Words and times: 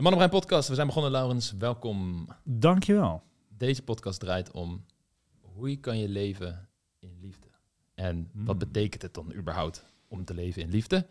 De 0.00 0.06
Man 0.06 0.14
op 0.14 0.20
Brein 0.20 0.40
podcast. 0.40 0.68
We 0.68 0.74
zijn 0.74 0.86
begonnen, 0.86 1.10
Laurens. 1.10 1.54
Welkom. 1.58 2.26
Dankjewel. 2.44 3.22
Deze 3.48 3.82
podcast 3.82 4.20
draait 4.20 4.50
om 4.50 4.84
hoe 5.40 5.76
kan 5.76 5.98
je 5.98 6.08
leven 6.08 6.68
in 6.98 7.18
liefde. 7.20 7.46
En 7.94 8.28
wat 8.32 8.52
Mm. 8.54 8.58
betekent 8.58 9.02
het 9.02 9.14
dan 9.14 9.32
überhaupt 9.34 9.84
om 10.08 10.24
te 10.24 10.34
leven 10.34 10.62
in 10.62 10.68
liefde? 10.70 10.96
En 10.96 11.06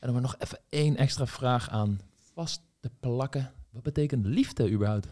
dan 0.00 0.12
maar 0.12 0.20
nog 0.22 0.34
even 0.38 0.58
één 0.68 0.96
extra 0.96 1.26
vraag 1.26 1.70
aan 1.70 2.00
vast 2.34 2.62
te 2.80 2.90
plakken. 3.00 3.52
Wat 3.70 3.82
betekent 3.82 4.26
liefde 4.26 4.70
überhaupt? 4.70 5.08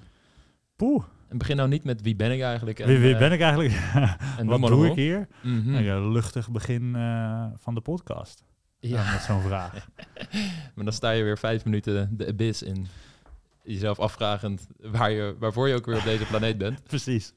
Poeh, 0.77 1.05
En 1.29 1.39
begin 1.39 1.57
nou 1.57 1.69
niet 1.69 1.85
met 1.85 2.03
wie 2.03 2.17
ben 2.17 2.33
ik 2.33 2.41
eigenlijk. 2.41 2.79
En, 2.79 2.87
wie, 2.87 2.99
wie 2.99 3.13
eh, 3.13 3.19
ben 3.19 3.33
ik 3.33 3.41
eigenlijk? 3.41 3.73
En 4.39 4.47
Wat 4.47 4.61
doe 4.61 4.87
ik 4.87 4.95
hier? 4.95 5.29
Mhm. 5.43 5.71
Nou 5.71 6.13
luchtig 6.13 6.51
begin 6.51 6.95
eh, 6.97 7.47
van 7.55 7.75
de 7.75 7.81
podcast. 7.81 8.45
Ja, 8.79 9.13
met 9.13 9.23
zo'n 9.23 9.41
vraag. 9.43 9.89
maar 10.75 10.85
dan 10.85 10.93
sta 10.93 11.11
je 11.11 11.23
weer 11.23 11.39
vijf 11.39 11.65
minuten 11.65 12.17
de 12.17 12.27
abyss 12.27 12.63
in. 12.63 12.87
Jezelf 13.67 13.99
afvragend 13.99 14.67
waar 14.77 15.11
je, 15.11 15.37
waarvoor 15.39 15.69
je 15.69 15.75
ook 15.75 15.87
weer 15.87 15.97
op 15.97 16.05
deze 16.05 16.25
planeet 16.25 16.59
bent. 16.59 16.85
Precies. 16.95 17.35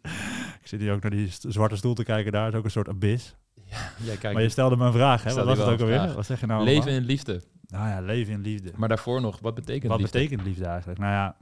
Ik 0.62 0.68
zit 0.68 0.80
hier 0.80 0.94
ook 0.94 1.02
naar 1.02 1.12
die 1.12 1.30
zwarte 1.30 1.76
stoel 1.76 1.94
te 1.94 2.04
kijken. 2.04 2.32
Daar 2.32 2.48
is 2.48 2.54
ook 2.54 2.64
een 2.64 2.72
soort 2.72 2.88
abyss. 2.88 3.36
Ja, 3.66 3.92
jij 3.98 4.18
kijkt 4.18 4.34
maar 4.34 4.42
je 4.44 4.50
stelde 4.50 4.78
me 4.78 4.86
een 4.86 4.92
vraag, 4.94 5.24
hè? 5.24 5.34
Wat 5.34 5.46
was 5.46 5.58
het 5.58 5.68
ook 5.68 5.80
alweer? 5.80 6.14
Wat 6.14 6.26
zeg 6.26 6.40
je 6.40 6.46
nou 6.46 6.64
leven 6.64 6.82
allemaal? 6.82 7.00
in 7.00 7.06
liefde. 7.06 7.42
Nou 7.68 7.88
ja, 7.88 8.02
leven 8.02 8.34
in 8.34 8.42
liefde. 8.42 8.72
Maar 8.76 8.90
daarvoor 8.90 9.22
nog, 9.22 9.40
wat 9.40 9.56
betekent 9.56 9.92
Wat 9.92 10.00
liefde? 10.00 10.18
betekent 10.18 10.44
liefde 10.48 10.66
eigenlijk? 10.66 11.00
Nou 11.00 11.12
ja, 11.12 11.38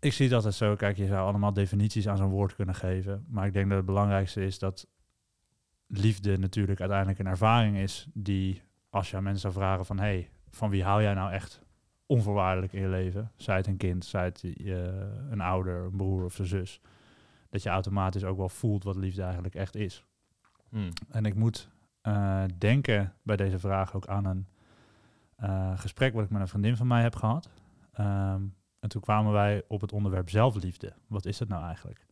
ik 0.00 0.12
zie 0.12 0.24
het 0.24 0.34
altijd 0.34 0.54
zo. 0.54 0.76
Kijk, 0.76 0.96
je 0.96 1.06
zou 1.06 1.28
allemaal 1.28 1.52
definities 1.52 2.08
aan 2.08 2.16
zo'n 2.16 2.30
woord 2.30 2.54
kunnen 2.54 2.74
geven. 2.74 3.24
Maar 3.28 3.46
ik 3.46 3.52
denk 3.52 3.68
dat 3.68 3.76
het 3.76 3.86
belangrijkste 3.86 4.44
is 4.44 4.58
dat 4.58 4.86
liefde 5.86 6.38
natuurlijk 6.38 6.80
uiteindelijk 6.80 7.18
een 7.18 7.26
ervaring 7.26 7.76
is 7.76 8.06
die, 8.12 8.62
als 8.90 9.10
je 9.10 9.16
aan 9.16 9.22
mensen 9.22 9.40
zou 9.40 9.64
vragen 9.64 9.86
van, 9.86 9.98
hey, 9.98 10.30
van 10.50 10.70
wie 10.70 10.84
hou 10.84 11.02
jij 11.02 11.14
nou 11.14 11.32
echt 11.32 11.60
onvoorwaardelijk 12.08 12.72
in 12.72 12.80
je 12.80 12.88
leven? 12.88 13.32
Zij 13.36 13.56
het 13.56 13.66
een 13.66 13.76
kind, 13.76 14.04
zij 14.04 14.24
het 14.24 14.40
je, 14.40 15.08
een 15.30 15.40
ouder, 15.40 15.84
een 15.84 15.96
broer 15.96 16.24
of 16.24 16.38
een 16.38 16.46
zus. 16.46 16.80
Dat 17.50 17.62
je 17.62 17.68
automatisch 17.68 18.24
ook 18.24 18.36
wel 18.36 18.48
voelt 18.48 18.84
wat 18.84 18.96
liefde 18.96 19.22
eigenlijk 19.22 19.54
echt 19.54 19.76
is. 19.76 20.04
Hmm. 20.68 20.88
En 21.08 21.24
ik 21.24 21.34
moet 21.34 21.68
eh, 22.00 22.44
denken 22.58 23.14
bij 23.22 23.36
deze 23.36 23.58
vraag 23.58 23.94
ook 23.94 24.06
aan 24.06 24.24
een 24.24 24.46
eh, 25.36 25.78
gesprek 25.78 26.14
wat 26.14 26.24
ik 26.24 26.30
met 26.30 26.40
een 26.40 26.48
vriendin 26.48 26.76
van 26.76 26.86
mij 26.86 27.02
heb 27.02 27.16
gehad. 27.16 27.50
Ehm, 27.92 28.42
en 28.80 28.88
toen 28.88 29.00
kwamen 29.00 29.32
wij 29.32 29.62
op 29.68 29.80
het 29.80 29.92
onderwerp 29.92 30.30
zelfliefde. 30.30 30.92
Wat 31.06 31.26
is 31.26 31.38
dat 31.38 31.48
nou 31.48 31.64
eigenlijk? 31.64 32.06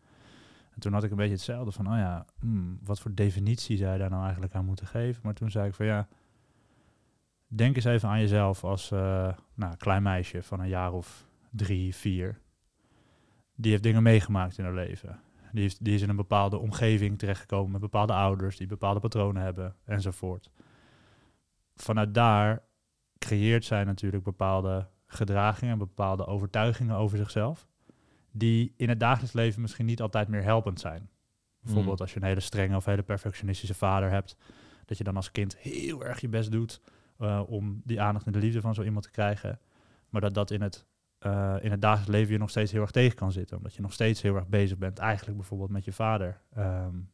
En 0.71 0.81
toen 0.81 0.93
had 0.93 1.05
ik 1.05 1.11
een 1.11 1.17
beetje 1.17 1.33
hetzelfde 1.33 1.73
van, 1.73 1.87
oh 1.87 1.97
ja, 1.97 2.25
hmm, 2.39 2.79
wat 2.83 3.01
voor 3.01 3.15
definitie 3.15 3.77
zou 3.77 3.93
je 3.93 3.99
daar 3.99 4.11
nou 4.11 4.23
eigenlijk 4.23 4.55
aan 4.55 4.65
moeten 4.65 4.87
geven? 4.87 5.21
Maar 5.25 5.35
toen 5.35 5.51
zei 5.51 5.69
ik 5.69 5.75
van 5.75 5.87
ja, 5.87 6.09
denk 7.47 7.77
eens 7.77 7.85
even 7.85 8.09
aan 8.09 8.21
jezelf 8.21 8.65
als 8.65 8.91
uh, 8.91 9.33
nou, 9.55 9.77
klein 9.77 10.03
meisje 10.03 10.43
van 10.43 10.61
een 10.61 10.69
jaar 10.69 10.93
of 10.93 11.27
drie, 11.51 11.95
vier. 11.95 12.41
Die 13.55 13.71
heeft 13.71 13.83
dingen 13.83 14.03
meegemaakt 14.03 14.59
in 14.59 14.65
haar 14.65 14.75
leven. 14.75 15.21
Die 15.53 15.65
is, 15.65 15.79
die 15.79 15.95
is 15.95 16.03
in 16.03 16.09
een 16.09 16.17
bepaalde 16.17 16.59
omgeving 16.59 17.19
terechtgekomen 17.19 17.71
met 17.71 17.81
bepaalde 17.81 18.13
ouders 18.13 18.57
die 18.57 18.67
bepaalde 18.67 19.01
patronen 19.01 19.43
hebben 19.43 19.77
enzovoort. 19.85 20.51
Vanuit 21.75 22.15
daar 22.15 22.63
creëert 23.19 23.65
zij 23.65 23.85
natuurlijk 23.85 24.25
bepaalde 24.25 24.89
gedragingen, 25.07 25.79
bepaalde 25.79 26.27
overtuigingen 26.27 26.97
over 26.97 27.19
zichzelf, 27.19 27.67
die 28.33 28.75
in 28.77 28.89
het 28.89 29.01
dagelijks 29.01 29.35
leven 29.35 29.61
misschien 29.61 29.87
niet 29.87 30.01
altijd 30.01 30.29
meer 30.29 30.43
helpend 30.43 30.81
zijn. 30.81 31.11
Bijvoorbeeld 31.61 31.97
Mm. 31.97 32.03
als 32.03 32.13
je 32.13 32.21
een 32.21 32.27
hele 32.27 32.41
strenge 32.41 32.77
of 32.77 32.85
hele 32.85 33.03
perfectionistische 33.03 33.75
vader 33.75 34.11
hebt, 34.11 34.37
dat 34.85 34.99
je 34.99 35.05
dan 35.05 35.17
als 35.17 35.33
kind 35.33 35.57
heel 35.57 36.05
erg 36.05 36.21
je 36.21 36.29
best 36.29 36.53
doet 36.53 36.81
uh, 37.21 37.43
om 37.47 37.81
die 37.85 38.01
aandacht 38.01 38.27
en 38.27 38.33
de 38.33 38.39
liefde 38.39 38.61
van 38.61 38.75
zo 38.75 38.83
iemand 38.83 39.05
te 39.05 39.11
krijgen, 39.11 39.61
maar 40.09 40.21
dat 40.21 40.35
dat 40.35 40.51
in 40.51 40.63
het 40.63 40.87
uh, 41.21 41.57
in 41.61 41.71
het 41.71 41.81
dagelijks 41.81 42.13
leven 42.13 42.33
je 42.33 42.39
nog 42.39 42.51
steeds 42.51 42.73
heel 42.73 42.81
erg 42.81 42.91
tegen 42.91 43.17
kan 43.17 43.33
zitten. 43.33 43.57
Omdat 43.57 43.75
je 43.75 43.83
nog 43.83 43.93
steeds 43.93 44.23
heel 44.23 44.35
erg 44.35 44.47
bezig 44.47 44.79
bent, 44.79 44.99
eigenlijk 44.99 45.37
bijvoorbeeld 45.37 45.71
met 45.71 45.85
je 45.85 45.93
vader. 45.93 46.41
Um, 46.59 47.11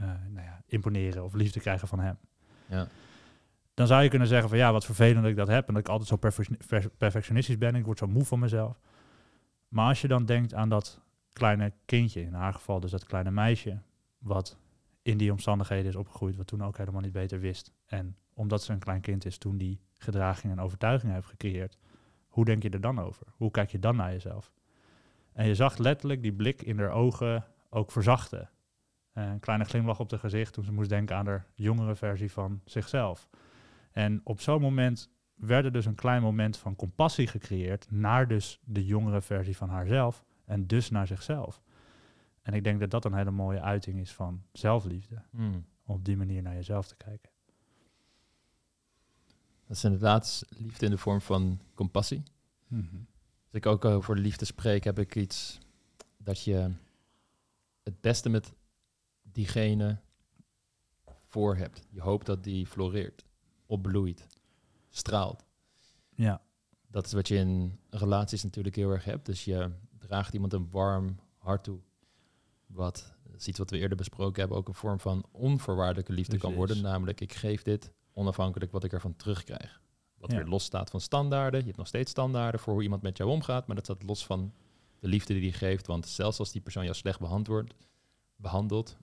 uh, 0.00 0.02
nou 0.28 0.46
ja, 0.46 0.62
imponeren 0.66 1.24
of 1.24 1.34
liefde 1.34 1.60
krijgen 1.60 1.88
van 1.88 1.98
hem. 1.98 2.18
Ja. 2.66 2.88
Dan 3.74 3.86
zou 3.86 4.02
je 4.02 4.08
kunnen 4.08 4.28
zeggen 4.28 4.48
van 4.48 4.58
ja, 4.58 4.72
wat 4.72 4.84
vervelend 4.84 5.22
dat 5.22 5.30
ik 5.30 5.36
dat 5.36 5.48
heb. 5.48 5.68
En 5.68 5.74
dat 5.74 5.82
ik 5.82 5.88
altijd 5.88 6.08
zo 6.08 6.16
perfe 6.16 6.90
perfectionistisch 6.98 7.58
ben. 7.58 7.74
Ik 7.74 7.84
word 7.84 7.98
zo 7.98 8.06
moe 8.06 8.24
van 8.24 8.38
mezelf. 8.38 8.80
Maar 9.68 9.88
als 9.88 10.00
je 10.00 10.08
dan 10.08 10.24
denkt 10.24 10.54
aan 10.54 10.68
dat 10.68 11.00
kleine 11.32 11.72
kindje, 11.84 12.22
in 12.22 12.32
haar 12.32 12.52
geval 12.52 12.80
dus 12.80 12.90
dat 12.90 13.04
kleine 13.04 13.30
meisje, 13.30 13.78
wat 14.18 14.58
in 15.02 15.18
die 15.18 15.32
omstandigheden 15.32 15.86
is 15.86 15.96
opgegroeid, 15.96 16.36
wat 16.36 16.46
toen 16.46 16.64
ook 16.64 16.78
helemaal 16.78 17.00
niet 17.00 17.12
beter 17.12 17.40
wist. 17.40 17.72
En 17.86 18.16
omdat 18.36 18.62
ze 18.62 18.72
een 18.72 18.78
klein 18.78 19.00
kind 19.00 19.24
is, 19.24 19.38
toen 19.38 19.56
die 19.56 19.80
gedragingen 19.92 20.58
en 20.58 20.64
overtuigingen 20.64 21.14
heeft 21.14 21.26
gecreëerd, 21.26 21.78
hoe 22.28 22.44
denk 22.44 22.62
je 22.62 22.70
er 22.70 22.80
dan 22.80 22.98
over? 22.98 23.26
Hoe 23.36 23.50
kijk 23.50 23.70
je 23.70 23.78
dan 23.78 23.96
naar 23.96 24.12
jezelf? 24.12 24.52
En 25.32 25.46
je 25.46 25.54
zag 25.54 25.76
letterlijk 25.76 26.22
die 26.22 26.32
blik 26.32 26.62
in 26.62 26.78
haar 26.78 26.90
ogen 26.90 27.44
ook 27.70 27.92
verzachten. 27.92 28.50
Een 29.12 29.40
kleine 29.40 29.64
glimlach 29.64 30.00
op 30.00 30.10
haar 30.10 30.20
gezicht 30.20 30.52
toen 30.52 30.64
ze 30.64 30.72
moest 30.72 30.88
denken 30.88 31.16
aan 31.16 31.26
haar 31.26 31.46
jongere 31.54 31.94
versie 31.94 32.32
van 32.32 32.60
zichzelf. 32.64 33.28
En 33.92 34.20
op 34.24 34.40
zo'n 34.40 34.60
moment 34.60 35.10
werd 35.34 35.64
er 35.64 35.72
dus 35.72 35.86
een 35.86 35.94
klein 35.94 36.22
moment 36.22 36.56
van 36.56 36.76
compassie 36.76 37.26
gecreëerd 37.26 37.90
naar 37.90 38.28
dus 38.28 38.60
de 38.64 38.84
jongere 38.84 39.20
versie 39.20 39.56
van 39.56 39.68
haarzelf 39.68 40.24
en 40.44 40.66
dus 40.66 40.90
naar 40.90 41.06
zichzelf. 41.06 41.62
En 42.42 42.54
ik 42.54 42.64
denk 42.64 42.80
dat 42.80 42.90
dat 42.90 43.04
een 43.04 43.14
hele 43.14 43.30
mooie 43.30 43.60
uiting 43.60 44.00
is 44.00 44.12
van 44.12 44.42
zelfliefde. 44.52 45.22
Hmm. 45.30 45.64
Om 45.84 45.94
op 45.94 46.04
die 46.04 46.16
manier 46.16 46.42
naar 46.42 46.54
jezelf 46.54 46.86
te 46.86 46.96
kijken. 46.96 47.30
Dat 49.66 49.76
is 49.76 49.84
inderdaad 49.84 50.44
liefde 50.48 50.84
in 50.84 50.90
de 50.90 50.98
vorm 50.98 51.20
van 51.20 51.60
compassie. 51.74 52.22
Mm 52.68 52.88
-hmm. 52.90 53.06
Als 53.44 53.54
ik 53.54 53.66
ook 53.66 53.84
over 53.84 54.18
liefde 54.18 54.44
spreek, 54.44 54.84
heb 54.84 54.98
ik 54.98 55.16
iets 55.16 55.58
dat 56.16 56.42
je 56.42 56.70
het 57.82 58.00
beste 58.00 58.28
met 58.28 58.52
diegene 59.22 59.98
voor 61.26 61.56
hebt. 61.56 61.86
Je 61.90 62.00
hoopt 62.00 62.26
dat 62.26 62.44
die 62.44 62.66
floreert, 62.66 63.24
opbloeit, 63.66 64.26
straalt. 64.88 65.44
Ja. 66.14 66.42
Dat 66.86 67.06
is 67.06 67.12
wat 67.12 67.28
je 67.28 67.34
in 67.34 67.78
relaties 67.90 68.42
natuurlijk 68.42 68.76
heel 68.76 68.90
erg 68.90 69.04
hebt. 69.04 69.26
Dus 69.26 69.44
je 69.44 69.70
draagt 69.98 70.34
iemand 70.34 70.52
een 70.52 70.70
warm 70.70 71.16
hart 71.36 71.64
toe. 71.64 71.78
Wat, 72.66 73.14
dat 73.22 73.40
is 73.40 73.48
iets 73.48 73.58
wat 73.58 73.70
we 73.70 73.78
eerder 73.78 73.96
besproken 73.96 74.40
hebben, 74.40 74.58
ook 74.58 74.68
een 74.68 74.74
vorm 74.74 75.00
van 75.00 75.24
onvoorwaardelijke 75.30 76.12
liefde 76.12 76.36
Precies. 76.36 76.48
kan 76.48 76.56
worden. 76.56 76.82
Namelijk, 76.82 77.20
ik 77.20 77.32
geef 77.32 77.62
dit 77.62 77.92
onafhankelijk 78.16 78.72
wat 78.72 78.84
ik 78.84 78.92
ervan 78.92 79.16
terugkrijg. 79.16 79.80
Wat 80.18 80.30
Ja. 80.30 80.36
weer 80.36 80.46
los 80.46 80.64
staat 80.64 80.90
van 80.90 81.00
standaarden. 81.00 81.60
Je 81.60 81.66
hebt 81.66 81.78
nog 81.78 81.86
steeds 81.86 82.10
standaarden 82.10 82.60
voor 82.60 82.72
hoe 82.72 82.82
iemand 82.82 83.02
met 83.02 83.16
jou 83.16 83.30
omgaat, 83.30 83.66
maar 83.66 83.76
dat 83.76 83.84
staat 83.84 84.02
los 84.02 84.26
van 84.26 84.52
de 84.98 85.08
liefde 85.08 85.34
die 85.34 85.42
hij 85.42 85.58
geeft. 85.58 85.86
Want 85.86 86.06
zelfs 86.08 86.38
als 86.38 86.52
die 86.52 86.60
persoon 86.60 86.82
jou 86.84 86.96
slecht 86.96 87.20
behandeld, 87.20 87.74
behandelt, 88.36 88.96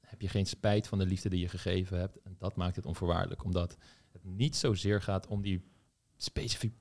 heb 0.00 0.20
je 0.20 0.28
geen 0.28 0.46
spijt 0.46 0.86
van 0.86 0.98
de 0.98 1.06
liefde 1.06 1.28
die 1.28 1.40
je 1.40 1.48
gegeven 1.48 1.98
hebt. 1.98 2.22
En 2.22 2.36
dat 2.38 2.56
maakt 2.56 2.76
het 2.76 2.86
onvoorwaardelijk, 2.86 3.44
omdat 3.44 3.76
het 4.12 4.24
niet 4.24 4.56
zozeer 4.56 5.02
gaat 5.02 5.26
om 5.26 5.42
die 5.42 5.62
specifie 6.16 6.74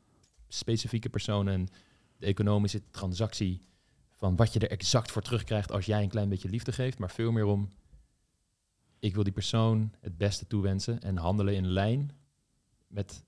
specifieke 0.48 1.10
persoon 1.10 1.48
en 1.48 1.68
de 2.18 2.26
economische 2.26 2.82
transactie 2.92 3.62
van 4.12 4.36
wat 4.36 4.54
je 4.54 4.60
er 4.60 4.72
exact 4.72 5.12
voor 5.12 5.22
terugkrijgt 5.22 5.72
als 5.72 5.86
jij 5.86 6.04
een 6.04 6.10
klein 6.10 6.30
beetje 6.30 6.50
liefde 6.50 6.72
geeft, 6.72 7.00
maar 7.00 7.12
veel 7.12 7.32
meer 7.32 7.46
om 7.46 7.70
ik 9.06 9.14
wil 9.14 9.24
die 9.24 9.34
persoon 9.34 9.94
het 10.00 10.18
beste 10.18 10.48
toewensen 10.48 11.02
en 11.02 11.18
handelen 11.18 11.56
in 11.56 11.68
lijn 11.68 12.12
met 12.88 13.24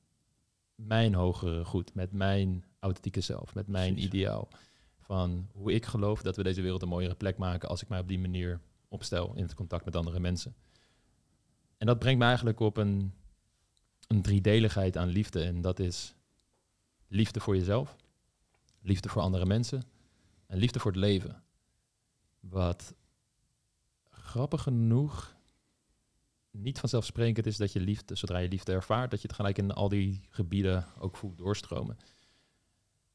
mijn 0.75 1.13
hogere 1.13 1.65
goed, 1.65 1.93
met 1.93 2.11
mijn 2.11 2.63
authentieke 2.79 3.21
zelf, 3.21 3.53
met 3.53 3.67
mijn 3.67 3.93
Precies. 3.93 4.09
ideaal. 4.09 4.47
Van 4.99 5.49
hoe 5.53 5.73
ik 5.73 5.85
geloof 5.85 6.21
dat 6.21 6.35
we 6.35 6.43
deze 6.43 6.61
wereld 6.61 6.81
een 6.81 6.87
mooiere 6.87 7.15
plek 7.15 7.37
maken 7.37 7.69
als 7.69 7.81
ik 7.81 7.87
mij 7.87 7.99
op 7.99 8.07
die 8.07 8.19
manier 8.19 8.59
opstel 8.87 9.33
in 9.35 9.43
het 9.43 9.53
contact 9.53 9.85
met 9.85 9.95
andere 9.95 10.19
mensen. 10.19 10.55
En 11.77 11.87
dat 11.87 11.99
brengt 11.99 12.19
me 12.19 12.25
eigenlijk 12.25 12.59
op 12.59 12.77
een, 12.77 13.13
een 14.07 14.21
driedeligheid 14.21 14.97
aan 14.97 15.07
liefde. 15.07 15.43
En 15.43 15.61
dat 15.61 15.79
is 15.79 16.15
liefde 17.07 17.39
voor 17.39 17.55
jezelf, 17.55 17.95
liefde 18.81 19.09
voor 19.09 19.21
andere 19.21 19.45
mensen 19.45 19.83
en 20.47 20.57
liefde 20.57 20.79
voor 20.79 20.91
het 20.91 20.99
leven. 20.99 21.43
Wat 22.39 22.95
grappig 24.09 24.61
genoeg 24.61 25.36
niet 26.57 26.79
vanzelfsprekend 26.79 27.45
is 27.45 27.57
dat 27.57 27.73
je 27.73 27.79
liefde, 27.79 28.15
zodra 28.15 28.37
je 28.37 28.47
liefde 28.47 28.71
ervaart, 28.71 29.11
dat 29.11 29.21
je 29.21 29.27
het 29.27 29.35
gelijk 29.35 29.57
in 29.57 29.71
al 29.71 29.89
die 29.89 30.21
gebieden 30.29 30.85
ook 30.99 31.17
voelt 31.17 31.37
doorstromen. 31.37 31.97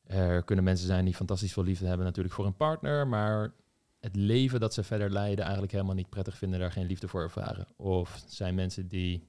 Er 0.02 0.42
kunnen 0.42 0.64
mensen 0.64 0.86
zijn 0.86 1.04
die 1.04 1.14
fantastisch 1.14 1.52
veel 1.52 1.62
liefde 1.64 1.86
hebben 1.86 2.06
natuurlijk 2.06 2.34
voor 2.34 2.46
een 2.46 2.56
partner, 2.56 3.08
maar 3.08 3.54
het 4.00 4.16
leven 4.16 4.60
dat 4.60 4.74
ze 4.74 4.82
verder 4.82 5.10
leiden 5.10 5.42
eigenlijk 5.42 5.72
helemaal 5.72 5.94
niet 5.94 6.08
prettig 6.08 6.36
vinden, 6.36 6.60
daar 6.60 6.72
geen 6.72 6.86
liefde 6.86 7.08
voor 7.08 7.22
ervaren. 7.22 7.66
Of 7.76 8.22
zijn 8.26 8.54
mensen 8.54 8.88
die 8.88 9.28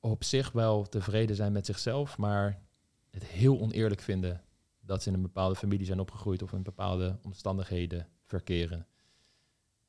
op 0.00 0.24
zich 0.24 0.52
wel 0.52 0.88
tevreden 0.88 1.36
zijn 1.36 1.52
met 1.52 1.66
zichzelf, 1.66 2.18
maar 2.18 2.62
het 3.10 3.24
heel 3.24 3.60
oneerlijk 3.60 4.00
vinden 4.00 4.44
dat 4.80 5.02
ze 5.02 5.08
in 5.08 5.14
een 5.14 5.22
bepaalde 5.22 5.56
familie 5.56 5.86
zijn 5.86 6.00
opgegroeid 6.00 6.42
of 6.42 6.52
in 6.52 6.62
bepaalde 6.62 7.18
omstandigheden 7.22 8.08
verkeren. 8.24 8.86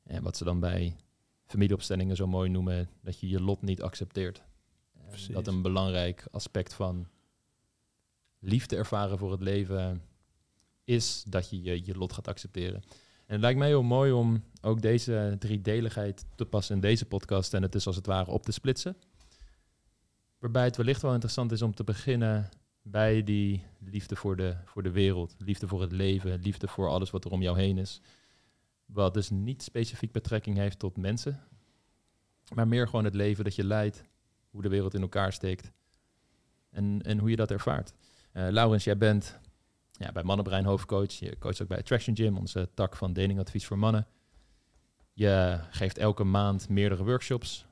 En 0.02 0.22
wat 0.22 0.36
ze 0.36 0.44
dan 0.44 0.60
bij 0.60 0.96
familieopstellingen 1.50 2.16
zo 2.16 2.26
mooi 2.26 2.50
noemen, 2.50 2.88
dat 3.02 3.20
je 3.20 3.28
je 3.28 3.40
lot 3.40 3.62
niet 3.62 3.82
accepteert. 3.82 4.42
Precies. 5.08 5.34
dat 5.34 5.46
een 5.46 5.62
belangrijk 5.62 6.26
aspect 6.30 6.74
van 6.74 7.08
liefde 8.38 8.76
ervaren 8.76 9.18
voor 9.18 9.30
het 9.30 9.40
leven 9.40 10.02
is 10.84 11.24
dat 11.28 11.50
je 11.50 11.62
je, 11.62 11.84
je 11.84 11.96
lot 11.96 12.12
gaat 12.12 12.28
accepteren. 12.28 12.82
En 13.26 13.36
het 13.36 13.40
lijkt 13.40 13.58
mij 13.58 13.68
heel 13.68 13.82
mooi 13.82 14.12
om 14.12 14.44
ook 14.60 14.82
deze 14.82 15.36
driedeligheid 15.38 16.24
te 16.34 16.44
passen 16.44 16.74
in 16.74 16.80
deze 16.80 17.04
podcast 17.04 17.54
en 17.54 17.62
het 17.62 17.72
dus 17.72 17.86
als 17.86 17.96
het 17.96 18.06
ware 18.06 18.30
op 18.30 18.42
te 18.42 18.52
splitsen. 18.52 18.96
Waarbij 20.38 20.64
het 20.64 20.76
wellicht 20.76 21.02
wel 21.02 21.12
interessant 21.12 21.52
is 21.52 21.62
om 21.62 21.74
te 21.74 21.84
beginnen 21.84 22.48
bij 22.82 23.24
die 23.24 23.62
liefde 23.78 24.16
voor 24.16 24.36
de, 24.36 24.56
voor 24.64 24.82
de 24.82 24.90
wereld, 24.90 25.34
liefde 25.38 25.68
voor 25.68 25.80
het 25.80 25.92
leven, 25.92 26.40
liefde 26.40 26.68
voor 26.68 26.88
alles 26.88 27.10
wat 27.10 27.24
er 27.24 27.30
om 27.30 27.42
jou 27.42 27.58
heen 27.58 27.78
is. 27.78 28.00
Wat 28.92 29.14
dus 29.14 29.30
niet 29.30 29.62
specifiek 29.62 30.12
betrekking 30.12 30.56
heeft 30.56 30.78
tot 30.78 30.96
mensen, 30.96 31.40
maar 32.54 32.68
meer 32.68 32.86
gewoon 32.86 33.04
het 33.04 33.14
leven 33.14 33.44
dat 33.44 33.54
je 33.54 33.64
leidt, 33.64 34.04
hoe 34.50 34.62
de 34.62 34.68
wereld 34.68 34.94
in 34.94 35.00
elkaar 35.00 35.32
steekt 35.32 35.72
en, 36.70 37.02
en 37.02 37.18
hoe 37.18 37.30
je 37.30 37.36
dat 37.36 37.50
ervaart. 37.50 37.92
Uh, 38.32 38.48
Laurens, 38.48 38.84
jij 38.84 38.96
bent 38.96 39.38
ja, 39.92 40.12
bij 40.12 40.22
Mannenbrein 40.22 40.64
hoofdcoach. 40.64 41.12
Je 41.12 41.38
coacht 41.38 41.62
ook 41.62 41.68
bij 41.68 41.78
Attraction 41.78 42.16
Gym, 42.16 42.36
onze 42.36 42.68
tak 42.74 42.96
van 42.96 43.12
datingadvies 43.12 43.66
voor 43.66 43.78
mannen. 43.78 44.06
Je 45.12 45.60
geeft 45.70 45.98
elke 45.98 46.24
maand 46.24 46.68
meerdere 46.68 47.04
workshops, 47.04 47.66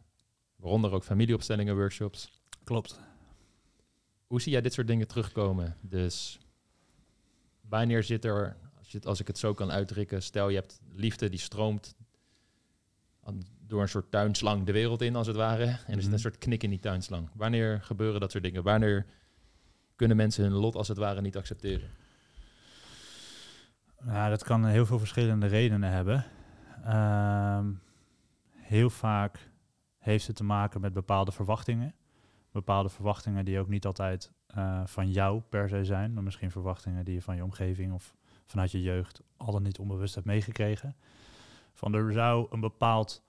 waaronder 0.56 0.92
ook 0.92 1.04
familieopstellingen 1.04 1.76
workshops. 1.76 2.42
Klopt. 2.64 3.00
Hoe 4.26 4.40
zie 4.40 4.52
jij 4.52 4.60
dit 4.60 4.72
soort 4.72 4.86
dingen 4.86 5.08
terugkomen? 5.08 5.76
Dus 5.80 6.38
wanneer 7.60 8.02
zit 8.02 8.24
er, 8.24 8.56
als, 9.04 9.20
ik 9.20 9.26
het 9.26 9.38
zo 9.38 9.54
kan 9.54 9.70
uitdrukken, 9.70 10.22
stel 10.22 10.48
je 10.48 10.56
hebt 10.56 10.80
liefde 10.92 11.28
die 11.28 11.38
stroomt 11.38 11.96
door 13.66 13.82
een 13.82 13.88
soort 13.88 14.10
tuinslang 14.10 14.64
de 14.64 14.72
wereld 14.72 15.02
in, 15.02 15.16
als 15.16 15.26
het 15.26 15.36
ware. 15.36 15.64
En 15.64 15.68
er 15.68 15.78
zit 15.86 16.04
een 16.04 16.10
mhm. 16.10 16.18
soort 16.18 16.38
knik 16.38 16.62
in 16.62 16.70
die 16.70 16.78
tuinslang. 16.78 17.28
Wanneer 17.34 17.82
gebeuren 17.82 18.20
dat 18.20 18.30
soort 18.30 18.44
dingen? 18.44 18.62
Wanneer 18.62 19.06
kunnen 19.96 20.16
mensen 20.16 20.44
hun 20.44 20.52
lot 20.52 20.74
als 20.74 20.88
het 20.88 20.98
ware 20.98 21.20
niet 21.20 21.36
accepteren? 21.36 21.90
Ja, 24.04 24.28
dat 24.28 24.44
kan 24.44 24.66
heel 24.66 24.86
veel 24.86 24.98
verschillende 24.98 25.46
redenen 25.46 25.90
hebben. 25.90 26.24
Ehm, 26.84 27.72
heel 28.54 28.90
vaak 28.90 29.50
heeft 29.98 30.26
het 30.26 30.36
te 30.36 30.44
maken 30.44 30.80
met 30.80 30.92
bepaalde 30.92 31.32
verwachtingen. 31.32 31.94
Bepaalde 32.50 32.88
verwachtingen 32.88 33.44
die 33.44 33.58
ook 33.58 33.68
niet 33.68 33.86
altijd 33.86 34.32
uh, 34.56 34.80
van 34.86 35.10
jou 35.10 35.40
per 35.40 35.68
se 35.68 35.84
zijn, 35.84 36.12
maar 36.12 36.22
misschien 36.22 36.50
verwachtingen 36.50 37.04
die 37.04 37.14
je 37.14 37.22
van 37.22 37.36
je 37.36 37.44
omgeving 37.44 37.92
of 37.92 38.16
vanuit 38.50 38.70
je 38.70 38.82
jeugd 38.82 39.22
al 39.36 39.52
dan 39.52 39.62
niet 39.62 39.78
onbewust 39.78 40.14
hebt 40.14 40.26
meegekregen. 40.26 40.96
Van 41.74 41.94
er 41.94 42.12
zou 42.12 42.46
een 42.50 42.60
bepaald 42.60 43.22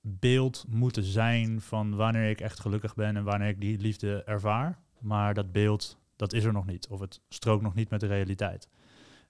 beeld 0.00 0.64
moeten 0.68 1.02
zijn 1.02 1.60
van 1.60 1.96
wanneer 1.96 2.30
ik 2.30 2.40
echt 2.40 2.60
gelukkig 2.60 2.94
ben 2.94 3.16
en 3.16 3.24
wanneer 3.24 3.48
ik 3.48 3.60
die 3.60 3.78
liefde 3.78 4.22
ervaar. 4.24 4.78
Maar 4.98 5.34
dat 5.34 5.52
beeld, 5.52 5.98
dat 6.16 6.32
is 6.32 6.44
er 6.44 6.52
nog 6.52 6.66
niet. 6.66 6.88
Of 6.88 7.00
het 7.00 7.20
strookt 7.28 7.62
nog 7.62 7.74
niet 7.74 7.90
met 7.90 8.00
de 8.00 8.06
realiteit. 8.06 8.68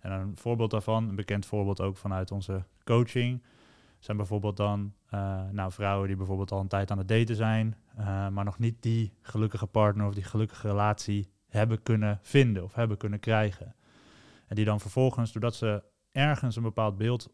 En 0.01 0.13
een 0.13 0.37
voorbeeld 0.37 0.71
daarvan, 0.71 1.09
een 1.09 1.15
bekend 1.15 1.47
voorbeeld 1.47 1.81
ook 1.81 1.97
vanuit 1.97 2.31
onze 2.31 2.65
coaching, 2.85 3.43
zijn 3.99 4.17
bijvoorbeeld 4.17 4.57
dan 4.57 4.93
uh, 5.15 5.51
nou, 5.51 5.73
vrouwen 5.73 6.07
die 6.07 6.17
bijvoorbeeld 6.17 6.53
al 6.53 6.61
een 6.61 6.69
tijd 6.69 6.91
aan 6.91 6.99
het 6.99 7.09
daten 7.09 7.37
zijn, 7.37 7.77
uh, 7.99 8.29
maar 8.29 8.45
nog 8.45 8.59
niet 8.59 8.83
die 8.83 9.13
gelukkige 9.23 9.67
partner 9.67 10.07
of 10.07 10.15
die 10.15 10.23
gelukkige 10.23 10.69
relatie 10.69 11.31
hebben 11.49 11.83
kunnen 11.83 12.19
vinden 12.23 12.65
of 12.65 12.75
hebben 12.75 12.97
kunnen 12.97 13.21
krijgen. 13.21 13.75
En 14.47 14.57
die 14.57 14.65
dan 14.65 14.81
vervolgens, 14.81 15.33
doordat 15.33 15.55
ze 15.55 15.83
ergens 16.13 16.57
een 16.57 16.63
bepaald 16.63 16.97
beeld 16.97 17.31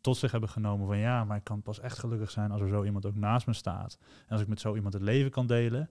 tot 0.00 0.16
zich 0.16 0.30
hebben 0.30 0.48
genomen 0.48 0.86
van 0.86 0.98
ja, 0.98 1.24
maar 1.24 1.36
ik 1.36 1.44
kan 1.44 1.62
pas 1.62 1.80
echt 1.80 1.98
gelukkig 1.98 2.30
zijn 2.30 2.50
als 2.50 2.60
er 2.60 2.68
zo 2.68 2.84
iemand 2.84 3.06
ook 3.06 3.14
naast 3.14 3.46
me 3.46 3.52
staat. 3.52 3.98
En 4.26 4.32
als 4.32 4.40
ik 4.40 4.48
met 4.48 4.60
zo 4.60 4.74
iemand 4.74 4.94
het 4.94 5.02
leven 5.02 5.30
kan 5.30 5.46
delen, 5.46 5.90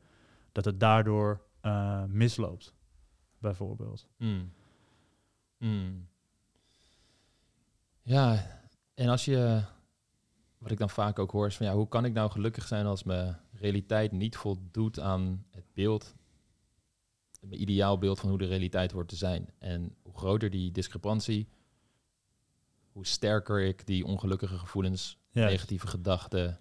dat 0.51 0.65
het 0.65 0.79
daardoor 0.79 1.41
uh, 1.61 2.03
misloopt, 2.03 2.73
bijvoorbeeld. 3.37 4.07
Mm. 4.17 4.51
Mm. 5.57 6.07
Ja, 8.01 8.45
en 8.93 9.09
als 9.09 9.25
je, 9.25 9.61
wat 10.57 10.71
ik 10.71 10.77
dan 10.77 10.89
vaak 10.89 11.19
ook 11.19 11.31
hoor, 11.31 11.47
is 11.47 11.57
van 11.57 11.65
ja, 11.65 11.73
hoe 11.73 11.87
kan 11.87 12.05
ik 12.05 12.13
nou 12.13 12.31
gelukkig 12.31 12.67
zijn 12.67 12.85
als 12.85 13.03
mijn 13.03 13.39
realiteit 13.51 14.11
niet 14.11 14.37
voldoet 14.37 14.99
aan 14.99 15.45
het 15.51 15.65
beeld, 15.73 16.15
ideaal 17.49 17.97
beeld 17.97 18.19
van 18.19 18.29
hoe 18.29 18.37
de 18.37 18.45
realiteit 18.45 18.91
wordt 18.91 19.09
te 19.09 19.15
zijn. 19.15 19.49
En 19.59 19.95
hoe 20.01 20.17
groter 20.17 20.49
die 20.49 20.71
discrepantie, 20.71 21.47
hoe 22.91 23.05
sterker 23.05 23.61
ik 23.61 23.85
die 23.85 24.05
ongelukkige 24.05 24.57
gevoelens, 24.57 25.17
negatieve 25.31 25.87
gedachten, 25.87 26.59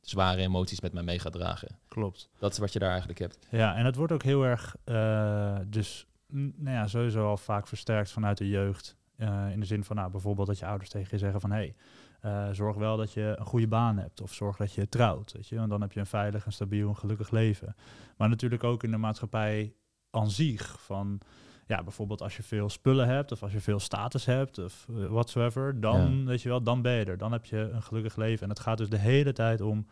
zware 0.00 0.40
emoties 0.40 0.80
met 0.80 0.92
mij 0.92 1.02
mee 1.02 1.18
ga 1.18 1.30
dragen. 1.30 1.78
Klopt. 1.88 2.28
Dat 2.38 2.52
is 2.52 2.58
wat 2.58 2.72
je 2.72 2.78
daar 2.78 2.90
eigenlijk 2.90 3.18
hebt. 3.18 3.38
Ja, 3.50 3.76
en 3.76 3.84
het 3.84 3.96
wordt 3.96 4.12
ook 4.12 4.22
heel 4.22 4.42
erg, 4.44 4.76
uh, 4.84 5.58
dus 5.66 6.06
nou 6.32 6.76
ja, 6.76 6.86
sowieso 6.86 7.28
al 7.28 7.36
vaak 7.36 7.66
versterkt 7.66 8.10
vanuit 8.10 8.38
de 8.38 8.48
jeugd. 8.48 8.96
Uh, 9.16 9.50
in 9.50 9.60
de 9.60 9.66
zin 9.66 9.84
van 9.84 9.96
nou, 9.96 10.10
bijvoorbeeld 10.10 10.46
dat 10.46 10.58
je 10.58 10.66
ouders 10.66 10.90
tegen 10.90 11.08
je 11.10 11.18
zeggen 11.18 11.40
van 11.40 11.50
hé, 11.50 11.56
hey, 11.56 11.74
uh, 12.22 12.48
zorg 12.52 12.76
wel 12.76 12.96
dat 12.96 13.12
je 13.12 13.34
een 13.38 13.46
goede 13.46 13.68
baan 13.68 13.98
hebt 13.98 14.20
of 14.20 14.32
zorg 14.34 14.56
dat 14.56 14.72
je 14.72 14.88
trouwt. 14.88 15.32
Weet 15.32 15.48
je? 15.48 15.56
Want 15.56 15.70
dan 15.70 15.80
heb 15.80 15.92
je 15.92 16.00
een 16.00 16.06
veilig, 16.06 16.46
en 16.46 16.52
stabiel 16.52 16.88
en 16.88 16.96
gelukkig 16.96 17.30
leven. 17.30 17.74
Maar 18.16 18.28
natuurlijk 18.28 18.64
ook 18.64 18.82
in 18.82 18.90
de 18.90 18.96
maatschappij 18.96 19.74
aan 20.10 20.30
zich. 20.30 20.82
Van 20.82 21.20
ja, 21.66 21.82
bijvoorbeeld 21.82 22.22
als 22.22 22.36
je 22.36 22.42
veel 22.42 22.68
spullen 22.68 23.08
hebt 23.08 23.32
of 23.32 23.42
als 23.42 23.52
je 23.52 23.60
veel 23.60 23.80
status 23.80 24.24
hebt 24.24 24.58
of 24.58 24.86
uh, 24.90 25.06
whatsoever, 25.06 25.80
dan 25.80 26.26
weet 26.26 26.42
je 26.42 26.48
wel, 26.48 26.62
dan 26.62 26.82
ben 26.82 26.92
je 26.92 27.04
er. 27.04 27.18
Dan 27.18 27.32
heb 27.32 27.44
je 27.44 27.58
een 27.58 27.82
gelukkig 27.82 28.16
leven. 28.16 28.42
En 28.42 28.48
het 28.48 28.60
gaat 28.60 28.78
dus 28.78 28.88
de 28.88 28.98
hele 28.98 29.32
tijd 29.32 29.60
om 29.60 29.86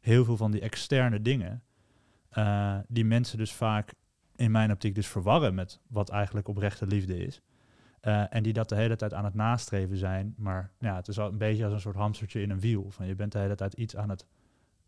heel 0.00 0.24
veel 0.24 0.36
van 0.36 0.50
die 0.50 0.60
externe 0.60 1.22
dingen. 1.22 1.62
die 2.88 3.04
mensen 3.04 3.38
dus 3.38 3.52
vaak 3.52 3.94
in 4.36 4.50
mijn 4.50 4.70
optiek 4.70 4.94
dus 4.94 5.06
verwarren 5.06 5.54
met 5.54 5.80
wat 5.88 6.08
eigenlijk 6.08 6.48
oprechte 6.48 6.86
liefde 6.86 7.26
is. 7.26 7.42
Uh, 8.02 8.34
en 8.34 8.42
die 8.42 8.52
dat 8.52 8.68
de 8.68 8.74
hele 8.74 8.96
tijd 8.96 9.14
aan 9.14 9.24
het 9.24 9.34
nastreven 9.34 9.96
zijn. 9.96 10.34
Maar 10.36 10.72
ja, 10.78 10.96
het 10.96 11.08
is 11.08 11.18
al 11.18 11.28
een 11.28 11.38
beetje 11.38 11.64
als 11.64 11.72
een 11.72 11.80
soort 11.80 11.96
hamstertje 11.96 12.40
in 12.40 12.50
een 12.50 12.60
wiel. 12.60 12.90
Van 12.90 13.06
je 13.06 13.14
bent 13.14 13.32
de 13.32 13.38
hele 13.38 13.54
tijd 13.54 13.74
iets 13.74 13.96
aan 13.96 14.08
het 14.08 14.26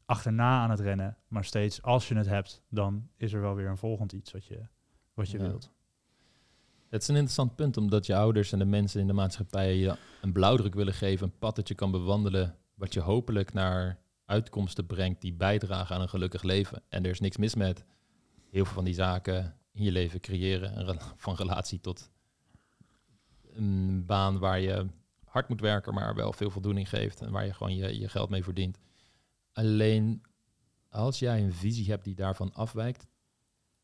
achterna 0.05 0.62
aan 0.62 0.71
het 0.71 0.81
rennen. 0.81 1.17
Maar 1.29 1.45
steeds 1.45 1.83
als 1.83 2.09
je 2.09 2.15
het 2.15 2.27
hebt, 2.27 2.62
dan 2.69 3.09
is 3.17 3.33
er 3.33 3.41
wel 3.41 3.55
weer 3.55 3.69
een 3.69 3.77
volgend 3.77 4.12
iets 4.12 4.33
wat 4.33 4.45
je, 4.45 4.61
wat 5.15 5.31
je 5.31 5.39
wilt. 5.39 5.71
Het 6.89 7.03
is 7.03 7.09
een 7.09 7.15
interessant 7.15 7.57
punt, 7.57 7.77
omdat 7.77 8.07
je 8.07 8.17
ouders 8.17 8.53
en 8.53 8.59
de 8.59 8.65
mensen 8.65 9.01
in 9.01 9.07
de 9.07 9.12
maatschappij 9.12 9.77
je 9.77 9.97
een 10.23 10.33
blauwdruk 10.33 10.75
willen 10.75 10.95
geven, 10.95 11.27
een 11.27 11.39
pad 11.39 11.57
dat 11.57 11.69
je 11.69 11.75
kan 11.75 11.91
bewandelen, 11.91 12.57
wat 12.75 12.93
je 12.93 13.01
hopelijk 13.01 13.53
naar 13.53 13.99
uitkomsten 14.25 14.87
brengt 14.87 15.21
die 15.21 15.33
bijdragen 15.33 15.97
aan 15.97 16.03
een 16.03 16.09
gelukkig 16.09 16.43
leven. 16.43 16.83
En 16.89 17.05
er 17.05 17.11
is 17.11 17.21
niks 17.21 17.37
mis 17.37 17.55
met 17.55 17.85
heel 18.51 18.65
veel 18.65 18.75
van 18.75 18.85
die 18.85 18.95
zaken 18.95 19.57
in 19.73 19.83
je 19.83 19.93
leven 19.93 20.21
creëren, 20.21 20.99
van 21.17 21.35
relatie 21.35 21.81
tot 21.81 22.11
een 23.54 24.07
baan 24.07 24.38
waar 24.38 24.61
je 24.61 24.87
hard 25.25 25.49
moet 25.49 25.61
werken, 25.61 25.95
maar 25.95 26.14
wel 26.14 26.33
veel 26.33 26.50
voldoening 26.50 26.88
geeft 26.88 27.21
en 27.21 27.30
waar 27.30 27.47
je 27.47 27.54
gewoon 27.54 27.75
je, 27.75 27.99
je 27.99 28.09
geld 28.09 28.30
mee 28.30 28.45
verdient. 28.45 28.78
Alleen 29.52 30.23
als 30.88 31.19
jij 31.19 31.42
een 31.42 31.52
visie 31.52 31.90
hebt 31.90 32.04
die 32.04 32.14
daarvan 32.14 32.52
afwijkt, 32.52 33.07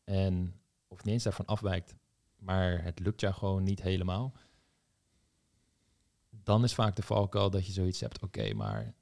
en 0.03 0.53
of 0.87 1.03
niet 1.03 1.13
eens 1.13 1.23
daarvan 1.23 1.45
afwijkt, 1.45 1.95
maar 2.35 2.83
het 2.83 2.99
lukt 2.99 3.21
jou 3.21 3.33
gewoon 3.33 3.63
niet 3.63 3.81
helemaal, 3.81 4.33
dan 6.29 6.63
is 6.63 6.73
vaak 6.73 6.95
de 6.95 7.01
valkuil 7.01 7.49
dat 7.49 7.65
je 7.65 7.71
zoiets 7.71 7.99
hebt, 7.99 8.23
oké, 8.23 8.53
maar 8.53 8.93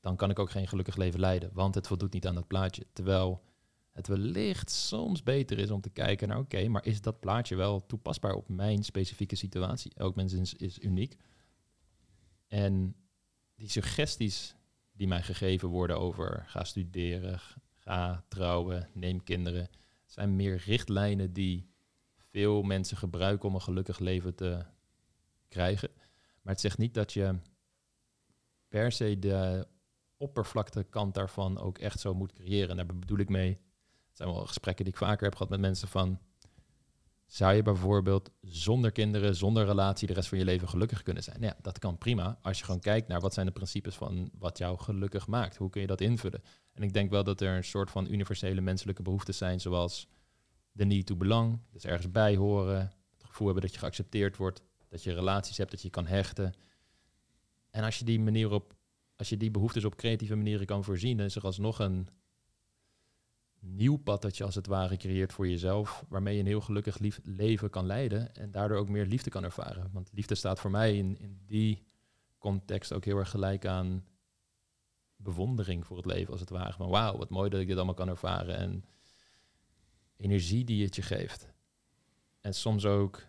dan 0.00 0.16
kan 0.16 0.30
ik 0.30 0.38
ook 0.38 0.50
geen 0.50 0.68
gelukkig 0.68 0.96
leven 0.96 1.20
leiden, 1.20 1.50
want 1.52 1.74
het 1.74 1.86
voldoet 1.86 2.12
niet 2.12 2.26
aan 2.26 2.34
dat 2.34 2.46
plaatje. 2.46 2.86
Terwijl 2.92 3.42
het 3.92 4.06
wellicht 4.06 4.70
soms 4.70 5.22
beter 5.22 5.58
is 5.58 5.70
om 5.70 5.80
te 5.80 5.90
kijken 5.90 6.28
naar, 6.28 6.38
oké, 6.38 6.68
maar 6.68 6.86
is 6.86 7.00
dat 7.00 7.20
plaatje 7.20 7.56
wel 7.56 7.86
toepasbaar 7.86 8.34
op 8.34 8.48
mijn 8.48 8.82
specifieke 8.82 9.36
situatie? 9.36 9.92
Elk 9.94 10.14
mens 10.14 10.32
is, 10.32 10.54
is 10.54 10.78
uniek. 10.78 11.16
En 12.46 12.96
die 13.54 13.68
suggesties 13.68 14.56
die 14.92 15.08
mij 15.08 15.22
gegeven 15.22 15.68
worden 15.68 15.98
over 15.98 16.44
ga 16.46 16.64
studeren, 16.64 17.40
ga 17.74 18.24
trouwen, 18.28 18.88
neem 18.94 19.22
kinderen, 19.22 19.68
zijn 20.04 20.36
meer 20.36 20.56
richtlijnen 20.56 21.32
die 21.32 21.70
veel 22.14 22.62
mensen 22.62 22.96
gebruiken 22.96 23.48
om 23.48 23.54
een 23.54 23.60
gelukkig 23.60 23.98
leven 23.98 24.34
te 24.34 24.64
krijgen. 25.48 25.90
Maar 26.42 26.52
het 26.52 26.60
zegt 26.60 26.78
niet 26.78 26.94
dat 26.94 27.12
je 27.12 27.38
per 28.68 28.92
se 28.92 29.18
de 29.18 29.66
oppervlakte 30.16 30.84
kant 30.84 31.14
daarvan 31.14 31.58
ook 31.58 31.78
echt 31.78 32.00
zo 32.00 32.14
moet 32.14 32.32
creëren. 32.32 32.68
En 32.68 32.76
daar 32.76 32.96
bedoel 32.96 33.18
ik 33.18 33.28
mee 33.28 33.58
zijn 34.20 34.34
wel 34.34 34.46
gesprekken 34.46 34.84
die 34.84 34.92
ik 34.92 34.98
vaker 34.98 35.24
heb 35.24 35.32
gehad 35.32 35.48
met 35.48 35.60
mensen 35.60 35.88
van... 35.88 36.18
Zou 37.26 37.54
je 37.54 37.62
bijvoorbeeld 37.62 38.30
zonder 38.40 38.92
kinderen, 38.92 39.36
zonder 39.36 39.64
relatie 39.64 40.06
de 40.06 40.12
rest 40.12 40.28
van 40.28 40.38
je 40.38 40.44
leven 40.44 40.68
gelukkig 40.68 41.02
kunnen 41.02 41.22
zijn? 41.22 41.36
Ja, 41.40 41.56
dat 41.62 41.78
kan 41.78 41.98
prima. 41.98 42.38
Als 42.42 42.58
je 42.58 42.64
gewoon 42.64 42.80
kijkt 42.80 43.08
naar 43.08 43.20
wat 43.20 43.34
zijn 43.34 43.46
de 43.46 43.52
principes 43.52 43.94
van 43.94 44.30
wat 44.38 44.58
jou 44.58 44.78
gelukkig 44.78 45.26
maakt. 45.26 45.56
Hoe 45.56 45.70
kun 45.70 45.80
je 45.80 45.86
dat 45.86 46.00
invullen? 46.00 46.42
En 46.72 46.82
ik 46.82 46.92
denk 46.92 47.10
wel 47.10 47.24
dat 47.24 47.40
er 47.40 47.56
een 47.56 47.64
soort 47.64 47.90
van 47.90 48.10
universele 48.10 48.60
menselijke 48.60 49.02
behoeften 49.02 49.34
zijn, 49.34 49.60
zoals 49.60 50.08
de 50.72 50.84
need 50.84 51.06
to 51.06 51.16
belong, 51.16 51.60
dus 51.70 51.84
ergens 51.84 52.10
bij 52.10 52.36
horen, 52.36 52.92
het 53.12 53.24
gevoel 53.24 53.46
hebben 53.46 53.64
dat 53.64 53.72
je 53.74 53.80
geaccepteerd 53.80 54.36
wordt, 54.36 54.62
dat 54.88 55.02
je 55.02 55.12
relaties 55.12 55.56
hebt, 55.56 55.70
dat 55.70 55.82
je 55.82 55.90
kan 55.90 56.06
hechten. 56.06 56.54
En 57.70 57.84
als 57.84 57.98
je 57.98 58.04
die 58.04 58.20
manier 58.20 58.50
op, 58.50 58.74
als 59.16 59.28
je 59.28 59.36
die 59.36 59.50
behoeftes 59.50 59.84
op 59.84 59.96
creatieve 59.96 60.36
manieren 60.36 60.66
kan 60.66 60.84
voorzien, 60.84 61.16
dan 61.16 61.26
is 61.26 61.36
er 61.36 61.42
alsnog 61.42 61.78
een 61.78 62.08
nieuw 63.60 63.96
pad 63.96 64.22
dat 64.22 64.36
je 64.36 64.44
als 64.44 64.54
het 64.54 64.66
ware 64.66 64.96
creëert 64.96 65.32
voor 65.32 65.48
jezelf, 65.48 66.04
waarmee 66.08 66.34
je 66.34 66.40
een 66.40 66.46
heel 66.46 66.60
gelukkig 66.60 66.98
lief 66.98 67.20
leven 67.22 67.70
kan 67.70 67.86
leiden 67.86 68.34
en 68.34 68.50
daardoor 68.50 68.78
ook 68.78 68.88
meer 68.88 69.06
liefde 69.06 69.30
kan 69.30 69.44
ervaren. 69.44 69.90
Want 69.92 70.10
liefde 70.12 70.34
staat 70.34 70.60
voor 70.60 70.70
mij 70.70 70.96
in, 70.96 71.18
in 71.18 71.40
die 71.46 71.86
context 72.38 72.92
ook 72.92 73.04
heel 73.04 73.16
erg 73.16 73.30
gelijk 73.30 73.66
aan 73.66 74.04
bewondering 75.16 75.86
voor 75.86 75.96
het 75.96 76.06
leven, 76.06 76.32
als 76.32 76.40
het 76.40 76.50
ware. 76.50 76.72
Van 76.72 76.88
wauw, 76.88 77.16
wat 77.16 77.30
mooi 77.30 77.50
dat 77.50 77.60
ik 77.60 77.66
dit 77.66 77.76
allemaal 77.76 77.94
kan 77.94 78.08
ervaren 78.08 78.56
en 78.56 78.84
energie 80.16 80.64
die 80.64 80.84
het 80.84 80.96
je 80.96 81.02
geeft. 81.02 81.52
En 82.40 82.54
soms 82.54 82.86
ook 82.86 83.28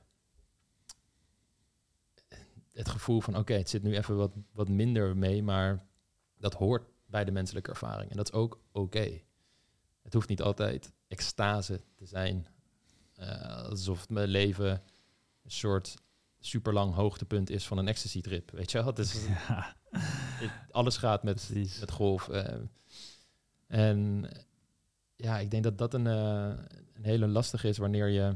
het 2.74 2.90
gevoel 2.90 3.22
van 3.22 3.38
oké, 3.38 3.54
het 3.54 3.70
zit 3.70 3.84
nu 3.84 3.96
even 3.96 4.16
wat, 4.16 4.32
wat 4.52 4.70
minder 4.70 5.18
mee, 5.18 5.44
maar 5.44 5.86
dat 6.38 6.54
hoort 6.54 6.90
bij 7.06 7.26
de 7.26 7.32
menselijke 7.32 7.70
ervaring. 7.70 8.12
En 8.12 8.18
dat 8.18 8.28
is 8.28 8.34
ook 8.34 8.60
oké. 8.72 9.22
Het 10.02 10.14
hoeft 10.14 10.30
niet 10.30 10.42
altijd 10.42 10.92
extase 11.08 11.82
te 11.96 12.06
zijn. 12.06 12.48
Uh, 13.20 13.64
alsof 13.64 14.10
mijn 14.10 14.28
leven 14.28 14.82
een 15.44 15.52
soort 15.52 15.96
super 16.40 16.74
lang 16.74 16.94
hoogtepunt 16.94 17.50
is 17.50 17.68
van 17.68 17.78
een 17.78 17.88
ecstasy 17.88 18.22
trip. 18.22 18.52
Weet 18.52 18.72
je 18.72 18.84
wel? 18.84 18.94
Dus 18.94 19.26
ja. 19.48 19.76
alles 20.72 20.98
gaat 20.98 21.24
met, 21.24 21.52
met 21.80 21.92
golf. 21.92 22.28
Uh, 22.28 22.46
en 23.68 24.30
ja, 25.16 25.40
ik 25.40 25.52
denk 25.52 25.64
dat 25.64 25.78
dat 25.78 25.94
een, 25.94 26.06
uh, 26.06 26.54
een 26.94 27.04
hele 27.04 27.28
lastige 27.28 27.68
is 27.68 27.78
wanneer 27.78 28.08
je 28.08 28.36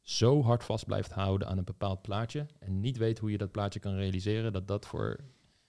zo 0.00 0.42
hard 0.42 0.64
vast 0.64 0.86
blijft 0.86 1.12
houden 1.12 1.48
aan 1.48 1.58
een 1.58 1.64
bepaald 1.64 2.02
plaatje 2.02 2.46
en 2.58 2.80
niet 2.80 2.96
weet 2.96 3.18
hoe 3.18 3.30
je 3.30 3.38
dat 3.38 3.50
plaatje 3.50 3.80
kan 3.80 3.94
realiseren, 3.94 4.52
dat 4.52 4.68
dat 4.68 4.86
voor 4.86 5.20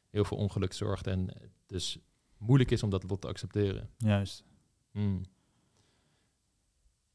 heel 0.10 0.26
veel 0.26 0.38
ongeluk 0.38 0.74
zorgt 0.74 1.08
en 1.08 1.30
dus 1.66 1.98
moeilijk 2.38 2.72
is 2.72 2.84
om 2.84 2.90
dat 2.90 3.10
lot 3.10 3.22
te 3.22 3.28
accepteren. 3.28 3.90
Juist. 3.98 4.44
Hmm. 4.92 5.22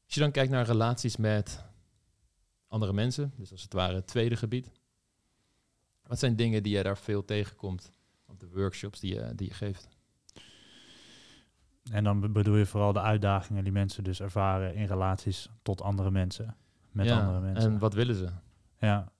Als 0.05 0.15
je 0.15 0.19
dan 0.19 0.31
kijkt 0.31 0.51
naar 0.51 0.65
relaties 0.65 1.17
met 1.17 1.63
andere 2.67 2.93
mensen, 2.93 3.33
dus 3.35 3.51
als 3.51 3.61
het 3.61 3.73
ware 3.73 3.95
het 3.95 4.07
tweede 4.07 4.35
gebied, 4.35 4.71
wat 6.03 6.19
zijn 6.19 6.35
dingen 6.35 6.63
die 6.63 6.77
je 6.77 6.83
daar 6.83 6.97
veel 6.97 7.25
tegenkomt 7.25 7.91
op 8.25 8.39
de 8.39 8.49
workshops 8.49 8.99
die 8.99 9.13
je, 9.13 9.35
die 9.35 9.47
je 9.47 9.53
geeft? 9.53 9.87
En 11.91 12.03
dan 12.03 12.31
bedoel 12.33 12.55
je 12.55 12.65
vooral 12.65 12.93
de 12.93 13.01
uitdagingen 13.01 13.63
die 13.63 13.73
mensen 13.73 14.03
dus 14.03 14.19
ervaren 14.19 14.75
in 14.75 14.85
relaties 14.85 15.49
tot 15.61 15.81
andere 15.81 16.11
mensen 16.11 16.55
met 16.91 17.11
andere 17.11 17.39
mensen. 17.39 17.71
En 17.71 17.79
wat 17.79 17.93
willen 17.93 18.15
ze? 18.15 18.29
Ja. 18.79 19.11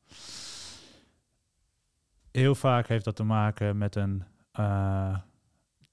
Heel 2.31 2.55
vaak 2.55 2.87
heeft 2.87 3.05
dat 3.05 3.15
te 3.15 3.23
maken 3.23 3.77
met 3.77 3.95
een 3.95 4.23
uh, 4.59 5.17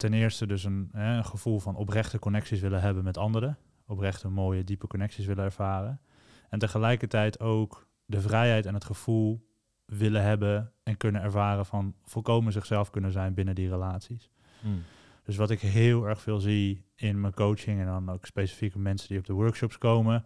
ten 0.04 0.12
eerste 0.12 0.46
dus 0.46 0.64
een, 0.64 0.88
hè, 0.92 1.16
een 1.16 1.24
gevoel 1.24 1.58
van 1.58 1.76
oprechte 1.76 2.18
connecties 2.18 2.60
willen 2.60 2.80
hebben 2.80 3.04
met 3.04 3.18
anderen. 3.18 3.58
Oprechte, 3.86 4.28
mooie, 4.28 4.64
diepe 4.64 4.86
connecties 4.86 5.26
willen 5.26 5.44
ervaren. 5.44 6.00
En 6.48 6.58
tegelijkertijd 6.58 7.40
ook 7.40 7.86
de 8.06 8.20
vrijheid 8.20 8.66
en 8.66 8.74
het 8.74 8.84
gevoel 8.84 9.48
willen 9.84 10.22
hebben 10.22 10.72
en 10.82 10.96
kunnen 10.96 11.22
ervaren 11.22 11.66
van 11.66 11.94
volkomen 12.02 12.52
zichzelf 12.52 12.90
kunnen 12.90 13.12
zijn 13.12 13.34
binnen 13.34 13.54
die 13.54 13.68
relaties. 13.68 14.30
Hmm. 14.60 14.82
Dus 15.22 15.36
wat 15.36 15.50
ik 15.50 15.60
heel 15.60 16.08
erg 16.08 16.20
veel 16.20 16.40
zie 16.40 16.84
in 16.94 17.20
mijn 17.20 17.34
coaching 17.34 17.80
en 17.80 17.86
dan 17.86 18.10
ook 18.10 18.26
specifieke 18.26 18.78
mensen 18.78 19.08
die 19.08 19.18
op 19.18 19.26
de 19.26 19.32
workshops 19.32 19.78
komen, 19.78 20.24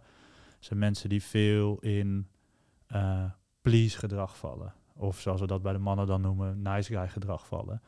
zijn 0.59 0.79
mensen 0.79 1.09
die 1.09 1.23
veel 1.23 1.79
in 1.79 2.27
uh, 2.87 3.23
please 3.61 3.97
gedrag 3.97 4.37
vallen. 4.37 4.73
Of 4.93 5.19
zoals 5.19 5.41
we 5.41 5.47
dat 5.47 5.61
bij 5.61 5.73
de 5.73 5.79
mannen 5.79 6.07
dan 6.07 6.21
noemen, 6.21 6.61
nice 6.61 6.93
guy 6.93 7.07
gedrag 7.07 7.47
vallen. 7.47 7.81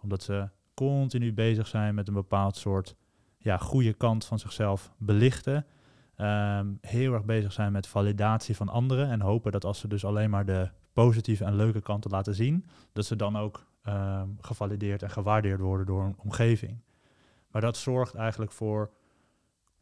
Omdat 0.00 0.22
ze 0.22 0.48
continu 0.76 1.32
bezig 1.32 1.66
zijn 1.66 1.94
met 1.94 2.08
een 2.08 2.14
bepaald 2.14 2.56
soort 2.56 2.96
ja, 3.38 3.56
goede 3.56 3.92
kant 3.92 4.24
van 4.24 4.38
zichzelf 4.38 4.92
belichten. 4.98 5.66
Ehm, 6.16 6.66
heel 6.80 7.12
erg 7.12 7.24
bezig 7.24 7.52
zijn 7.52 7.72
met 7.72 7.86
validatie 7.86 8.56
van 8.56 8.68
anderen. 8.68 9.10
En 9.10 9.20
hopen 9.20 9.52
dat 9.52 9.64
als 9.64 9.78
ze 9.78 9.88
dus 9.88 10.04
alleen 10.04 10.30
maar 10.30 10.44
de 10.44 10.70
positieve 10.92 11.44
en 11.44 11.56
leuke 11.56 11.80
kanten 11.80 12.10
laten 12.10 12.34
zien, 12.34 12.64
dat 12.92 13.04
ze 13.04 13.16
dan 13.16 13.36
ook 13.38 13.66
um, 13.88 14.36
gevalideerd 14.40 15.02
en 15.02 15.10
gewaardeerd 15.10 15.60
worden 15.60 15.86
door 15.86 16.04
een 16.04 16.16
omgeving. 16.18 16.78
Maar 17.50 17.60
dat 17.60 17.76
zorgt 17.76 18.14
eigenlijk 18.14 18.52
voor 18.52 18.90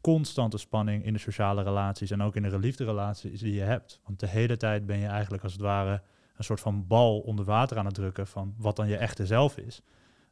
constante 0.01 0.57
spanning 0.57 1.05
in 1.05 1.13
de 1.13 1.19
sociale 1.19 1.63
relaties 1.63 2.11
en 2.11 2.21
ook 2.21 2.35
in 2.35 2.41
de 2.41 2.75
relaties 2.77 3.39
die 3.39 3.53
je 3.53 3.61
hebt. 3.61 3.99
Want 4.05 4.19
de 4.19 4.27
hele 4.27 4.57
tijd 4.57 4.85
ben 4.85 4.97
je 4.97 5.07
eigenlijk 5.07 5.43
als 5.43 5.53
het 5.53 5.61
ware 5.61 6.01
een 6.37 6.43
soort 6.43 6.59
van 6.59 6.87
bal 6.87 7.19
onder 7.19 7.45
water 7.45 7.77
aan 7.77 7.85
het 7.85 7.93
drukken 7.93 8.27
van 8.27 8.53
wat 8.57 8.75
dan 8.75 8.87
je 8.87 8.97
echte 8.97 9.25
zelf 9.25 9.57
is. 9.57 9.81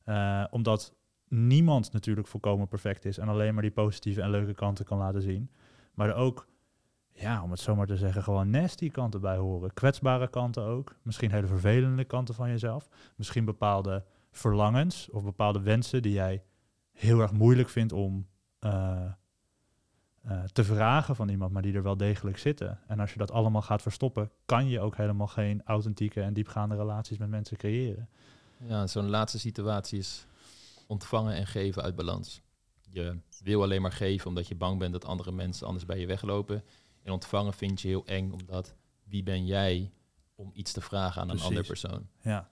Uh, 0.06 0.44
omdat 0.50 0.94
niemand 1.28 1.92
natuurlijk 1.92 2.28
volkomen 2.28 2.68
perfect 2.68 3.06
is 3.06 3.18
en 3.18 3.28
alleen 3.28 3.54
maar 3.54 3.62
die 3.62 3.72
positieve 3.72 4.22
en 4.22 4.30
leuke 4.30 4.54
kanten 4.54 4.86
kan 4.86 4.98
laten 4.98 5.22
zien. 5.22 5.50
Maar 5.94 6.10
er 6.10 6.16
ook, 6.16 6.48
ja, 7.12 7.44
om 7.44 7.52
het 7.52 7.60
zomaar 7.60 7.88
te 7.88 7.98
zeggen, 7.98 8.24
gewoon 8.24 8.50
nasty 8.50 8.90
kanten 8.90 9.22
bij 9.22 9.38
horen. 9.38 9.74
Kwetsbare 9.74 10.28
kanten 10.28 10.64
ook. 10.64 10.96
Misschien 11.02 11.32
hele 11.32 11.48
vervelende 11.48 12.04
kanten 12.04 12.36
van 12.36 12.50
jezelf. 12.50 12.90
Misschien 13.16 13.46
bepaalde 13.46 14.04
verlangens 14.32 15.10
of 15.10 15.24
bepaalde 15.24 15.62
wensen 15.62 16.02
die 16.02 16.14
jij 16.14 16.44
heel 16.92 17.20
erg 17.20 17.32
moeilijk 17.32 17.70
vindt 17.70 17.94
om 17.94 18.28
uh, 18.60 19.02
uh, 20.26 20.44
te 20.44 20.64
vragen 20.64 21.16
van 21.16 21.30
iemand, 21.30 21.52
maar 21.52 21.62
die 21.62 21.74
er 21.74 21.84
wel 21.84 21.98
degelijk 21.98 22.38
zitten. 22.38 22.80
En 22.88 23.00
als 23.00 23.12
je 23.12 23.18
dat 23.18 23.32
allemaal 23.32 23.62
gaat 23.62 23.82
verstoppen, 23.82 24.32
kan 24.46 24.68
je 24.68 24.80
ook 24.80 24.98
helemaal 24.98 25.28
geen 25.28 25.62
authentieke 25.66 26.22
en 26.22 26.34
diepgaande 26.34 26.76
relaties 26.76 27.18
met 27.18 27.30
mensen 27.30 27.58
creëren. 27.58 28.10
Ja, 28.68 28.88
zo'n 28.88 29.10
laatste 29.10 29.40
situatie 29.40 30.00
is 30.00 30.26
ontvangen 30.88 31.36
en 31.36 31.48
geven 31.48 31.84
uit 31.84 31.96
balans. 31.96 32.42
Je 32.90 33.18
wil 33.44 33.62
alleen 33.62 33.82
maar 33.82 33.92
geven 33.92 34.28
omdat 34.28 34.48
je 34.48 34.56
bang 34.56 34.80
bent 34.80 34.94
dat 34.94 35.06
andere 35.06 35.32
mensen 35.32 35.68
anders 35.68 35.86
bij 35.86 36.00
je 36.00 36.08
weglopen. 36.08 36.64
En 37.02 37.12
ontvangen 37.12 37.54
vind 37.54 37.82
je 37.82 37.88
heel 37.88 38.06
eng, 38.06 38.32
omdat 38.32 38.76
wie 39.04 39.24
ben 39.24 39.46
jij 39.46 39.92
om 40.36 40.52
iets 40.54 40.72
te 40.72 40.82
vragen 40.82 41.22
aan 41.22 41.30
een 41.30 41.42
andere 41.42 41.68
persoon? 41.68 42.08
Ja. 42.22 42.52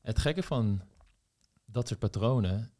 Het 0.00 0.18
gekke 0.18 0.42
van 0.42 0.82
dat 1.64 1.88
soort 1.88 2.00
patronen 2.00 2.72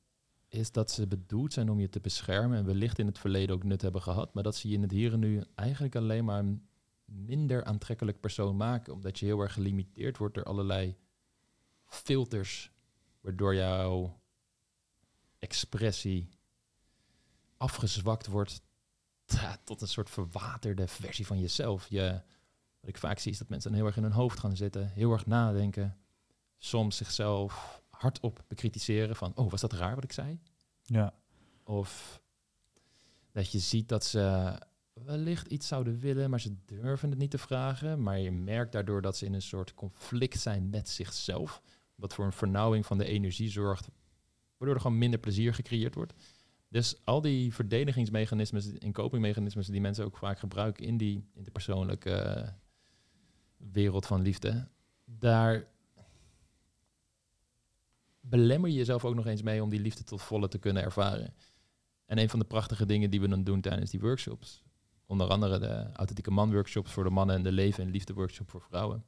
is 0.48 0.72
dat 0.72 0.90
ze 0.90 1.06
bedoeld 1.06 1.52
zijn 1.52 1.70
om 1.70 1.80
je 1.80 1.88
te 1.88 2.00
beschermen 2.00 2.58
en 2.58 2.64
wellicht 2.64 2.98
in 2.98 3.06
het 3.06 3.18
verleden 3.18 3.54
ook 3.54 3.64
nut 3.64 3.82
hebben 3.82 4.02
gehad, 4.02 4.34
maar 4.34 4.42
dat 4.42 4.56
ze 4.56 4.68
je 4.68 4.74
in 4.74 4.82
het 4.82 4.90
hier 4.90 5.12
en 5.12 5.18
nu 5.18 5.44
eigenlijk 5.54 5.96
alleen 5.96 6.24
maar 6.24 6.38
een 6.38 6.68
minder 7.04 7.64
aantrekkelijk 7.64 8.20
persoon 8.20 8.56
maken, 8.56 8.92
omdat 8.92 9.18
je 9.18 9.26
heel 9.26 9.40
erg 9.40 9.52
gelimiteerd 9.52 10.16
wordt 10.16 10.34
door 10.34 10.44
allerlei 10.44 10.96
filters, 11.94 12.70
waardoor 13.20 13.54
jouw 13.54 14.20
expressie 15.38 16.28
afgezwakt 17.56 18.26
wordt 18.26 18.62
tot 19.64 19.80
een 19.80 19.88
soort 19.88 20.10
verwaterde 20.10 20.88
versie 20.88 21.26
van 21.26 21.40
jezelf. 21.40 21.86
Je, 21.88 22.22
wat 22.80 22.90
ik 22.90 22.98
vaak 22.98 23.18
zie 23.18 23.32
is 23.32 23.38
dat 23.38 23.48
mensen 23.48 23.70
dan 23.70 23.78
heel 23.78 23.88
erg 23.88 23.96
in 23.96 24.02
hun 24.02 24.12
hoofd 24.12 24.38
gaan 24.38 24.56
zitten, 24.56 24.88
heel 24.88 25.12
erg 25.12 25.26
nadenken, 25.26 25.98
soms 26.58 26.96
zichzelf 26.96 27.82
hardop 27.90 28.44
bekritiseren 28.48 29.16
van, 29.16 29.32
oh, 29.34 29.50
was 29.50 29.60
dat 29.60 29.72
raar 29.72 29.94
wat 29.94 30.04
ik 30.04 30.12
zei? 30.12 30.40
Ja. 30.82 31.14
Of 31.64 32.22
dat 33.32 33.52
je 33.52 33.58
ziet 33.58 33.88
dat 33.88 34.04
ze 34.04 34.58
wellicht 34.92 35.46
iets 35.46 35.66
zouden 35.66 35.98
willen, 35.98 36.30
maar 36.30 36.40
ze 36.40 36.56
durven 36.64 37.10
het 37.10 37.18
niet 37.18 37.30
te 37.30 37.38
vragen. 37.38 38.02
Maar 38.02 38.18
je 38.18 38.32
merkt 38.32 38.72
daardoor 38.72 39.02
dat 39.02 39.16
ze 39.16 39.24
in 39.24 39.34
een 39.34 39.42
soort 39.42 39.74
conflict 39.74 40.40
zijn 40.40 40.70
met 40.70 40.88
zichzelf. 40.88 41.62
Wat 41.94 42.14
voor 42.14 42.24
een 42.24 42.32
vernauwing 42.32 42.86
van 42.86 42.98
de 42.98 43.04
energie 43.04 43.50
zorgt, 43.50 43.88
waardoor 44.56 44.76
er 44.76 44.82
gewoon 44.82 44.98
minder 44.98 45.20
plezier 45.20 45.54
gecreëerd 45.54 45.94
wordt. 45.94 46.14
Dus 46.68 47.04
al 47.04 47.20
die 47.20 47.54
verdedigingsmechanismes 47.54 48.78
en 48.78 48.92
copingmechanismes 48.92 49.66
die 49.66 49.80
mensen 49.80 50.04
ook 50.04 50.16
vaak 50.16 50.38
gebruiken 50.38 50.84
in, 50.84 50.96
die, 50.96 51.28
in 51.34 51.42
de 51.42 51.50
persoonlijke 51.50 52.52
wereld 53.56 54.06
van 54.06 54.22
liefde, 54.22 54.68
daar 55.04 55.66
belemmer 58.20 58.70
je 58.70 58.76
jezelf 58.76 59.04
ook 59.04 59.14
nog 59.14 59.26
eens 59.26 59.42
mee 59.42 59.62
om 59.62 59.70
die 59.70 59.80
liefde 59.80 60.04
tot 60.04 60.22
volle 60.22 60.48
te 60.48 60.58
kunnen 60.58 60.82
ervaren. 60.82 61.34
En 62.06 62.18
een 62.18 62.28
van 62.28 62.38
de 62.38 62.44
prachtige 62.44 62.86
dingen 62.86 63.10
die 63.10 63.20
we 63.20 63.28
dan 63.28 63.44
doen 63.44 63.60
tijdens 63.60 63.90
die 63.90 64.00
workshops, 64.00 64.62
onder 65.06 65.28
andere 65.28 65.58
de 65.58 65.92
authentieke 65.92 66.30
man 66.30 66.52
workshops 66.52 66.92
voor 66.92 67.04
de 67.04 67.10
mannen 67.10 67.36
en 67.36 67.42
de 67.42 67.52
leven 67.52 67.84
en 67.84 67.90
liefde 67.90 68.14
workshop 68.14 68.50
voor 68.50 68.62
vrouwen, 68.62 69.04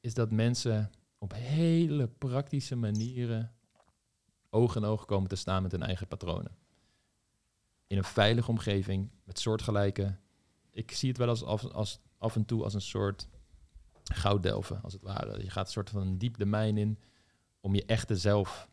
is 0.00 0.14
dat 0.14 0.30
mensen 0.30 0.90
op 1.18 1.32
hele 1.34 2.08
praktische 2.08 2.76
manieren 2.76 3.52
oog 4.50 4.76
in 4.76 4.84
oog 4.84 5.04
komen 5.04 5.28
te 5.28 5.36
staan 5.36 5.62
met 5.62 5.72
hun 5.72 5.82
eigen 5.82 6.08
patronen. 6.08 6.56
In 7.86 7.96
een 7.96 8.04
veilige 8.04 8.50
omgeving, 8.50 9.10
met 9.24 9.38
soortgelijke. 9.38 10.16
Ik 10.70 10.92
zie 10.92 11.08
het 11.08 11.18
wel 11.18 11.28
als, 11.72 12.00
af 12.18 12.36
en 12.36 12.44
toe 12.44 12.62
als 12.62 12.74
een 12.74 12.80
soort 12.80 13.28
gouddelven, 14.04 14.82
als 14.82 14.92
het 14.92 15.02
ware. 15.02 15.42
Je 15.42 15.50
gaat 15.50 15.66
een 15.66 15.72
soort 15.72 15.90
van 15.90 16.18
diep 16.18 16.36
de 16.36 16.46
mijn 16.46 16.76
in 16.76 16.98
om 17.60 17.74
je 17.74 17.84
echte 17.84 18.16
zelf 18.16 18.68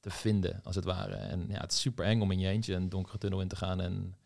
te 0.00 0.10
vinden, 0.10 0.60
als 0.62 0.74
het 0.74 0.84
ware. 0.84 1.14
En 1.14 1.48
ja, 1.48 1.60
het 1.60 1.72
is 1.72 1.80
super 1.80 2.04
eng 2.04 2.20
om 2.20 2.30
in 2.30 2.38
je 2.38 2.48
eentje 2.48 2.74
een 2.74 2.88
donkere 2.88 3.18
tunnel 3.18 3.40
in 3.40 3.48
te 3.48 3.56
gaan 3.56 3.80
en 3.80 4.16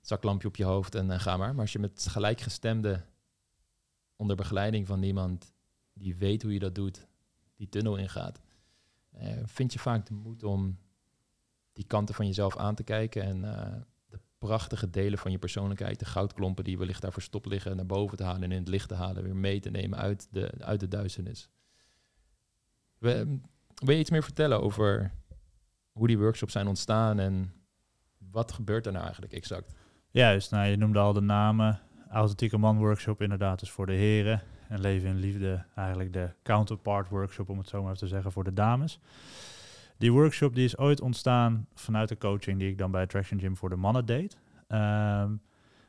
zaklampje 0.00 0.48
op 0.48 0.56
je 0.56 0.64
hoofd 0.64 0.94
en, 0.94 1.20
ga 1.20 1.36
maar. 1.36 1.52
Maar 1.52 1.60
als 1.60 1.72
je 1.72 1.78
met 1.78 2.06
gelijkgestemde 2.08 3.04
onder 4.16 4.36
begeleiding 4.36 4.86
van 4.86 5.02
iemand 5.02 5.52
die 6.02 6.16
weet 6.16 6.42
hoe 6.42 6.52
je 6.52 6.58
dat 6.58 6.74
doet, 6.74 7.06
die 7.56 7.68
tunnel 7.68 7.96
ingaat, 7.96 8.40
eh, 9.10 9.36
vind 9.44 9.72
je 9.72 9.78
vaak 9.78 10.06
de 10.06 10.14
moed 10.14 10.42
om 10.44 10.78
die 11.72 11.86
kanten 11.86 12.14
van 12.14 12.26
jezelf 12.26 12.56
aan 12.56 12.74
te 12.74 12.82
kijken 12.82 13.22
en 13.22 13.44
eh, 13.44 13.80
de 14.06 14.18
prachtige 14.38 14.90
delen 14.90 15.18
van 15.18 15.30
je 15.30 15.38
persoonlijkheid, 15.38 15.98
de 15.98 16.04
goudklompen 16.04 16.64
die 16.64 16.78
wellicht 16.78 17.02
daar 17.02 17.12
verstopt 17.12 17.46
liggen, 17.46 17.76
naar 17.76 17.86
boven 17.86 18.16
te 18.16 18.24
halen 18.24 18.42
en 18.42 18.52
in 18.52 18.58
het 18.58 18.68
licht 18.68 18.88
te 18.88 18.94
halen, 18.94 19.22
weer 19.22 19.36
mee 19.36 19.60
te 19.60 19.70
nemen 19.70 19.98
uit 19.98 20.28
de, 20.30 20.52
uit 20.58 20.80
de 20.80 20.88
duisternis. 20.88 21.48
We, 22.98 23.38
wil 23.74 23.94
je 23.94 24.00
iets 24.00 24.10
meer 24.10 24.22
vertellen 24.22 24.62
over 24.62 25.12
hoe 25.92 26.06
die 26.06 26.18
workshops 26.18 26.52
zijn 26.52 26.66
ontstaan 26.66 27.18
en 27.18 27.52
wat 28.30 28.52
gebeurt 28.52 28.86
er 28.86 28.92
nou 28.92 29.04
eigenlijk 29.04 29.32
exact? 29.32 29.74
Juist, 30.10 30.50
nou, 30.50 30.66
je 30.66 30.76
noemde 30.76 30.98
al 30.98 31.12
de 31.12 31.20
namen. 31.20 31.80
Authentieke 32.08 32.58
Man 32.58 32.78
Workshop 32.78 33.22
inderdaad 33.22 33.62
is 33.62 33.70
voor 33.70 33.86
de 33.86 33.92
heren. 33.92 34.42
En 34.72 34.80
Leven 34.80 35.08
in 35.08 35.16
Liefde 35.16 35.64
eigenlijk 35.74 36.12
de 36.12 36.30
counterpart 36.42 37.08
workshop, 37.08 37.48
om 37.48 37.58
het 37.58 37.68
zo 37.68 37.82
maar 37.82 37.96
te 37.96 38.06
zeggen, 38.06 38.32
voor 38.32 38.44
de 38.44 38.52
dames. 38.52 39.00
Die 39.96 40.12
workshop 40.12 40.54
die 40.54 40.64
is 40.64 40.78
ooit 40.78 41.00
ontstaan 41.00 41.66
vanuit 41.74 42.08
de 42.08 42.18
coaching 42.18 42.58
die 42.58 42.68
ik 42.70 42.78
dan 42.78 42.90
bij 42.90 43.02
Attraction 43.02 43.40
Gym 43.40 43.56
voor 43.56 43.68
de 43.68 43.76
mannen 43.76 44.06
deed. 44.06 44.36
Ehm, 44.68 45.32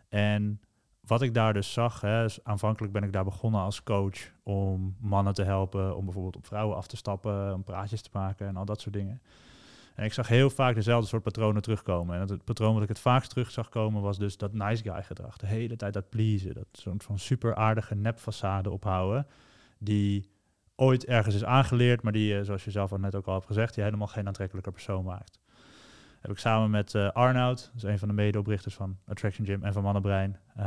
en 0.10 0.62
wat 1.06 1.22
ik 1.22 1.34
daar 1.34 1.54
dus 1.54 1.74
zag, 1.74 2.02
hè, 2.02 2.24
is 2.26 2.44
aanvankelijk 2.44 2.94
ben 2.94 3.04
ik 3.04 3.14
daar 3.14 3.24
begonnen 3.24 3.62
als 3.62 3.84
coach 3.84 4.32
om 4.44 4.96
mannen 5.00 5.34
te 5.34 5.44
helpen, 5.44 5.96
om 5.96 6.04
bijvoorbeeld 6.04 6.36
op 6.36 6.46
vrouwen 6.46 6.78
af 6.78 6.88
te 6.88 6.98
stappen, 6.98 7.54
om 7.54 7.64
praatjes 7.64 8.02
te 8.02 8.10
maken 8.14 8.48
en 8.48 8.56
al 8.56 8.66
dat 8.66 8.82
soort 8.82 8.96
dingen. 8.96 9.22
En 9.96 10.06
ik 10.06 10.14
zag 10.14 10.28
heel 10.28 10.50
vaak 10.50 10.76
dezelfde 10.76 11.08
soort 11.08 11.24
patronen 11.24 11.62
terugkomen. 11.62 12.20
En 12.20 12.28
het 12.28 12.44
patroon 12.44 12.74
wat 12.74 12.84
ik 12.84 12.90
het 12.90 13.00
vaakst 13.00 13.30
terug 13.30 13.52
zag 13.52 13.70
komen 13.70 14.02
was 14.02 14.18
dus 14.18 14.38
dat 14.38 14.54
nice 14.54 14.84
guy 14.84 15.04
gedrag. 15.04 15.38
De 15.38 15.48
hele 15.48 15.76
tijd 15.76 15.94
dat 15.94 16.10
pleasen, 16.10 16.54
dat 16.54 16.68
soort 16.72 17.04
van 17.04 17.20
super 17.20 17.56
aardige 17.56 17.96
nepfassade 17.96 18.70
ophouden, 18.70 19.28
die 19.78 20.32
ooit 20.76 21.06
ergens 21.06 21.36
is 21.36 21.44
aangeleerd, 21.44 22.02
maar 22.02 22.12
die, 22.12 22.34
uh, 22.34 22.44
zoals 22.44 22.64
je 22.64 22.72
zelf 22.72 22.92
al 22.92 22.98
net 22.98 23.16
ook 23.16 23.26
al 23.26 23.34
hebt 23.34 23.46
gezegd, 23.46 23.74
die 23.74 23.84
helemaal 23.84 24.08
geen 24.08 24.28
aantrekkelijke 24.28 24.72
persoon 24.72 25.04
maakt. 25.04 25.40
Heb 26.22 26.32
ik 26.32 26.38
samen 26.38 26.70
met 26.70 26.94
uh, 26.94 27.12
Arnoud, 27.12 27.70
dat 27.74 27.84
is 27.84 27.90
een 27.90 28.00
van 28.00 28.08
de 28.08 28.14
medeoprichters 28.14 28.76
van 28.76 28.98
Attraction 29.08 29.46
Gym 29.46 29.64
en 29.64 29.74
van 29.74 29.84
Mannenbrein, 29.84 30.38
uh, 30.58 30.64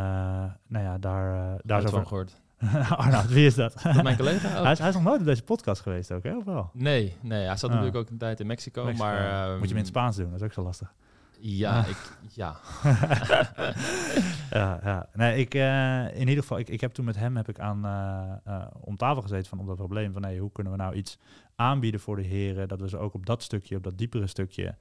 nou 0.66 0.84
ja, 0.84 0.98
daar, 0.98 1.58
daar 1.64 1.82
is 1.82 1.90
van 1.90 2.06
gehoord. 2.06 2.40
Arnoud, 2.96 3.28
wie 3.28 3.46
is 3.46 3.54
dat? 3.54 3.82
dat 3.82 4.02
mijn 4.02 4.16
collega. 4.16 4.48
hij, 4.62 4.72
is, 4.72 4.78
hij, 4.78 4.88
is, 4.88 4.94
nog 4.94 5.02
nooit 5.02 5.20
op 5.20 5.26
deze 5.26 5.42
podcast 5.42 5.82
geweest 5.82 6.12
ook, 6.12 6.22
hè? 6.22 6.36
Of 6.36 6.44
wel? 6.44 6.70
Nee, 6.72 7.16
nee 7.20 7.46
hij 7.46 7.56
zat 7.56 7.70
ah. 7.70 7.76
natuurlijk 7.76 7.96
ook 7.96 8.10
een 8.10 8.18
tijd 8.18 8.40
in 8.40 8.46
Mexico, 8.46 8.84
Mexico. 8.84 9.04
maar... 9.04 9.50
Um, 9.50 9.58
Moet 9.58 9.68
je 9.68 9.74
hem 9.74 9.76
in 9.76 9.76
het 9.76 9.86
Spaans 9.86 10.16
doen, 10.16 10.30
dat 10.30 10.40
is 10.40 10.46
ook 10.46 10.52
zo 10.52 10.62
lastig. 10.62 10.94
Ja, 11.40 11.78
ah. 11.78 11.88
ik, 11.88 11.96
ja. 12.30 12.56
ja, 14.58 14.80
ja. 14.84 15.08
Nee, 15.12 15.38
ik, 15.38 15.54
uh, 15.54 16.14
in 16.14 16.28
ieder 16.28 16.42
geval, 16.42 16.58
ik, 16.58 16.68
ik 16.68 16.80
heb 16.80 16.92
toen 16.92 17.04
met 17.04 17.16
hem 17.16 17.36
heb 17.36 17.48
ik 17.48 17.58
aan, 17.58 17.86
uh, 17.86 18.52
uh, 18.54 18.66
om 18.80 18.96
tafel 18.96 19.22
gezeten 19.22 19.48
van 19.48 19.58
op 19.58 19.66
dat 19.66 19.76
probleem 19.76 20.12
van 20.12 20.22
hey, 20.22 20.38
hoe 20.38 20.52
kunnen 20.52 20.72
we 20.72 20.78
nou 20.78 20.94
iets 20.94 21.18
aanbieden 21.54 22.00
voor 22.00 22.16
de 22.16 22.22
heren, 22.22 22.68
dat 22.68 22.80
we 22.80 22.88
ze 22.88 22.98
ook 22.98 23.14
op 23.14 23.26
dat 23.26 23.42
stukje, 23.42 23.76
op 23.76 23.84
dat 23.84 23.98
diepere 23.98 24.26
stukje 24.26 24.74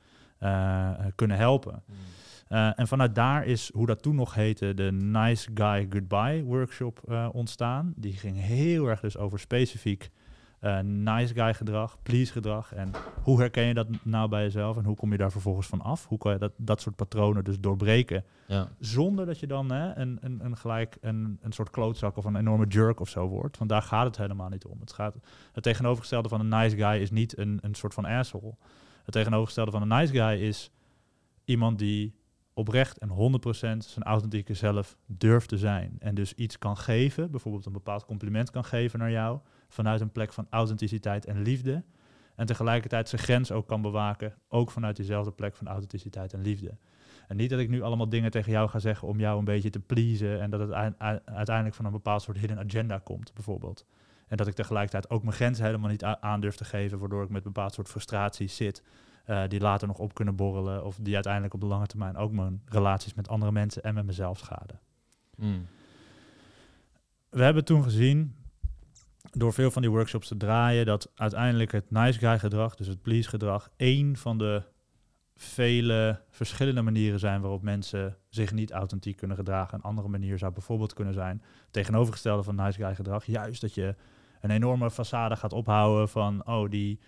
kunnen 1.15 1.37
helpen. 1.37 1.83
Hmm. 1.85 1.95
Uh, 2.49 2.79
en 2.79 2.87
vanuit 2.87 3.15
daar 3.15 3.45
is, 3.45 3.71
hoe 3.73 3.85
dat 3.85 4.01
toen 4.01 4.15
nog 4.15 4.33
heette, 4.33 4.73
de 4.73 4.91
Nice 4.91 5.49
Guy 5.53 5.87
Goodbye 5.89 6.43
workshop 6.43 7.01
uh, 7.09 7.29
ontstaan. 7.31 7.93
Die 7.95 8.13
ging 8.13 8.37
heel 8.37 8.87
erg 8.87 8.99
dus 8.99 9.17
over 9.17 9.39
specifiek 9.39 10.11
uh, 10.65 10.79
nice 10.79 11.33
guy 11.33 11.53
gedrag, 11.53 11.97
please 12.03 12.31
gedrag. 12.31 12.73
En 12.73 12.91
hoe 13.23 13.39
herken 13.39 13.63
je 13.63 13.73
dat 13.73 13.87
nou 14.03 14.29
bij 14.29 14.43
jezelf 14.43 14.77
en 14.77 14.85
hoe 14.85 14.95
kom 14.95 15.11
je 15.11 15.17
daar 15.17 15.31
vervolgens 15.31 15.67
van 15.67 15.81
af? 15.81 16.05
Hoe 16.07 16.17
kan 16.17 16.31
je 16.31 16.37
dat, 16.37 16.51
dat 16.57 16.81
soort 16.81 16.95
patronen 16.95 17.43
dus 17.43 17.59
doorbreken? 17.59 18.23
Ja. 18.47 18.67
Zonder 18.79 19.25
dat 19.25 19.39
je 19.39 19.47
dan 19.47 19.71
hè, 19.71 19.95
een, 19.95 20.17
een, 20.21 20.45
een 20.45 20.57
gelijk 20.57 20.97
een, 21.01 21.39
een 21.41 21.51
soort 21.51 21.69
klootzak 21.69 22.17
of 22.17 22.25
een 22.25 22.35
enorme 22.35 22.67
jerk 22.67 22.99
of 22.99 23.09
zo 23.09 23.27
wordt. 23.27 23.57
Want 23.57 23.69
daar 23.69 23.81
gaat 23.81 24.05
het 24.05 24.17
helemaal 24.17 24.49
niet 24.49 24.65
om. 24.65 24.79
Het, 24.79 24.93
gaat, 24.93 25.15
het 25.51 25.63
tegenovergestelde 25.63 26.29
van 26.29 26.39
een 26.39 26.59
nice 26.59 26.75
guy 26.75 27.01
is 27.01 27.11
niet 27.11 27.37
een, 27.37 27.59
een 27.61 27.75
soort 27.75 27.93
van 27.93 28.05
asshole. 28.05 28.55
Het 29.03 29.13
tegenovergestelde 29.13 29.71
van 29.71 29.81
een 29.81 29.99
nice 29.99 30.13
guy 30.13 30.41
is 30.41 30.71
iemand 31.43 31.79
die 31.79 32.13
oprecht 32.55 32.97
en 32.97 33.09
100% 33.09 33.13
zijn 33.77 34.03
authentieke 34.03 34.53
zelf 34.53 34.97
durft 35.05 35.49
te 35.49 35.57
zijn. 35.57 35.95
En 35.99 36.15
dus 36.15 36.33
iets 36.33 36.57
kan 36.57 36.77
geven, 36.77 37.31
bijvoorbeeld 37.31 37.65
een 37.65 37.71
bepaald 37.71 38.05
compliment 38.05 38.51
kan 38.51 38.65
geven 38.65 38.99
naar 38.99 39.11
jou, 39.11 39.39
vanuit 39.67 40.01
een 40.01 40.11
plek 40.11 40.33
van 40.33 40.47
authenticiteit 40.49 41.25
en 41.25 41.41
liefde. 41.41 41.83
En 42.35 42.45
tegelijkertijd 42.45 43.09
zijn 43.09 43.21
grens 43.21 43.51
ook 43.51 43.67
kan 43.67 43.81
bewaken, 43.81 44.33
ook 44.47 44.71
vanuit 44.71 44.95
diezelfde 44.95 45.31
plek 45.31 45.55
van 45.55 45.67
authenticiteit 45.67 46.33
en 46.33 46.41
liefde. 46.41 46.77
En 47.27 47.35
niet 47.37 47.49
dat 47.49 47.59
ik 47.59 47.69
nu 47.69 47.81
allemaal 47.81 48.09
dingen 48.09 48.31
tegen 48.31 48.51
jou 48.51 48.69
ga 48.69 48.79
zeggen 48.79 49.07
om 49.07 49.19
jou 49.19 49.39
een 49.39 49.45
beetje 49.45 49.69
te 49.69 49.79
pleasen 49.79 50.41
en 50.41 50.49
dat 50.49 50.59
het 50.59 50.71
uiteindelijk 51.25 51.75
van 51.75 51.85
een 51.85 51.91
bepaald 51.91 52.21
soort 52.21 52.37
hidden 52.37 52.59
agenda 52.59 52.97
komt, 52.97 53.33
bijvoorbeeld. 53.33 53.85
En 54.27 54.37
dat 54.37 54.47
ik 54.47 54.53
tegelijkertijd 54.53 55.09
ook 55.09 55.23
mijn 55.23 55.35
grenzen 55.35 55.65
helemaal 55.65 55.89
niet 55.89 56.03
aan 56.03 56.39
durf 56.39 56.55
te 56.55 56.65
geven, 56.65 56.99
waardoor 56.99 57.23
ik 57.23 57.29
met 57.29 57.45
een 57.45 57.53
bepaald 57.53 57.73
soort 57.73 57.87
frustraties 57.87 58.55
zit 58.55 58.83
uh, 59.27 59.43
die 59.47 59.59
later 59.59 59.87
nog 59.87 59.97
op 59.97 60.13
kunnen 60.13 60.35
borrelen. 60.35 60.85
Of 60.85 60.97
die 61.01 61.13
uiteindelijk 61.13 61.53
op 61.53 61.59
de 61.61 61.65
lange 61.65 61.87
termijn 61.87 62.17
ook 62.17 62.31
mijn 62.31 62.61
relaties 62.65 63.13
met 63.13 63.27
andere 63.27 63.51
mensen 63.51 63.83
en 63.83 63.93
met 63.93 64.05
mezelf 64.05 64.37
schaden. 64.37 64.79
Mm. 65.35 65.65
We 67.29 67.43
hebben 67.43 67.65
toen 67.65 67.83
gezien, 67.83 68.35
door 69.31 69.53
veel 69.53 69.71
van 69.71 69.81
die 69.81 69.91
workshops 69.91 70.27
te 70.27 70.37
draaien, 70.37 70.85
dat 70.85 71.11
uiteindelijk 71.15 71.71
het 71.71 71.91
nice 71.91 72.19
guy 72.19 72.39
gedrag, 72.39 72.75
dus 72.75 72.87
het 72.87 73.01
please 73.01 73.29
gedrag, 73.29 73.69
één 73.75 74.17
van 74.17 74.37
de 74.37 74.63
vele 75.35 76.21
verschillende 76.29 76.81
manieren 76.81 77.19
zijn 77.19 77.41
waarop 77.41 77.61
mensen 77.61 78.17
zich 78.29 78.51
niet 78.51 78.71
authentiek 78.71 79.17
kunnen 79.17 79.37
gedragen. 79.37 79.77
Een 79.77 79.83
andere 79.83 80.07
manier 80.07 80.37
zou 80.37 80.53
bijvoorbeeld 80.53 80.93
kunnen 80.93 81.13
zijn, 81.13 81.43
tegenovergestelde 81.71 82.43
van 82.43 82.55
nice 82.55 82.79
guy 82.79 82.95
gedrag, 82.95 83.25
juist 83.25 83.61
dat 83.61 83.73
je 83.73 83.95
een 84.41 84.51
enorme 84.51 84.91
façade 84.91 85.37
gaat 85.37 85.53
ophouden 85.53 86.09
van, 86.09 86.47
oh, 86.47 86.69
die, 86.69 86.99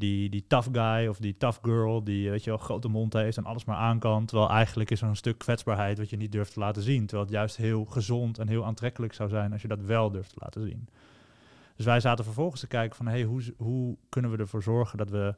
die, 0.00 0.30
die 0.30 0.44
tough 0.46 0.68
guy 0.72 1.06
of 1.06 1.18
die 1.18 1.36
tough 1.36 1.58
girl 1.62 2.04
die 2.04 2.30
weet 2.30 2.44
je 2.44 2.50
wel, 2.50 2.58
grote 2.58 2.88
mond 2.88 3.12
heeft 3.12 3.36
en 3.36 3.44
alles 3.44 3.64
maar 3.64 3.76
aan 3.76 3.98
kan. 3.98 4.26
Terwijl 4.26 4.50
eigenlijk 4.50 4.90
is 4.90 5.02
er 5.02 5.08
een 5.08 5.16
stuk 5.16 5.38
kwetsbaarheid 5.38 5.98
wat 5.98 6.10
je 6.10 6.16
niet 6.16 6.32
durft 6.32 6.52
te 6.52 6.60
laten 6.60 6.82
zien. 6.82 7.06
Terwijl 7.06 7.22
het 7.22 7.34
juist 7.34 7.56
heel 7.56 7.84
gezond 7.84 8.38
en 8.38 8.48
heel 8.48 8.64
aantrekkelijk 8.64 9.12
zou 9.12 9.28
zijn 9.28 9.52
als 9.52 9.62
je 9.62 9.68
dat 9.68 9.80
wel 9.80 10.10
durft 10.10 10.30
te 10.30 10.38
laten 10.38 10.62
zien. 10.62 10.88
Dus 11.76 11.84
wij 11.84 12.00
zaten 12.00 12.24
vervolgens 12.24 12.60
te 12.60 12.66
kijken 12.66 12.96
van 12.96 13.06
hey, 13.06 13.22
hoe, 13.22 13.42
hoe 13.56 13.96
kunnen 14.08 14.30
we 14.30 14.36
ervoor 14.36 14.62
zorgen 14.62 14.98
dat 14.98 15.10
we 15.10 15.34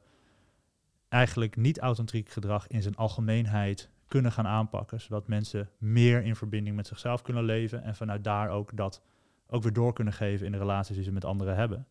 eigenlijk 1.09 1.57
niet 1.57 1.79
authentiek 1.79 2.29
gedrag 2.29 2.67
in 2.67 2.83
zijn 2.83 2.97
algemeenheid 2.97 3.91
kunnen 4.09 4.33
gaan 4.33 4.47
aanpakken. 4.47 5.01
Zodat 5.01 5.29
mensen 5.29 5.71
meer 5.79 6.23
in 6.23 6.37
verbinding 6.37 6.77
met 6.77 6.87
zichzelf 6.87 7.23
kunnen 7.23 7.45
leven 7.45 7.83
en 7.83 7.95
vanuit 7.95 8.25
daar 8.25 8.51
ook 8.51 8.77
dat 8.77 9.03
ook 9.47 9.63
weer 9.63 9.73
door 9.73 9.93
kunnen 9.93 10.13
geven 10.13 10.47
in 10.47 10.53
de 10.53 10.59
relaties 10.59 10.97
die 10.97 11.05
ze 11.05 11.13
met 11.13 11.25
anderen 11.25 11.55
hebben. 11.55 11.87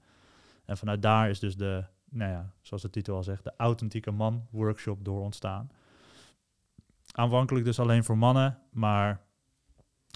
En 0.65 0.77
vanuit 0.77 1.01
daar 1.01 1.29
is 1.29 1.39
dus 1.39 1.57
de 1.57 1.83
nou 2.11 2.31
ja, 2.31 2.51
zoals 2.61 2.81
de 2.81 2.89
titel 2.89 3.15
al 3.15 3.23
zegt, 3.23 3.43
de 3.43 3.53
authentieke 3.57 4.11
man 4.11 4.47
workshop 4.49 5.05
door 5.05 5.21
ontstaan. 5.21 5.69
Aanvankelijk 7.11 7.65
dus 7.65 7.79
alleen 7.79 8.03
voor 8.03 8.17
mannen, 8.17 8.57
maar 8.71 9.21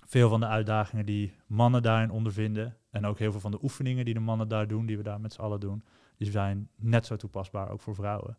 veel 0.05 0.29
van 0.29 0.39
de 0.39 0.47
uitdagingen 0.47 1.05
die 1.05 1.33
mannen 1.47 1.81
daarin 1.81 2.11
ondervinden 2.11 2.77
en 2.89 3.05
ook 3.05 3.19
heel 3.19 3.31
veel 3.31 3.39
van 3.39 3.51
de 3.51 3.59
oefeningen 3.61 4.05
die 4.05 4.13
de 4.13 4.19
mannen 4.19 4.47
daar 4.47 4.67
doen, 4.67 4.85
die 4.85 4.97
we 4.97 5.03
daar 5.03 5.21
met 5.21 5.33
z'n 5.33 5.41
allen 5.41 5.59
doen, 5.59 5.83
die 6.17 6.31
zijn 6.31 6.69
net 6.75 7.05
zo 7.05 7.15
toepasbaar 7.15 7.69
ook 7.69 7.81
voor 7.81 7.95
vrouwen. 7.95 8.37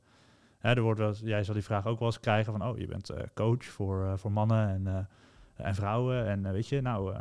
Hè, 0.59 0.75
er 0.75 0.83
wordt 0.83 1.01
wel, 1.01 1.15
jij 1.15 1.45
zal 1.45 1.55
die 1.55 1.65
vraag 1.65 1.87
ook 1.87 1.99
wel 1.99 2.09
eens 2.09 2.21
krijgen 2.21 2.53
van, 2.53 2.69
oh, 2.69 2.79
je 2.79 2.87
bent 2.87 3.11
uh, 3.11 3.17
coach 3.35 3.65
voor, 3.65 4.05
uh, 4.05 4.17
voor 4.17 4.33
mannen 4.33 4.69
en, 4.69 4.83
uh, 4.87 5.67
en 5.67 5.75
vrouwen 5.75 6.27
en 6.27 6.53
weet 6.53 6.69
je, 6.69 6.81
nou, 6.81 7.15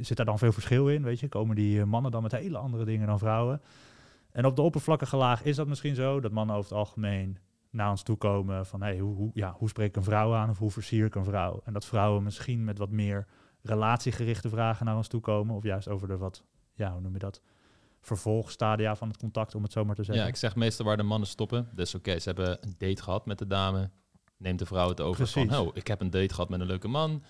zit 0.00 0.16
daar 0.16 0.26
dan 0.26 0.38
veel 0.38 0.52
verschil 0.52 0.88
in, 0.88 1.02
weet 1.02 1.20
je? 1.20 1.28
Komen 1.28 1.56
die 1.56 1.84
mannen 1.84 2.10
dan 2.10 2.22
met 2.22 2.32
hele 2.32 2.58
andere 2.58 2.84
dingen 2.84 3.06
dan 3.06 3.18
vrouwen? 3.18 3.60
En 4.32 4.46
op 4.46 4.56
de 4.56 4.62
oppervlakkige 4.62 5.16
laag 5.16 5.42
is 5.42 5.56
dat 5.56 5.66
misschien 5.66 5.94
zo, 5.94 6.20
dat 6.20 6.32
mannen 6.32 6.56
over 6.56 6.70
het 6.70 6.78
algemeen 6.78 7.38
naar 7.70 7.90
ons 7.90 8.02
toe 8.02 8.16
komen 8.16 8.66
van 8.66 8.82
hey, 8.82 8.98
hoe, 8.98 9.14
hoe, 9.14 9.30
ja, 9.34 9.54
hoe 9.58 9.68
spreek 9.68 9.88
ik 9.88 9.96
een 9.96 10.02
vrouw 10.02 10.34
aan 10.34 10.50
of 10.50 10.58
hoe 10.58 10.70
versier 10.70 11.06
ik 11.06 11.14
een 11.14 11.24
vrouw? 11.24 11.60
En 11.64 11.72
dat 11.72 11.84
vrouwen 11.84 12.22
misschien 12.22 12.64
met 12.64 12.78
wat 12.78 12.90
meer 12.90 13.26
relatiegerichte 13.62 14.48
vragen 14.48 14.86
naar 14.86 14.96
ons 14.96 15.08
toe 15.08 15.20
komen, 15.20 15.54
of 15.54 15.62
juist 15.62 15.88
over 15.88 16.08
de 16.08 16.16
wat, 16.16 16.44
ja, 16.74 16.92
hoe 16.92 17.00
noem 17.00 17.12
je 17.12 17.18
dat? 17.18 17.40
Vervolgstadia 18.00 18.96
van 18.96 19.08
het 19.08 19.16
contact, 19.16 19.54
om 19.54 19.62
het 19.62 19.72
zo 19.72 19.84
maar 19.84 19.94
te 19.94 20.04
zeggen. 20.04 20.24
Ja, 20.24 20.30
ik 20.30 20.36
zeg 20.36 20.56
meestal 20.56 20.86
waar 20.86 20.96
de 20.96 21.02
mannen 21.02 21.28
stoppen. 21.28 21.68
Dus 21.74 21.94
oké, 21.94 22.18
ze 22.18 22.28
hebben 22.28 22.58
een 22.60 22.74
date 22.78 23.02
gehad 23.02 23.26
met 23.26 23.38
de 23.38 23.46
dame. 23.46 23.90
Neemt 24.36 24.58
de 24.58 24.66
vrouw 24.66 24.88
het 24.88 25.00
over 25.00 25.16
Precies. 25.16 25.52
van, 25.52 25.66
oh, 25.66 25.76
ik 25.76 25.86
heb 25.86 26.00
een 26.00 26.10
date 26.10 26.34
gehad 26.34 26.48
met 26.48 26.60
een 26.60 26.66
leuke 26.66 26.88
man. 26.88 27.22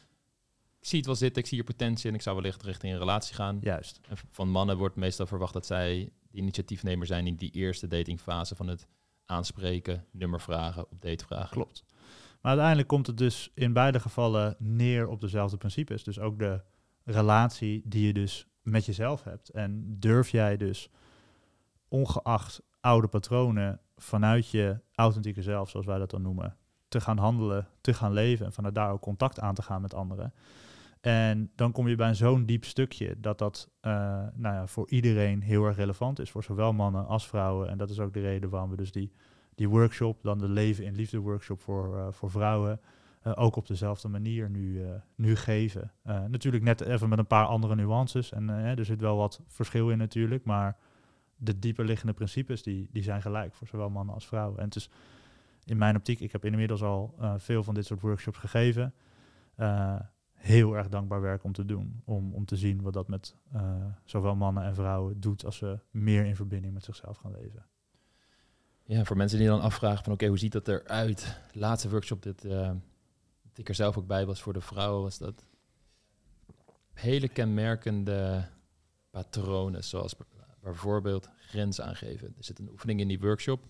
Ik 0.80 0.88
zie 0.88 0.96
het 0.96 1.06
wel 1.06 1.16
zitten, 1.16 1.42
ik 1.42 1.48
zie 1.48 1.56
je 1.56 1.64
potentie 1.64 2.08
en 2.08 2.14
ik 2.14 2.22
zou 2.22 2.36
wellicht 2.36 2.62
richting 2.62 2.92
een 2.92 2.98
relatie 2.98 3.34
gaan. 3.34 3.58
Juist. 3.60 4.00
En 4.08 4.16
van 4.30 4.48
mannen 4.48 4.76
wordt 4.76 4.96
meestal 4.96 5.26
verwacht 5.26 5.52
dat 5.52 5.66
zij 5.66 6.12
de 6.32 6.38
initiatiefnemer 6.38 7.06
zijn 7.06 7.26
in 7.26 7.36
die 7.36 7.50
eerste 7.50 7.86
datingfase 7.86 8.54
van 8.54 8.66
het 8.66 8.86
aanspreken, 9.26 10.04
nummer 10.10 10.40
vragen, 10.40 10.90
op 10.90 11.00
date 11.00 11.24
vragen. 11.24 11.50
Klopt. 11.50 11.84
Maar 12.40 12.50
uiteindelijk 12.50 12.88
komt 12.88 13.06
het 13.06 13.16
dus 13.16 13.50
in 13.54 13.72
beide 13.72 14.00
gevallen 14.00 14.56
neer 14.58 15.08
op 15.08 15.20
dezelfde 15.20 15.56
principes. 15.56 16.04
Dus 16.04 16.18
ook 16.18 16.38
de 16.38 16.60
relatie 17.04 17.82
die 17.84 18.06
je 18.06 18.12
dus 18.12 18.46
met 18.62 18.84
jezelf 18.84 19.22
hebt. 19.22 19.48
En 19.48 19.96
durf 19.98 20.28
jij 20.28 20.56
dus, 20.56 20.90
ongeacht 21.88 22.62
oude 22.80 23.08
patronen, 23.08 23.80
vanuit 23.96 24.50
je 24.50 24.80
authentieke 24.94 25.42
zelf, 25.42 25.70
zoals 25.70 25.86
wij 25.86 25.98
dat 25.98 26.10
dan 26.10 26.22
noemen, 26.22 26.56
te 26.88 27.00
gaan 27.00 27.18
handelen, 27.18 27.68
te 27.80 27.94
gaan 27.94 28.12
leven 28.12 28.46
en 28.46 28.52
vanuit 28.52 28.74
daar 28.74 28.90
ook 28.90 29.00
contact 29.00 29.40
aan 29.40 29.54
te 29.54 29.62
gaan 29.62 29.82
met 29.82 29.94
anderen. 29.94 30.34
En 31.02 31.50
dan 31.54 31.72
kom 31.72 31.88
je 31.88 31.96
bij 31.96 32.14
zo'n 32.14 32.46
diep 32.46 32.64
stukje 32.64 33.20
dat 33.20 33.38
dat 33.38 33.70
uh, 33.82 33.92
nou 34.34 34.54
ja, 34.54 34.66
voor 34.66 34.88
iedereen 34.88 35.42
heel 35.42 35.64
erg 35.64 35.76
relevant 35.76 36.18
is, 36.18 36.30
voor 36.30 36.42
zowel 36.42 36.72
mannen 36.72 37.06
als 37.06 37.26
vrouwen. 37.28 37.68
En 37.68 37.78
dat 37.78 37.90
is 37.90 38.00
ook 38.00 38.12
de 38.12 38.20
reden 38.20 38.50
waarom 38.50 38.70
we 38.70 38.76
dus 38.76 38.92
die 38.92 39.12
die 39.54 39.68
workshop, 39.68 40.22
dan 40.22 40.38
de 40.38 40.48
Leven 40.48 40.84
in 40.84 40.94
Liefde 40.94 41.18
workshop 41.18 41.60
voor, 41.60 41.98
eh, 41.98 42.06
voor 42.10 42.30
vrouwen, 42.30 42.80
eh, 43.22 43.32
ook 43.34 43.56
op 43.56 43.66
dezelfde 43.66 44.08
manier 44.08 44.50
nu, 44.50 44.82
eh, 44.84 44.90
nu 45.14 45.36
geven. 45.36 45.92
Eh, 46.02 46.24
natuurlijk 46.24 46.64
net 46.64 46.80
even 46.80 47.08
met 47.08 47.18
een 47.18 47.26
paar 47.26 47.46
andere 47.46 47.74
nuances. 47.74 48.32
En 48.32 48.50
eh, 48.50 48.78
er 48.78 48.84
zit 48.84 49.00
wel 49.00 49.16
wat 49.16 49.40
verschil 49.46 49.90
in 49.90 49.98
natuurlijk, 49.98 50.44
maar 50.44 50.76
de 51.36 51.58
dieper 51.58 51.84
liggende 51.84 52.12
principes 52.12 52.62
die, 52.62 52.88
die 52.92 53.02
zijn 53.02 53.22
gelijk 53.22 53.54
voor 53.54 53.66
zowel 53.66 53.90
mannen 53.90 54.14
als 54.14 54.26
vrouwen. 54.26 54.58
En 54.58 54.64
het 54.64 54.76
is 54.76 54.90
in 55.64 55.76
mijn 55.76 55.96
optiek, 55.96 56.20
ik 56.20 56.32
heb 56.32 56.44
inmiddels 56.44 56.82
al 56.82 57.14
eh, 57.18 57.34
veel 57.36 57.62
van 57.62 57.74
dit 57.74 57.86
soort 57.86 58.00
workshops 58.00 58.38
gegeven. 58.38 58.94
Heel 60.42 60.76
erg 60.76 60.88
dankbaar 60.88 61.20
werk 61.20 61.44
om 61.44 61.52
te 61.52 61.64
doen. 61.64 62.02
Om, 62.04 62.34
om 62.34 62.44
te 62.44 62.56
zien 62.56 62.82
wat 62.82 62.92
dat 62.92 63.08
met 63.08 63.34
eh, 63.52 63.84
zowel 64.04 64.34
mannen 64.34 64.64
en 64.64 64.74
vrouwen 64.74 65.20
doet 65.20 65.44
als 65.44 65.56
ze 65.56 65.78
meer 65.90 66.24
in 66.24 66.36
verbinding 66.36 66.74
met 66.74 66.84
zichzelf 66.84 67.16
gaan 67.16 67.32
leven. 67.32 67.66
Ja, 68.84 69.04
voor 69.04 69.16
mensen 69.16 69.38
die 69.38 69.46
dan 69.46 69.60
afvragen 69.60 70.04
van 70.04 70.12
oké, 70.12 70.26
hoe 70.26 70.38
ziet 70.38 70.52
dat 70.52 70.68
eruit? 70.68 71.40
Laatste 71.52 71.90
workshop 71.90 72.22
dit, 72.22 72.44
eh, 72.44 72.70
dat 73.42 73.58
ik 73.58 73.68
er 73.68 73.74
zelf 73.74 73.98
ook 73.98 74.06
bij 74.06 74.26
was 74.26 74.42
voor 74.42 74.52
de 74.52 74.60
vrouwen, 74.60 75.02
was 75.02 75.18
dat 75.18 75.46
hele 76.92 77.28
kenmerkende 77.28 78.48
patronen, 79.10 79.84
zoals 79.84 80.14
bijvoorbeeld 80.60 81.28
grenzen 81.38 81.84
aangeven. 81.84 82.34
Er 82.36 82.44
zit 82.44 82.58
een 82.58 82.70
oefening 82.70 83.00
in 83.00 83.08
die 83.08 83.20
workshop. 83.20 83.64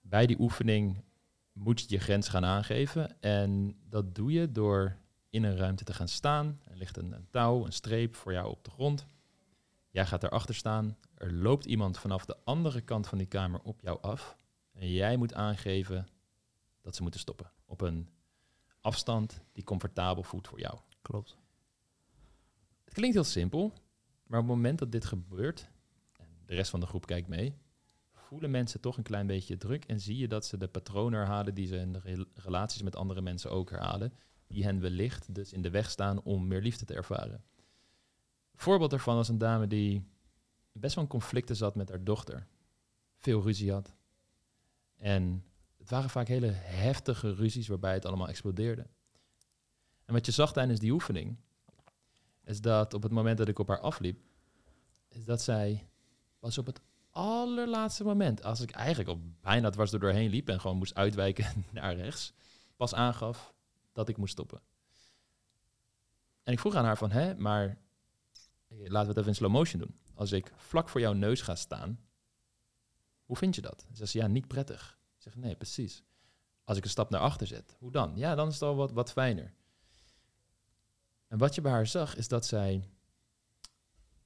Bij 0.00 0.26
die 0.26 0.40
oefening 0.40 1.04
moet 1.52 1.80
je 1.80 1.86
je 1.88 1.98
grens 1.98 2.28
gaan 2.28 2.44
aangeven. 2.44 3.20
En 3.20 3.76
dat 3.88 4.14
doe 4.14 4.32
je 4.32 4.52
door 4.52 4.96
in 5.30 5.44
een 5.44 5.56
ruimte 5.56 5.84
te 5.84 5.94
gaan 5.94 6.08
staan. 6.08 6.60
Er 6.64 6.76
ligt 6.76 6.96
een, 6.96 7.12
een 7.12 7.28
touw, 7.30 7.64
een 7.64 7.72
streep 7.72 8.14
voor 8.14 8.32
jou 8.32 8.50
op 8.50 8.64
de 8.64 8.70
grond. 8.70 9.06
Jij 9.90 10.06
gaat 10.06 10.22
erachter 10.22 10.54
staan. 10.54 10.96
Er 11.14 11.32
loopt 11.32 11.64
iemand 11.64 11.98
vanaf 11.98 12.24
de 12.24 12.36
andere 12.44 12.80
kant 12.80 13.06
van 13.06 13.18
die 13.18 13.26
kamer 13.26 13.60
op 13.62 13.80
jou 13.80 14.02
af. 14.02 14.36
En 14.72 14.90
jij 14.90 15.16
moet 15.16 15.34
aangeven 15.34 16.08
dat 16.80 16.96
ze 16.96 17.02
moeten 17.02 17.20
stoppen. 17.20 17.50
Op 17.64 17.80
een 17.80 18.08
afstand 18.80 19.40
die 19.52 19.64
comfortabel 19.64 20.22
voelt 20.22 20.48
voor 20.48 20.60
jou. 20.60 20.78
Klopt. 21.02 21.36
Het 22.84 22.94
klinkt 22.94 23.14
heel 23.14 23.24
simpel, 23.24 23.72
maar 24.26 24.40
op 24.40 24.46
het 24.46 24.56
moment 24.56 24.78
dat 24.78 24.92
dit 24.92 25.04
gebeurt, 25.04 25.68
en 26.16 26.28
de 26.46 26.54
rest 26.54 26.70
van 26.70 26.80
de 26.80 26.86
groep 26.86 27.06
kijkt 27.06 27.28
mee, 27.28 27.54
voelen 28.12 28.50
mensen 28.50 28.80
toch 28.80 28.96
een 28.96 29.02
klein 29.02 29.26
beetje 29.26 29.56
druk 29.56 29.84
en 29.84 30.00
zie 30.00 30.16
je 30.16 30.28
dat 30.28 30.46
ze 30.46 30.56
de 30.56 30.68
patronen 30.68 31.18
herhalen 31.18 31.54
die 31.54 31.66
ze 31.66 31.76
in 31.76 31.92
de 31.92 32.00
rel- 32.00 32.24
relaties 32.34 32.82
met 32.82 32.96
andere 32.96 33.20
mensen 33.20 33.50
ook 33.50 33.70
herhalen, 33.70 34.12
die 34.48 34.64
hen 34.64 34.80
wellicht 34.80 35.34
dus 35.34 35.52
in 35.52 35.62
de 35.62 35.70
weg 35.70 35.90
staan 35.90 36.22
om 36.22 36.46
meer 36.46 36.60
liefde 36.60 36.84
te 36.84 36.94
ervaren. 36.94 37.44
Voorbeeld 38.54 38.90
daarvan 38.90 39.16
was 39.16 39.28
een 39.28 39.38
dame 39.38 39.66
die 39.66 40.04
best 40.72 40.94
wel 40.94 41.04
in 41.04 41.10
conflicten 41.10 41.56
zat 41.56 41.74
met 41.74 41.88
haar 41.88 42.04
dochter. 42.04 42.46
Veel 43.16 43.42
ruzie 43.42 43.72
had. 43.72 43.94
En 44.96 45.44
het 45.76 45.90
waren 45.90 46.10
vaak 46.10 46.28
hele 46.28 46.50
heftige 46.54 47.34
ruzies 47.34 47.68
waarbij 47.68 47.92
het 47.92 48.06
allemaal 48.06 48.28
explodeerde. 48.28 48.86
En 50.04 50.14
wat 50.14 50.26
je 50.26 50.32
zag 50.32 50.52
tijdens 50.52 50.80
die 50.80 50.92
oefening, 50.92 51.36
is 52.44 52.60
dat 52.60 52.94
op 52.94 53.02
het 53.02 53.12
moment 53.12 53.38
dat 53.38 53.48
ik 53.48 53.58
op 53.58 53.68
haar 53.68 53.80
afliep, 53.80 54.20
is 55.08 55.24
dat 55.24 55.42
zij 55.42 55.88
was 56.38 56.58
op 56.58 56.66
het 56.66 56.80
allerlaatste 57.10 58.04
moment, 58.04 58.42
als 58.42 58.60
ik 58.60 58.70
eigenlijk 58.70 59.08
al 59.08 59.20
bijna 59.40 59.70
dwars 59.70 59.92
er 59.92 60.00
doorheen 60.00 60.30
liep 60.30 60.48
en 60.48 60.60
gewoon 60.60 60.76
moest 60.76 60.94
uitwijken 60.94 61.64
naar 61.72 61.96
rechts, 61.96 62.32
pas 62.76 62.94
aangaf 62.94 63.54
dat 63.98 64.08
ik 64.08 64.16
moest 64.16 64.32
stoppen. 64.32 64.60
En 66.42 66.52
ik 66.52 66.58
vroeg 66.58 66.74
aan 66.74 66.84
haar 66.84 66.98
van, 66.98 67.10
hè, 67.10 67.34
maar 67.34 67.78
laten 68.68 68.88
we 68.90 69.08
het 69.08 69.16
even 69.16 69.28
in 69.28 69.34
slow 69.34 69.50
motion 69.50 69.80
doen. 69.80 69.98
Als 70.14 70.32
ik 70.32 70.52
vlak 70.56 70.88
voor 70.88 71.00
jouw 71.00 71.12
neus 71.12 71.40
ga 71.40 71.54
staan, 71.54 72.00
hoe 73.24 73.36
vind 73.36 73.54
je 73.54 73.60
dat? 73.60 73.86
Ze 73.88 73.96
zegt, 73.96 74.12
ja, 74.12 74.26
niet 74.26 74.46
prettig. 74.46 74.98
Ik 75.16 75.22
zeg, 75.22 75.36
nee, 75.36 75.56
precies. 75.56 76.04
Als 76.64 76.76
ik 76.76 76.84
een 76.84 76.90
stap 76.90 77.10
naar 77.10 77.20
achter 77.20 77.46
zet, 77.46 77.76
hoe 77.78 77.90
dan? 77.90 78.16
Ja, 78.16 78.34
dan 78.34 78.48
is 78.48 78.54
het 78.54 78.62
al 78.62 78.76
wat, 78.76 78.92
wat 78.92 79.12
fijner. 79.12 79.54
En 81.26 81.38
wat 81.38 81.54
je 81.54 81.60
bij 81.60 81.72
haar 81.72 81.86
zag, 81.86 82.16
is 82.16 82.28
dat 82.28 82.46
zij 82.46 82.90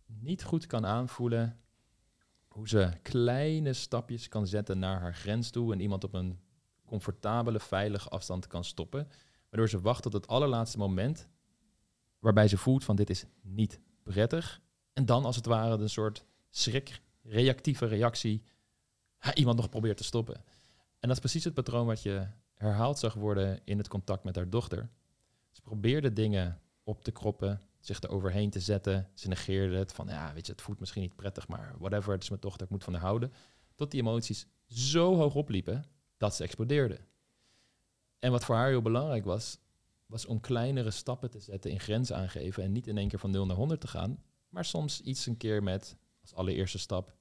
niet 0.06 0.44
goed 0.44 0.66
kan 0.66 0.87
aanvoelen 0.87 1.61
hoe 2.48 2.68
ze 2.68 2.92
kleine 3.02 3.72
stapjes 3.72 4.28
kan 4.28 4.46
zetten 4.46 4.78
naar 4.78 5.00
haar 5.00 5.14
grens 5.14 5.50
toe 5.50 5.72
en 5.72 5.80
iemand 5.80 6.04
op 6.04 6.14
een 6.14 6.40
comfortabele, 6.85 7.61
veilige 7.61 8.08
afstand 8.08 8.46
kan 8.46 8.64
stoppen. 8.64 9.08
Waardoor 9.52 9.70
ze 9.70 9.80
wacht 9.80 10.02
tot 10.02 10.12
het 10.12 10.26
allerlaatste 10.26 10.78
moment 10.78 11.28
waarbij 12.18 12.48
ze 12.48 12.56
voelt 12.56 12.84
van 12.84 12.96
dit 12.96 13.10
is 13.10 13.24
niet 13.42 13.80
prettig. 14.02 14.60
En 14.92 15.06
dan 15.06 15.24
als 15.24 15.36
het 15.36 15.46
ware 15.46 15.82
een 15.82 15.90
soort 15.90 16.24
schrik, 16.50 17.00
reactieve 17.22 17.86
reactie, 17.86 18.42
iemand 19.34 19.56
nog 19.56 19.68
probeert 19.68 19.96
te 19.96 20.04
stoppen. 20.04 20.34
En 20.98 21.08
dat 21.08 21.10
is 21.10 21.18
precies 21.18 21.44
het 21.44 21.54
patroon 21.54 21.86
wat 21.86 22.02
je 22.02 22.26
herhaald 22.54 22.98
zag 22.98 23.14
worden 23.14 23.60
in 23.64 23.78
het 23.78 23.88
contact 23.88 24.24
met 24.24 24.36
haar 24.36 24.50
dochter. 24.50 24.88
Ze 25.50 25.60
probeerde 25.60 26.12
dingen 26.12 26.60
op 26.84 27.04
te 27.04 27.10
kroppen, 27.10 27.60
zich 27.80 28.02
er 28.02 28.10
overheen 28.10 28.50
te 28.50 28.60
zetten. 28.60 29.08
Ze 29.14 29.28
negeerde 29.28 29.76
het 29.76 29.92
van, 29.92 30.06
ja, 30.08 30.32
weet 30.34 30.46
je, 30.46 30.52
het 30.52 30.62
voelt 30.62 30.80
misschien 30.80 31.02
niet 31.02 31.16
prettig, 31.16 31.48
maar 31.48 31.74
whatever, 31.78 32.12
het 32.12 32.22
is 32.22 32.28
mijn 32.28 32.40
dochter, 32.40 32.62
ik 32.62 32.70
moet 32.70 32.84
van 32.84 32.92
haar 32.92 33.02
houden. 33.02 33.32
Tot 33.74 33.90
die 33.90 34.00
emoties 34.00 34.46
zo 34.66 35.16
hoog 35.16 35.34
opliepen 35.34 35.84
dat 36.16 36.34
ze 36.34 36.42
explodeerde. 36.42 36.98
En 38.22 38.30
wat 38.30 38.44
voor 38.44 38.54
haar 38.54 38.68
heel 38.68 38.82
belangrijk 38.82 39.24
was, 39.24 39.58
was 40.06 40.26
om 40.26 40.40
kleinere 40.40 40.90
stappen 40.90 41.30
te 41.30 41.40
zetten 41.40 41.70
in 41.70 41.80
grenzen 41.80 42.16
aangeven 42.16 42.62
en 42.62 42.72
niet 42.72 42.87
in 42.87 42.98
één 42.98 43.08
keer 43.08 43.18
van 43.18 43.30
0 43.30 43.46
naar 43.46 43.56
100 43.56 43.80
te 43.80 43.88
gaan, 43.88 44.22
maar 44.48 44.64
soms 44.64 45.00
iets 45.00 45.26
een 45.26 45.37
keer 45.37 45.62
met 45.62 45.96
als 46.20 46.35
allereerste 46.35 46.78
stap 46.78 47.16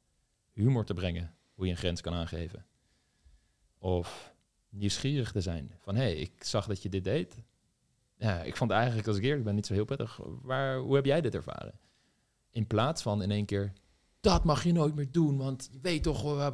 humor 0.52 0.86
te 0.86 0.94
brengen, 0.94 1.36
hoe 1.54 1.66
je 1.66 1.72
een 1.72 1.78
grens 1.78 2.02
kan 2.02 2.14
aangeven. 2.14 2.66
Of 3.78 4.34
nieuwsgierig 4.70 5.32
te 5.32 5.42
zijn. 5.42 5.76
Van 5.80 5.96
hé, 5.96 6.02
hey, 6.02 6.16
ik 6.16 6.44
zag 6.44 6.68
dat 6.68 6.82
je 6.82 6.90
dit 6.90 7.04
deed. 7.04 7.44
Ja, 8.18 8.42
ik 8.44 8.56
vond 8.56 8.72
eigenlijk, 8.72 9.08
als 9.08 9.18
ik 9.18 9.44
ben, 9.44 9.56
niet 9.56 9.66
zo 9.66 9.74
heel 9.74 9.86
prettig. 9.86 10.20
Waar, 10.42 10.78
hoe 10.78 10.96
heb 10.96 11.06
jij 11.06 11.22
dit 11.22 11.36
ervaren? 11.36 11.80
In 12.50 12.68
plaats 12.68 13.02
van 13.02 13.22
in 13.22 13.32
één 13.32 13.46
keer, 13.46 13.74
dat 14.20 14.44
mag 14.44 14.64
je 14.64 14.72
nooit 14.72 14.96
meer 14.96 15.12
doen, 15.12 15.38
want 15.38 15.70
je 15.72 15.80
weet 15.82 16.04
toch... 16.04 16.52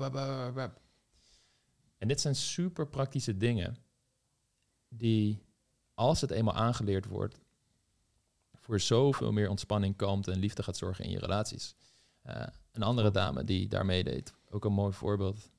En 1.97 2.07
dit 2.07 2.21
zijn 2.21 2.35
super 2.35 2.87
praktische 2.87 3.37
dingen 3.37 3.85
die, 4.97 5.41
als 5.93 6.21
het 6.21 6.31
eenmaal 6.31 6.53
aangeleerd 6.53 7.05
wordt, 7.05 7.39
voor 8.55 8.79
zoveel 8.79 9.31
meer 9.31 9.49
ontspanning, 9.49 9.95
kalmte 9.95 10.31
en 10.31 10.39
liefde 10.39 10.63
gaat 10.63 10.77
zorgen 10.77 11.05
in 11.05 11.11
je 11.11 11.19
relaties. 11.19 11.75
Uh, 12.25 12.43
een 12.71 12.83
andere 12.83 13.11
dame 13.11 13.43
die 13.43 13.67
daarmee 13.67 14.03
deed, 14.03 14.33
ook 14.49 14.65
een 14.65 14.73
mooi 14.73 14.93
voorbeeld. 14.93 15.49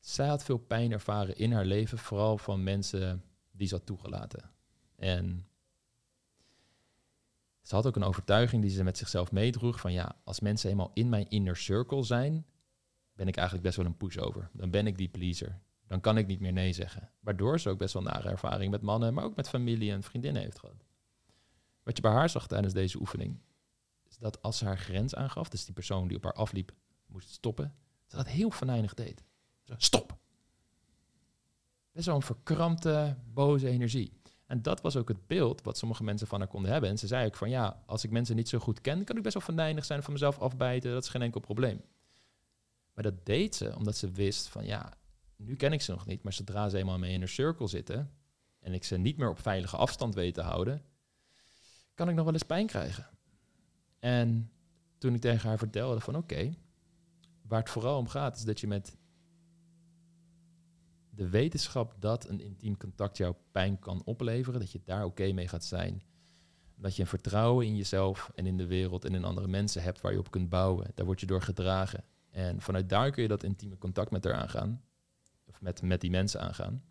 Zij 0.00 0.26
had 0.26 0.44
veel 0.44 0.58
pijn 0.58 0.92
ervaren 0.92 1.36
in 1.36 1.52
haar 1.52 1.64
leven, 1.64 1.98
vooral 1.98 2.38
van 2.38 2.62
mensen 2.62 3.24
die 3.50 3.68
ze 3.68 3.74
had 3.74 3.86
toegelaten. 3.86 4.50
En 4.96 5.46
ze 7.62 7.74
had 7.74 7.86
ook 7.86 7.96
een 7.96 8.02
overtuiging 8.02 8.62
die 8.62 8.70
ze 8.70 8.84
met 8.84 8.98
zichzelf 8.98 9.32
meedroeg 9.32 9.80
van 9.80 9.92
ja, 9.92 10.16
als 10.24 10.40
mensen 10.40 10.70
eenmaal 10.70 10.90
in 10.94 11.08
mijn 11.08 11.28
inner 11.28 11.56
circle 11.56 12.02
zijn, 12.02 12.46
ben 13.14 13.28
ik 13.28 13.36
eigenlijk 13.36 13.66
best 13.66 13.76
wel 13.76 13.86
een 13.86 13.96
pushover. 13.96 14.50
Dan 14.52 14.70
ben 14.70 14.86
ik 14.86 14.98
die 14.98 15.08
pleaser. 15.08 15.58
Dan 15.92 16.00
kan 16.00 16.18
ik 16.18 16.26
niet 16.26 16.40
meer 16.40 16.52
nee 16.52 16.72
zeggen. 16.72 17.10
Waardoor 17.20 17.60
ze 17.60 17.68
ook 17.68 17.78
best 17.78 17.94
wel 17.94 18.02
nare 18.02 18.28
ervaring 18.28 18.70
met 18.70 18.82
mannen, 18.82 19.14
maar 19.14 19.24
ook 19.24 19.36
met 19.36 19.48
familie 19.48 19.92
en 19.92 20.02
vriendinnen 20.02 20.42
heeft 20.42 20.58
gehad. 20.58 20.84
Wat 21.82 21.96
je 21.96 22.02
bij 22.02 22.10
haar 22.10 22.28
zag 22.28 22.46
tijdens 22.46 22.72
deze 22.72 22.98
oefening, 22.98 23.38
is 24.08 24.16
dat 24.18 24.42
als 24.42 24.58
ze 24.58 24.64
haar 24.64 24.78
grens 24.78 25.14
aangaf, 25.14 25.48
dus 25.48 25.64
die 25.64 25.74
persoon 25.74 26.08
die 26.08 26.16
op 26.16 26.24
haar 26.24 26.32
afliep 26.32 26.72
moest 27.06 27.30
stoppen, 27.30 27.74
ze 28.06 28.16
dat 28.16 28.28
heel 28.28 28.50
venijnig 28.50 28.94
deed. 28.94 29.24
Stop! 29.76 30.16
Best 31.92 32.06
wel 32.06 32.16
een 32.16 32.22
verkrampte, 32.22 33.16
boze 33.32 33.68
energie. 33.68 34.20
En 34.46 34.62
dat 34.62 34.80
was 34.80 34.96
ook 34.96 35.08
het 35.08 35.26
beeld 35.26 35.62
wat 35.62 35.78
sommige 35.78 36.04
mensen 36.04 36.26
van 36.26 36.38
haar 36.38 36.48
konden 36.48 36.72
hebben. 36.72 36.90
En 36.90 36.98
ze 36.98 37.06
zei 37.06 37.26
ook 37.26 37.36
van 37.36 37.50
ja, 37.50 37.82
als 37.86 38.04
ik 38.04 38.10
mensen 38.10 38.36
niet 38.36 38.48
zo 38.48 38.58
goed 38.58 38.80
ken, 38.80 39.04
kan 39.04 39.16
ik 39.16 39.22
best 39.22 39.34
wel 39.34 39.44
venijnig 39.44 39.84
zijn, 39.84 40.02
van 40.02 40.12
mezelf 40.12 40.38
afbijten, 40.38 40.92
dat 40.92 41.02
is 41.02 41.08
geen 41.08 41.22
enkel 41.22 41.40
probleem. 41.40 41.82
Maar 42.94 43.04
dat 43.04 43.26
deed 43.26 43.54
ze 43.54 43.76
omdat 43.76 43.96
ze 43.96 44.10
wist 44.10 44.48
van 44.48 44.64
ja, 44.64 44.92
nu 45.44 45.56
ken 45.56 45.72
ik 45.72 45.80
ze 45.80 45.90
nog 45.90 46.06
niet, 46.06 46.22
maar 46.22 46.32
zodra 46.32 46.68
ze 46.68 46.78
eenmaal 46.78 46.98
mee 46.98 47.12
in 47.12 47.22
een 47.22 47.28
cirkel 47.28 47.68
zitten 47.68 48.10
en 48.58 48.72
ik 48.72 48.84
ze 48.84 48.96
niet 48.96 49.16
meer 49.16 49.30
op 49.30 49.38
veilige 49.38 49.76
afstand 49.76 50.14
weet 50.14 50.34
te 50.34 50.40
houden, 50.40 50.82
kan 51.94 52.08
ik 52.08 52.14
nog 52.14 52.24
wel 52.24 52.32
eens 52.32 52.42
pijn 52.42 52.66
krijgen. 52.66 53.08
En 53.98 54.52
toen 54.98 55.14
ik 55.14 55.20
tegen 55.20 55.48
haar 55.48 55.58
vertelde 55.58 56.00
van 56.00 56.16
oké, 56.16 56.54
waar 57.42 57.60
het 57.60 57.70
vooral 57.70 57.98
om 57.98 58.08
gaat 58.08 58.36
is 58.36 58.44
dat 58.44 58.60
je 58.60 58.66
met 58.66 58.96
de 61.10 61.28
wetenschap 61.28 61.94
dat 61.98 62.28
een 62.28 62.40
intiem 62.40 62.76
contact 62.76 63.16
jou 63.16 63.34
pijn 63.52 63.78
kan 63.78 64.02
opleveren, 64.04 64.60
dat 64.60 64.72
je 64.72 64.80
daar 64.84 65.04
oké 65.04 65.32
mee 65.32 65.48
gaat 65.48 65.64
zijn. 65.64 66.02
Dat 66.74 66.96
je 66.96 67.02
een 67.02 67.08
vertrouwen 67.08 67.66
in 67.66 67.76
jezelf 67.76 68.30
en 68.34 68.46
in 68.46 68.56
de 68.56 68.66
wereld 68.66 69.04
en 69.04 69.14
in 69.14 69.24
andere 69.24 69.48
mensen 69.48 69.82
hebt 69.82 70.00
waar 70.00 70.12
je 70.12 70.18
op 70.18 70.30
kunt 70.30 70.48
bouwen. 70.48 70.90
Daar 70.94 71.06
word 71.06 71.20
je 71.20 71.26
door 71.26 71.42
gedragen. 71.42 72.04
En 72.30 72.60
vanuit 72.60 72.88
daar 72.88 73.10
kun 73.10 73.22
je 73.22 73.28
dat 73.28 73.42
intieme 73.42 73.78
contact 73.78 74.10
met 74.10 74.24
haar 74.24 74.34
aangaan. 74.34 74.82
Met, 75.62 75.82
met 75.82 76.00
die 76.00 76.10
mensen 76.10 76.40
aangaan. 76.40 76.82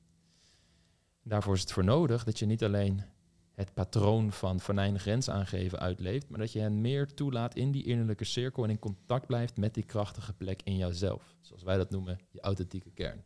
Daarvoor 1.24 1.54
is 1.54 1.62
het 1.62 1.72
voor 1.72 1.84
nodig 1.84 2.24
dat 2.24 2.40
je 2.40 2.46
niet 2.46 2.64
alleen 2.64 3.04
het 3.54 3.74
patroon 3.74 4.32
van 4.32 4.60
venijn 4.60 5.00
grens 5.00 5.30
aangeven 5.30 5.80
uitleeft, 5.80 6.30
maar 6.30 6.40
dat 6.40 6.52
je 6.52 6.60
hen 6.60 6.82
meer 6.82 7.14
toelaat 7.14 7.56
in 7.56 7.72
die 7.72 7.84
innerlijke 7.84 8.24
cirkel 8.24 8.64
en 8.64 8.70
in 8.70 8.80
contact 8.80 9.28
blijft 9.28 9.58
met 9.58 9.74
die 9.74 9.84
krachtige 9.84 10.34
plek 10.34 10.62
in 10.64 10.78
jouzelf. 10.78 11.36
Zoals 11.42 11.64
wij 11.64 11.78
dat 11.78 11.90
noemen, 11.90 12.20
je 12.30 12.42
authentieke 12.42 12.92
kern. 12.92 13.24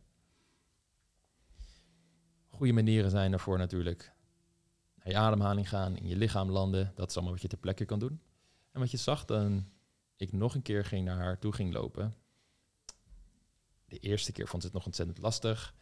Goede 2.48 2.72
manieren 2.72 3.10
zijn 3.10 3.32
ervoor 3.32 3.58
natuurlijk 3.58 4.12
naar 4.96 5.08
je 5.08 5.16
ademhaling 5.16 5.68
gaan, 5.68 5.96
in 5.96 6.08
je 6.08 6.16
lichaam 6.16 6.50
landen. 6.50 6.92
Dat 6.94 7.08
is 7.08 7.14
allemaal 7.14 7.32
wat 7.32 7.42
je 7.42 7.48
ter 7.48 7.58
plekke 7.58 7.84
kan 7.84 7.98
doen. 7.98 8.20
En 8.72 8.80
wat 8.80 8.90
je 8.90 8.96
zag 8.96 9.24
dan 9.24 9.66
ik 10.16 10.32
nog 10.32 10.54
een 10.54 10.62
keer 10.62 10.84
ging 10.84 11.04
naar 11.04 11.18
haar 11.18 11.38
toe 11.38 11.52
ging 11.52 11.72
lopen. 11.72 12.14
De 13.86 13.98
eerste 13.98 14.32
keer 14.32 14.48
vond 14.48 14.62
ze 14.62 14.68
het 14.68 14.76
nog 14.76 14.86
ontzettend 14.86 15.18
lastig. 15.18 15.74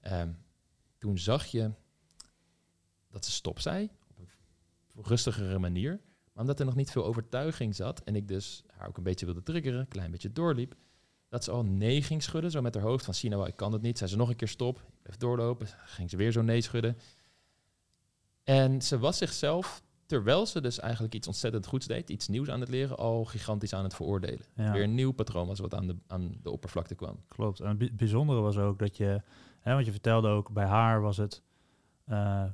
Ehm, 0.00 0.32
toen 0.98 1.18
zag 1.18 1.46
je 1.46 1.70
dat 3.10 3.24
ze 3.24 3.30
stop 3.30 3.60
zei 3.60 3.90
op 4.90 4.96
een 4.96 5.10
rustigere 5.10 5.58
manier. 5.58 6.00
Maar 6.32 6.42
omdat 6.42 6.60
er 6.60 6.66
nog 6.66 6.74
niet 6.74 6.90
veel 6.90 7.04
overtuiging 7.04 7.74
zat 7.74 8.02
en 8.04 8.16
ik 8.16 8.28
dus 8.28 8.62
haar 8.66 8.88
ook 8.88 8.96
een 8.96 9.02
beetje 9.02 9.26
wilde 9.26 9.42
triggeren, 9.42 9.80
een 9.80 9.88
klein 9.88 10.10
beetje 10.10 10.32
doorliep, 10.32 10.74
dat 11.28 11.44
ze 11.44 11.50
al 11.50 11.64
nee 11.64 12.02
ging 12.02 12.22
schudden, 12.22 12.50
zo 12.50 12.62
met 12.62 12.74
haar 12.74 12.84
hoofd 12.84 13.04
van 13.04 13.14
zie 13.14 13.30
nou, 13.30 13.46
ik 13.46 13.56
kan 13.56 13.72
het 13.72 13.82
niet. 13.82 13.98
Zei 13.98 14.10
ze 14.10 14.16
nog 14.16 14.28
een 14.28 14.36
keer 14.36 14.48
stop, 14.48 14.90
bleef 15.02 15.16
doorlopen, 15.16 15.66
ging 15.84 16.10
ze 16.10 16.16
weer 16.16 16.32
zo 16.32 16.42
nee 16.42 16.60
schudden. 16.60 16.98
En 18.44 18.82
ze 18.82 18.98
was 18.98 19.18
zichzelf, 19.18 19.82
terwijl 20.10 20.46
ze 20.46 20.60
dus 20.60 20.78
eigenlijk 20.80 21.14
iets 21.14 21.26
ontzettend 21.26 21.66
goeds 21.66 21.86
deed, 21.86 22.10
iets 22.10 22.28
nieuws 22.28 22.48
aan 22.48 22.60
het 22.60 22.68
leren, 22.68 22.96
al 22.96 23.24
gigantisch 23.24 23.74
aan 23.74 23.84
het 23.84 23.94
veroordelen. 23.94 24.44
Ja. 24.54 24.72
Weer 24.72 24.82
een 24.82 24.94
nieuw 24.94 25.10
patroon 25.12 25.46
was 25.46 25.58
wat 25.58 25.74
aan 25.74 25.86
de, 25.86 25.96
aan 26.06 26.34
de 26.42 26.50
oppervlakte 26.50 26.94
kwam. 26.94 27.16
Klopt. 27.28 27.60
En 27.60 27.68
het 27.68 27.78
bi- 27.78 27.92
bijzondere 27.92 28.40
was 28.40 28.56
ook 28.58 28.78
dat 28.78 28.96
je, 28.96 29.22
hè, 29.60 29.72
want 29.72 29.86
je 29.86 29.92
vertelde 29.92 30.28
ook, 30.28 30.52
bij 30.52 30.66
haar 30.66 31.00
was 31.00 31.16
het 31.16 31.42
eh, 32.04 32.44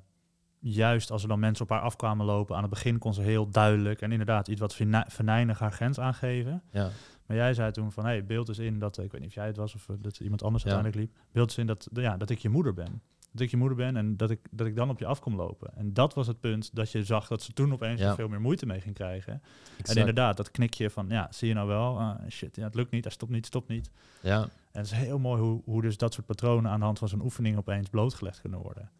juist 0.58 1.10
als 1.10 1.22
er 1.22 1.28
dan 1.28 1.38
mensen 1.38 1.64
op 1.64 1.70
haar 1.70 1.80
afkwamen 1.80 2.26
lopen, 2.26 2.56
aan 2.56 2.62
het 2.62 2.70
begin 2.70 2.98
kon 2.98 3.14
ze 3.14 3.22
heel 3.22 3.48
duidelijk 3.50 4.00
en 4.00 4.10
inderdaad 4.12 4.48
iets 4.48 4.60
wat 4.60 4.76
venijnig 5.06 5.58
haar 5.58 5.72
grens 5.72 6.00
aangeven. 6.00 6.62
Ja, 6.72 6.90
Maar 7.26 7.36
jij 7.36 7.54
zei 7.54 7.70
toen 7.72 7.92
van, 7.92 8.04
hé, 8.04 8.10
hey, 8.10 8.24
beeld 8.24 8.48
eens 8.48 8.58
in 8.58 8.78
dat, 8.78 8.98
ik 8.98 9.12
weet 9.12 9.20
niet 9.20 9.30
of 9.30 9.34
jij 9.36 9.46
het 9.46 9.56
was 9.56 9.74
of 9.74 9.88
eh, 9.88 9.96
dat 10.00 10.20
iemand 10.20 10.42
anders 10.42 10.64
Ja. 10.64 10.70
uiteindelijk 10.70 11.12
liep, 11.12 11.22
beeld 11.32 11.48
eens 11.48 11.58
in 11.58 11.66
dat, 11.66 11.88
ja, 11.92 12.16
dat 12.16 12.30
ik 12.30 12.38
je 12.38 12.48
moeder 12.48 12.74
ben. 12.74 13.02
Dat 13.36 13.44
ik 13.44 13.50
je 13.50 13.56
moeder 13.56 13.76
ben 13.76 13.96
en 13.96 14.16
dat 14.16 14.30
ik, 14.30 14.40
dat 14.50 14.66
ik 14.66 14.76
dan 14.76 14.90
op 14.90 14.98
je 14.98 15.06
af 15.06 15.20
kom 15.20 15.36
lopen. 15.36 15.70
En 15.76 15.92
dat 15.94 16.14
was 16.14 16.26
het 16.26 16.40
punt 16.40 16.70
dat 16.74 16.90
je 16.90 17.04
zag 17.04 17.28
dat 17.28 17.42
ze 17.42 17.52
toen 17.52 17.72
opeens 17.72 18.00
Ja. 18.00 18.14
veel 18.14 18.28
meer 18.28 18.40
moeite 18.40 18.66
mee 18.66 18.80
ging 18.80 18.94
krijgen. 18.94 19.42
En 19.82 19.96
inderdaad, 19.96 20.36
dat 20.36 20.50
knikje 20.50 20.90
van, 20.90 21.06
ja, 21.08 21.28
zie 21.30 21.48
je 21.48 21.54
nou 21.54 21.68
wel, 21.68 21.98
Ah, 22.00 22.20
shit, 22.30 22.56
ja, 22.56 22.64
het 22.64 22.74
lukt 22.74 22.90
niet, 22.90 23.04
hij 23.04 23.12
stopt 23.12 23.32
niet, 23.32 23.46
stopt 23.46 23.68
niet. 23.68 23.90
Ja, 24.22 24.42
En 24.42 24.48
het 24.82 24.86
is 24.86 24.90
heel 24.92 25.18
mooi 25.18 25.40
hoe, 25.42 25.62
hoe 25.64 25.82
dus 25.82 25.96
dat 25.96 26.14
soort 26.14 26.26
patronen 26.26 26.70
aan 26.70 26.78
de 26.78 26.84
hand 26.84 26.98
van 26.98 27.08
zo'n 27.08 27.22
oefening 27.22 27.56
opeens 27.56 27.88
blootgelegd 27.88 28.40
kunnen 28.40 28.60
worden. 28.60 28.90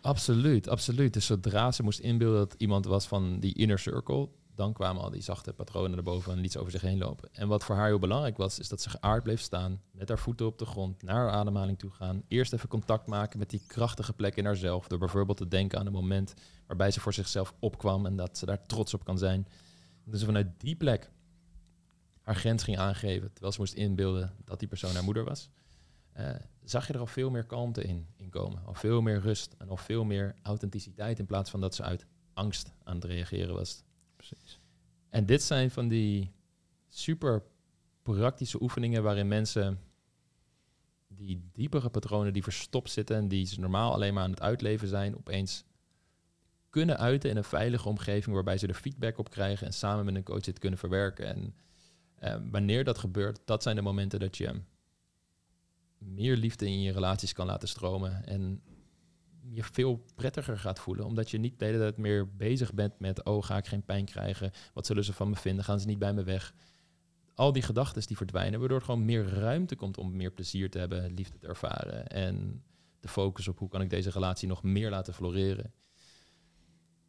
absoluut, 0.00 0.68
absoluut. 0.68 1.12
Dus 1.12 1.26
zodra 1.26 1.72
ze 1.72 1.82
moest 1.82 1.98
inbeelden 1.98 2.38
dat 2.38 2.54
iemand 2.58 2.84
was 2.84 3.06
van 3.08 3.40
die 3.40 3.54
inner 3.54 3.78
circle, 3.78 4.28
dan 4.60 4.72
kwamen 4.72 5.02
al 5.02 5.10
die 5.10 5.22
zachte 5.22 5.52
patronen 5.52 5.96
erboven 5.96 6.32
en 6.32 6.38
liet 6.40 6.52
ze 6.52 6.58
over 6.58 6.72
zich 6.72 6.80
heen 6.80 6.98
lopen. 6.98 7.28
En 7.32 7.48
wat 7.48 7.64
voor 7.64 7.74
haar 7.74 7.86
heel 7.86 7.98
belangrijk 7.98 8.36
was, 8.36 8.58
is 8.58 8.68
dat 8.68 8.80
ze 8.80 8.90
geaard 8.90 9.22
bleef 9.22 9.40
staan, 9.40 9.82
met 9.92 10.08
haar 10.08 10.18
voeten 10.18 10.46
op 10.46 10.58
de 10.58 10.64
grond, 10.64 11.02
naar 11.02 11.16
haar 11.16 11.30
ademhaling 11.30 11.78
toe 11.78 11.90
gaan. 11.90 12.22
Eerst 12.28 12.52
even 12.52 12.68
contact 12.68 13.06
maken 13.06 13.38
met 13.38 13.50
die 13.50 13.62
krachtige 13.66 14.12
plek 14.12 14.36
in 14.36 14.44
haarzelf, 14.44 14.88
door 14.88 14.98
bijvoorbeeld 14.98 15.36
te 15.38 15.48
denken 15.48 15.78
aan 15.78 15.86
een 15.86 15.92
moment 15.92 16.34
waarbij 16.66 16.90
ze 16.90 17.00
voor 17.00 17.12
zichzelf 17.12 17.54
opkwam 17.58 18.06
en 18.06 18.16
dat 18.16 18.38
ze 18.38 18.46
daar 18.46 18.66
trots 18.66 18.94
op 18.94 19.04
kan 19.04 19.18
zijn. 19.18 19.48
Dus 20.04 20.24
vanuit 20.24 20.46
die 20.58 20.76
plek 20.76 21.10
haar 22.22 22.36
grens 22.36 22.62
ging 22.62 22.78
aangeven, 22.78 23.32
terwijl 23.32 23.52
ze 23.52 23.60
moest 23.60 23.74
inbeelden 23.74 24.32
dat 24.44 24.58
die 24.58 24.68
persoon 24.68 24.94
haar 24.94 25.04
moeder 25.04 25.24
was. 25.24 25.50
eh, 26.12 26.30
zag 26.64 26.86
je 26.86 26.92
er 26.92 27.00
al 27.00 27.06
veel 27.06 27.30
meer 27.30 27.44
kalmte 27.44 27.82
in, 27.82 28.06
in 28.16 28.30
komen. 28.30 28.64
Al 28.66 28.74
veel 28.74 29.00
meer 29.00 29.20
rust 29.20 29.54
en 29.58 29.68
al 29.68 29.76
veel 29.76 30.04
meer 30.04 30.34
authenticiteit 30.42 31.18
in 31.18 31.26
plaats 31.26 31.50
van 31.50 31.60
dat 31.60 31.74
ze 31.74 31.82
uit 31.82 32.06
angst 32.34 32.72
aan 32.84 32.94
het 32.94 33.04
reageren 33.04 33.54
was. 33.54 33.82
Precies. 34.26 34.60
En 35.08 35.26
dit 35.26 35.42
zijn 35.42 35.70
van 35.70 35.88
die 35.88 36.32
super 36.88 37.42
praktische 38.02 38.62
oefeningen 38.62 39.02
waarin 39.02 39.28
mensen 39.28 39.80
die 41.08 41.48
diepere 41.52 41.88
patronen 41.88 42.32
die 42.32 42.42
verstopt 42.42 42.90
zitten 42.90 43.16
en 43.16 43.28
die 43.28 43.46
ze 43.46 43.60
normaal 43.60 43.92
alleen 43.92 44.14
maar 44.14 44.22
aan 44.22 44.30
het 44.30 44.40
uitleven 44.40 44.88
zijn, 44.88 45.16
opeens 45.16 45.64
kunnen 46.70 46.98
uiten 46.98 47.30
in 47.30 47.36
een 47.36 47.44
veilige 47.44 47.88
omgeving 47.88 48.34
waarbij 48.34 48.58
ze 48.58 48.66
er 48.66 48.74
feedback 48.74 49.18
op 49.18 49.30
krijgen 49.30 49.66
en 49.66 49.72
samen 49.72 50.04
met 50.04 50.14
een 50.14 50.22
coach 50.22 50.40
dit 50.40 50.58
kunnen 50.58 50.78
verwerken. 50.78 51.26
En 51.26 51.54
eh, 52.14 52.36
wanneer 52.50 52.84
dat 52.84 52.98
gebeurt, 52.98 53.40
dat 53.44 53.62
zijn 53.62 53.76
de 53.76 53.82
momenten 53.82 54.20
dat 54.20 54.36
je 54.36 54.60
meer 55.98 56.36
liefde 56.36 56.66
in 56.66 56.80
je 56.80 56.92
relaties 56.92 57.32
kan 57.32 57.46
laten 57.46 57.68
stromen 57.68 58.26
en 58.26 58.62
je 59.52 59.62
veel 59.62 60.04
prettiger 60.14 60.58
gaat 60.58 60.78
voelen, 60.78 61.04
omdat 61.06 61.30
je 61.30 61.38
niet 61.38 61.58
de 61.58 61.64
hele 61.64 61.78
tijd 61.78 61.96
meer 61.96 62.36
bezig 62.36 62.74
bent 62.74 62.98
met, 62.98 63.24
oh, 63.24 63.42
ga 63.42 63.56
ik 63.56 63.66
geen 63.66 63.84
pijn 63.84 64.04
krijgen? 64.04 64.50
Wat 64.72 64.86
zullen 64.86 65.04
ze 65.04 65.12
van 65.12 65.28
me 65.28 65.36
vinden? 65.36 65.64
Gaan 65.64 65.80
ze 65.80 65.86
niet 65.86 65.98
bij 65.98 66.12
me 66.12 66.22
weg? 66.22 66.54
Al 67.34 67.52
die 67.52 67.62
gedachten 67.62 68.06
die 68.06 68.16
verdwijnen, 68.16 68.58
waardoor 68.60 68.78
er 68.78 68.84
gewoon 68.84 69.04
meer 69.04 69.24
ruimte 69.28 69.76
komt 69.76 69.98
om 69.98 70.16
meer 70.16 70.32
plezier 70.32 70.70
te 70.70 70.78
hebben, 70.78 71.14
liefde 71.14 71.38
te 71.38 71.46
ervaren 71.46 72.06
en 72.06 72.62
de 73.00 73.08
focus 73.08 73.48
op 73.48 73.58
hoe 73.58 73.68
kan 73.68 73.80
ik 73.80 73.90
deze 73.90 74.10
relatie 74.10 74.48
nog 74.48 74.62
meer 74.62 74.90
laten 74.90 75.14
floreren. 75.14 75.72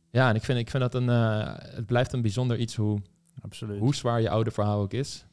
Ja, 0.10 0.30
en 0.30 0.36
ik 0.36 0.44
vind, 0.44 0.60
ik 0.60 0.70
vind 0.70 0.84
dat 0.84 0.94
een, 0.94 1.10
eh, 1.10 1.56
het 1.58 1.86
blijft 1.86 2.14
een 2.14 2.22
bijzonder 2.22 2.58
iets 2.58 2.76
hoe, 2.76 3.02
Absoluut. 3.42 3.80
hoe 3.80 3.96
zwaar 3.96 4.22
je 4.22 4.30
oude 4.30 4.52
verhaal 4.52 4.82
ook 4.82 4.94
is. 4.94 5.26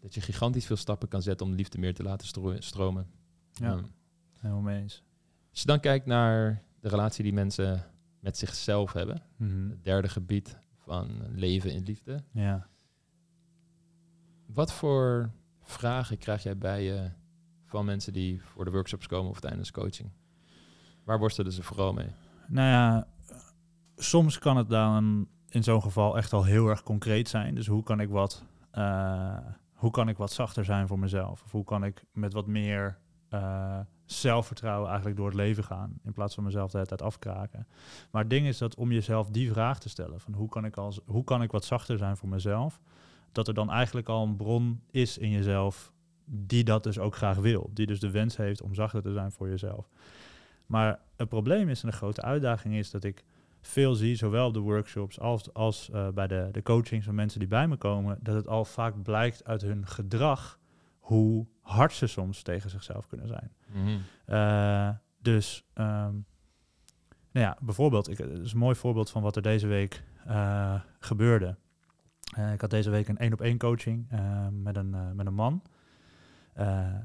Dat 0.00 0.14
je 0.14 0.20
gigantisch 0.20 0.66
veel 0.66 0.76
stappen 0.76 1.08
kan 1.08 1.22
zetten 1.22 1.46
om 1.46 1.52
de 1.52 1.58
liefde 1.58 1.78
meer 1.78 1.94
te 1.94 2.02
laten 2.02 2.26
stro- 2.26 2.60
stromen. 2.60 3.10
Ja. 3.52 3.70
Ja. 3.70 3.80
Helemaal 4.38 4.62
mee 4.62 4.80
eens. 4.80 5.02
Als 5.50 5.60
je 5.60 5.66
dan 5.66 5.80
kijkt 5.80 6.06
naar 6.06 6.62
de 6.80 6.88
relatie 6.88 7.22
die 7.24 7.32
mensen 7.32 7.84
met 8.20 8.38
zichzelf 8.38 8.92
hebben, 8.92 9.22
Mhm. 9.36 9.68
het 9.70 9.84
derde 9.84 10.08
gebied 10.08 10.58
van 10.78 11.22
leven 11.34 11.72
in 11.72 11.82
liefde. 11.82 12.22
Ja. 12.32 12.66
Wat 14.46 14.72
voor 14.72 15.30
vragen 15.62 16.18
krijg 16.18 16.42
jij 16.42 16.58
bij 16.58 16.82
je 16.84 17.10
van 17.64 17.84
mensen 17.84 18.12
die 18.12 18.42
voor 18.42 18.64
de 18.64 18.70
workshops 18.70 19.06
komen 19.06 19.30
of 19.30 19.40
tijdens 19.40 19.70
coaching? 19.70 20.10
Waar 21.04 21.18
worstelen 21.18 21.52
ze 21.52 21.62
vooral 21.62 21.92
mee? 21.92 22.08
Nou 22.48 22.68
ja, 22.68 23.06
soms 23.96 24.38
kan 24.38 24.56
het 24.56 24.68
dan 24.68 25.28
in 25.48 25.62
zo'n 25.62 25.82
geval 25.82 26.16
echt 26.16 26.32
al 26.32 26.44
heel 26.44 26.68
erg 26.68 26.82
concreet 26.82 27.28
zijn. 27.28 27.54
Dus 27.54 27.66
hoe 27.66 27.82
kan 27.82 28.00
ik 28.00 28.08
wat, 28.08 28.44
eh, 28.70 29.38
hoe 29.74 29.90
kan 29.90 30.08
ik 30.08 30.16
wat 30.16 30.32
zachter 30.32 30.64
zijn 30.64 30.86
voor 30.86 30.98
mezelf? 30.98 31.42
Of 31.44 31.50
hoe 31.52 31.64
kan 31.64 31.84
ik 31.84 32.04
met 32.12 32.32
wat 32.32 32.46
meer 32.46 32.98
eh, 33.28 33.80
zelfvertrouwen 34.12 34.86
eigenlijk 34.86 35.16
door 35.16 35.26
het 35.26 35.36
leven 35.36 35.64
gaan, 35.64 36.00
in 36.04 36.12
plaats 36.12 36.34
van 36.34 36.44
mezelf 36.44 36.70
de 36.70 36.86
tijd 36.86 37.02
afkraken. 37.02 37.66
Maar 38.10 38.20
het 38.20 38.30
ding 38.30 38.46
is 38.46 38.58
dat 38.58 38.74
om 38.74 38.92
jezelf 38.92 39.30
die 39.30 39.52
vraag 39.52 39.80
te 39.80 39.88
stellen, 39.88 40.20
van 40.20 40.32
hoe 40.32 40.48
kan 40.48 40.64
ik, 40.64 40.76
als, 40.76 41.00
hoe 41.06 41.24
kan 41.24 41.42
ik 41.42 41.50
wat 41.50 41.64
zachter 41.64 41.98
zijn 41.98 42.16
voor 42.16 42.28
mezelf, 42.28 42.80
dat 43.32 43.48
er 43.48 43.54
dan 43.54 43.70
eigenlijk 43.70 44.08
al 44.08 44.22
een 44.22 44.36
bron 44.36 44.80
is 44.90 45.18
in 45.18 45.30
jezelf 45.30 45.92
die 46.24 46.64
dat 46.64 46.82
dus 46.82 46.98
ook 46.98 47.16
graag 47.16 47.36
wil. 47.36 47.70
Die 47.74 47.86
dus 47.86 48.00
de 48.00 48.10
wens 48.10 48.36
heeft 48.36 48.62
om 48.62 48.74
zachter 48.74 49.02
te 49.02 49.12
zijn 49.12 49.32
voor 49.32 49.48
jezelf. 49.48 49.90
Maar 50.66 51.00
het 51.16 51.28
probleem 51.28 51.68
is 51.68 51.82
en 51.82 51.88
de 51.88 51.96
grote 51.96 52.22
uitdaging 52.22 52.74
is 52.74 52.90
dat 52.90 53.04
ik 53.04 53.24
veel 53.60 53.94
zie, 53.94 54.14
zowel 54.14 54.46
op 54.46 54.54
de 54.54 54.60
workshops 54.60 55.20
als, 55.20 55.52
als 55.54 55.90
eh, 55.90 56.08
bij 56.08 56.26
de, 56.26 56.48
de 56.52 56.62
coachings 56.62 57.06
van 57.06 57.14
mensen 57.14 57.38
die 57.38 57.48
bij 57.48 57.68
me 57.68 57.76
komen, 57.76 58.18
dat 58.22 58.34
het 58.34 58.48
al 58.48 58.64
vaak 58.64 59.02
blijkt 59.02 59.44
uit 59.44 59.62
hun 59.62 59.86
gedrag 59.86 60.58
hoe 60.98 61.46
hard 61.70 61.92
ze 61.92 62.06
soms 62.06 62.42
tegen 62.42 62.70
zichzelf 62.70 63.06
kunnen 63.06 63.28
zijn. 63.28 63.52
Eh, 64.24 64.90
dus, 65.22 65.64
ehm, 65.74 66.14
nou 67.32 67.46
ja, 67.46 67.56
bijvoorbeeld, 67.60 68.08
ik, 68.10 68.18
het 68.18 68.30
is 68.38 68.52
een 68.52 68.58
mooi 68.58 68.74
voorbeeld 68.74 69.10
van 69.10 69.22
wat 69.22 69.36
er 69.36 69.42
deze 69.42 69.66
week 69.66 70.02
eh, 70.26 70.80
gebeurde. 70.98 71.56
Eh, 72.36 72.52
ik 72.52 72.60
had 72.60 72.70
deze 72.70 72.90
week 72.90 73.08
een 73.08 73.18
één 73.18 73.32
op 73.32 73.40
één 73.40 73.58
coaching 73.58 74.06
eh, 74.10 74.46
met, 74.52 74.76
een, 74.76 75.16
met 75.16 75.26
een 75.26 75.34
man. 75.34 75.62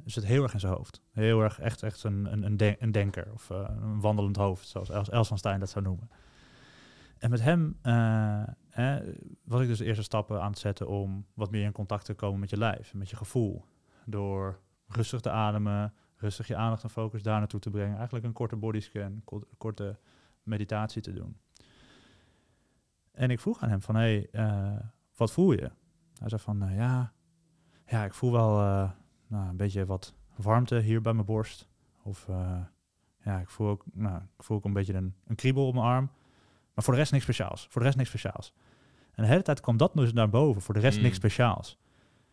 Zit 0.06 0.26
heel 0.26 0.44
erg 0.44 0.54
in 0.54 0.60
zijn 0.60 0.74
hoofd. 0.74 1.02
Heel 1.12 1.42
erg 1.42 1.60
echt, 1.60 1.84
echt 1.84 2.04
een, 2.04 2.32
een, 2.32 2.44
een, 2.44 2.58
den- 2.58 2.76
een 2.80 2.92
denker 2.92 3.28
of 3.34 3.50
een 3.50 4.00
wandelend 4.02 4.36
hoofd, 4.36 4.68
zoals 4.68 4.90
Els, 4.90 5.10
Els 5.10 5.28
van 5.28 5.38
Stein 5.38 5.60
dat 5.60 5.70
zou 5.70 5.86
noemen. 5.86 6.10
En 7.18 7.30
met 7.30 7.42
hem 7.42 7.78
eh, 7.82 8.44
was 9.44 9.62
ik 9.62 9.68
dus 9.68 9.78
de 9.78 9.86
eerste 9.86 10.04
stappen 10.04 10.42
aan 10.42 10.50
het 10.50 10.60
zetten 10.60 10.88
om 10.88 11.26
wat 11.34 11.52
meer 11.52 11.64
in 11.64 11.72
contact 11.72 12.06
te 12.06 12.14
komen 12.14 12.40
met 12.40 12.50
je 12.50 12.58
lijf, 12.58 12.94
met 12.94 13.10
je 13.10 13.16
gevoel. 13.16 13.66
Door 14.06 14.60
rustig 14.88 15.20
te 15.22 15.30
ademen, 15.30 15.94
rustig 16.16 16.48
je 16.48 16.56
aandacht 16.56 16.84
en 16.84 16.90
focus 16.90 17.24
daar 17.24 17.40
naartoe 17.40 17.60
te 17.60 17.70
brengen. 17.70 17.96
Eigenlijk 17.96 18.26
een 18.26 18.34
korte 18.34 18.56
bodyscan, 18.56 19.22
ko- 19.26 19.48
korte 19.58 20.00
meditatie 20.44 21.02
te 21.02 21.14
doen. 21.14 21.38
En 23.12 23.30
ik 23.32 23.40
vroeg 23.40 23.62
aan 23.62 23.70
hem 23.70 23.82
van, 23.82 23.96
hé, 23.96 24.02
hey, 24.02 24.28
eh, 24.32 24.80
wat 25.16 25.32
voel 25.32 25.52
je? 25.52 25.72
Hij 26.20 26.30
zei 26.30 26.42
van, 26.42 26.62
eh, 26.64 26.76
ja, 26.78 27.14
ja, 27.86 28.06
ik 28.06 28.14
voel 28.14 28.32
wel 28.32 28.60
eh, 28.60 28.92
nou, 29.28 29.50
een 29.50 29.58
beetje 29.58 29.86
wat 29.86 30.14
warmte 30.36 30.80
hier 30.80 31.02
bij 31.02 31.14
mijn 31.14 31.26
borst. 31.26 31.68
Of 32.04 32.26
ja, 33.24 33.40
ik 33.40 33.50
voel 33.50 33.68
ook, 33.68 33.84
nou, 33.94 34.18
ik 34.38 34.44
voel 34.44 34.58
ook 34.58 34.66
een 34.66 34.74
beetje 34.74 34.94
een, 34.94 35.16
een 35.28 35.36
kriebel 35.36 35.68
op 35.68 35.74
mijn 35.74 35.86
arm. 35.86 36.10
Maar 36.74 36.84
voor 36.84 36.94
de 36.94 37.00
rest 37.00 37.12
niks 37.12 37.24
speciaals. 37.24 37.68
Voor 37.70 37.82
de 37.82 37.86
rest 37.88 37.98
niks 37.98 38.10
speciaals. 38.10 38.54
En 39.12 39.24
de 39.24 39.30
hele 39.30 39.42
tijd 39.42 39.60
kwam 39.60 39.78
dat 39.78 39.94
dus 39.94 40.14
naar 40.14 40.30
boven. 40.30 40.62
Voor 40.62 40.74
de 40.74 40.80
rest 40.80 40.98
Mm. 40.98 41.04
niks 41.04 41.16
speciaals. 41.16 41.80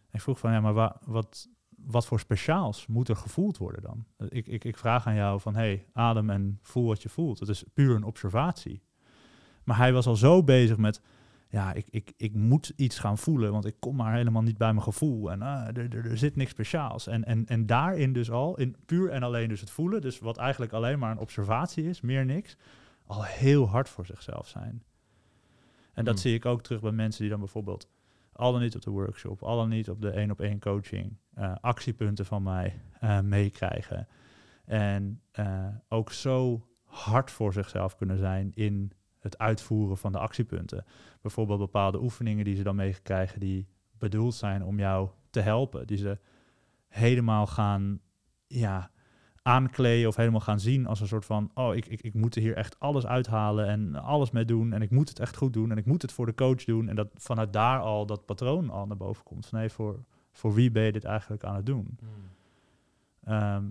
En 0.01 0.19
ik 0.19 0.21
vroeg 0.21 0.39
van, 0.39 0.53
ja, 0.53 0.61
maar 0.61 0.73
wa- 0.73 0.97
wat, 1.05 1.49
wat 1.85 2.07
voor 2.07 2.21
speciaals 2.21 2.87
moet 2.87 3.09
er 3.09 3.17
gevoeld 3.17 3.59
worden 3.59 3.83
dan? 3.83 4.05
Ik, 4.29 4.47
ik, 4.47 4.65
ik 4.65 4.77
vraag 4.77 5.07
aan 5.07 5.15
jou 5.15 5.41
van, 5.41 5.55
hey, 5.55 5.87
adem 5.93 6.31
en 6.31 6.59
voel 6.63 6.87
wat 6.87 7.03
je 7.03 7.09
voelt. 7.09 7.39
Dat 7.39 7.49
is 7.49 7.65
puur 7.75 7.95
een 7.95 8.05
observatie. 8.05 8.83
Maar 9.65 9.77
hij 9.77 9.93
was 9.93 10.07
al 10.07 10.17
zo 10.17 10.45
bezig 10.45 10.77
met, 10.77 11.01
ja, 11.49 11.73
ik, 11.73 11.87
ik, 11.91 12.13
ik 12.17 12.35
moet 12.35 12.73
iets 12.77 12.99
gaan 12.99 13.19
voelen, 13.19 13.53
want 13.53 13.65
ik 13.65 13.77
kom 13.79 13.97
maar 13.97 14.15
helemaal 14.15 14.43
niet 14.43 14.59
bij 14.59 14.73
mijn 14.73 14.83
gevoel. 14.83 15.31
En 15.31 15.43
ah, 15.43 15.67
er, 15.67 15.97
er, 15.97 16.11
er 16.11 16.19
zit 16.19 16.37
niks 16.37 16.51
speciaals. 16.51 17.07
En, 17.07 17.25
en, 17.25 17.47
en 17.47 17.67
daarin 17.67 18.13
dus 18.13 18.31
al, 18.31 18.59
in 18.59 18.77
puur 18.87 19.11
en 19.11 19.23
alleen 19.23 19.49
dus 19.49 19.61
het 19.61 19.71
voelen, 19.71 20.01
dus 20.01 20.19
wat 20.19 20.37
eigenlijk 20.39 20.73
alleen 20.73 20.99
maar 20.99 21.11
een 21.11 21.19
observatie 21.19 21.85
is, 21.85 22.01
meer 22.01 22.25
niks, 22.25 22.57
al 23.07 23.25
heel 23.25 23.69
hard 23.69 23.89
voor 23.89 24.07
zichzelf 24.07 24.49
zijn. 24.49 24.83
En 25.93 26.05
dat 26.05 26.15
Hmm. 26.15 26.23
zie 26.23 26.35
ik 26.35 26.47
ook 26.47 26.63
terug 26.63 26.81
bij 26.81 26.93
mensen 26.93 27.21
die 27.21 27.31
dan 27.31 27.41
bijvoorbeeld 27.41 27.89
al 28.33 28.53
dan 28.53 28.61
niet 28.61 28.75
op 28.75 28.83
de 28.83 28.91
workshop, 28.91 29.43
al 29.43 29.57
dan 29.57 29.69
niet 29.69 29.91
op 29.91 30.01
de 30.01 30.11
één 30.11 30.31
op 30.31 30.41
één 30.41 30.61
coaching, 30.61 31.17
eh, 31.35 31.55
actiepunten 31.61 32.27
van 32.27 32.43
mij 32.43 32.81
eh, 33.01 33.21
meekrijgen. 33.21 34.09
En 34.65 35.21
eh, 35.31 35.67
ook 35.89 36.13
zo 36.13 36.67
hard 36.85 37.31
voor 37.31 37.53
zichzelf 37.53 37.97
kunnen 37.97 38.19
zijn 38.19 38.53
in 38.55 38.93
het 39.19 39.39
uitvoeren 39.39 39.97
van 39.97 40.13
de 40.13 40.19
actiepunten. 40.19 40.85
Bijvoorbeeld 41.21 41.59
bepaalde 41.59 42.03
oefeningen 42.03 42.45
die 42.45 42.57
ze 42.57 42.63
dan 42.63 42.77
meekrijgen 42.77 43.41
die 43.41 43.69
bedoeld 43.99 44.35
zijn 44.35 44.65
om 44.65 44.79
jou 44.79 45.11
te 45.31 45.41
helpen. 45.41 45.87
Die 45.87 45.97
ze 45.97 46.19
helemaal 46.89 47.47
gaan 47.47 48.01
ja, 48.47 48.91
aankleden 49.43 50.09
of 50.09 50.17
helemaal 50.17 50.41
gaan 50.41 50.61
zien 50.61 50.87
als 50.87 51.01
een 51.01 51.07
soort 51.07 51.25
van... 51.25 51.51
oh, 51.55 51.75
ik, 51.75 51.87
ik, 51.87 52.01
ik 52.01 52.15
moet 52.15 52.35
er 52.35 52.43
hier 52.43 52.57
echt 52.57 52.79
alles 52.79 53.07
uithalen 53.07 53.67
en 53.67 53.95
alles 53.95 54.31
mee 54.31 54.45
doen... 54.45 54.73
en 54.73 54.83
ik 54.83 54.91
moet 54.91 55.09
het 55.09 55.19
echt 55.19 55.37
goed 55.37 55.53
doen 55.53 55.71
en 55.71 55.77
ik 55.77 55.87
moet 55.87 56.03
het 56.03 56.13
voor 56.13 56.27
de 56.27 56.35
coach 56.35 56.65
doen... 56.65 56.89
en 56.89 56.97
dat 56.97 57.09
vanuit 57.15 57.53
daar 57.53 57.81
al 57.81 58.07
dat 58.07 58.27
patroon 58.27 58.71
al 58.71 58.87
naar 58.87 58.97
boven 58.97 59.25
komt. 59.25 59.47
Van 59.47 59.59
nee, 59.59 59.69
voor, 59.69 60.05
voor 60.33 60.55
wie 60.55 60.71
ben 60.71 60.83
je 60.83 60.93
dit 60.93 61.05
eigenlijk 61.05 61.45
aan 61.45 61.57
het 61.57 61.67
doen? 61.67 61.99
Ehm, 63.25 63.65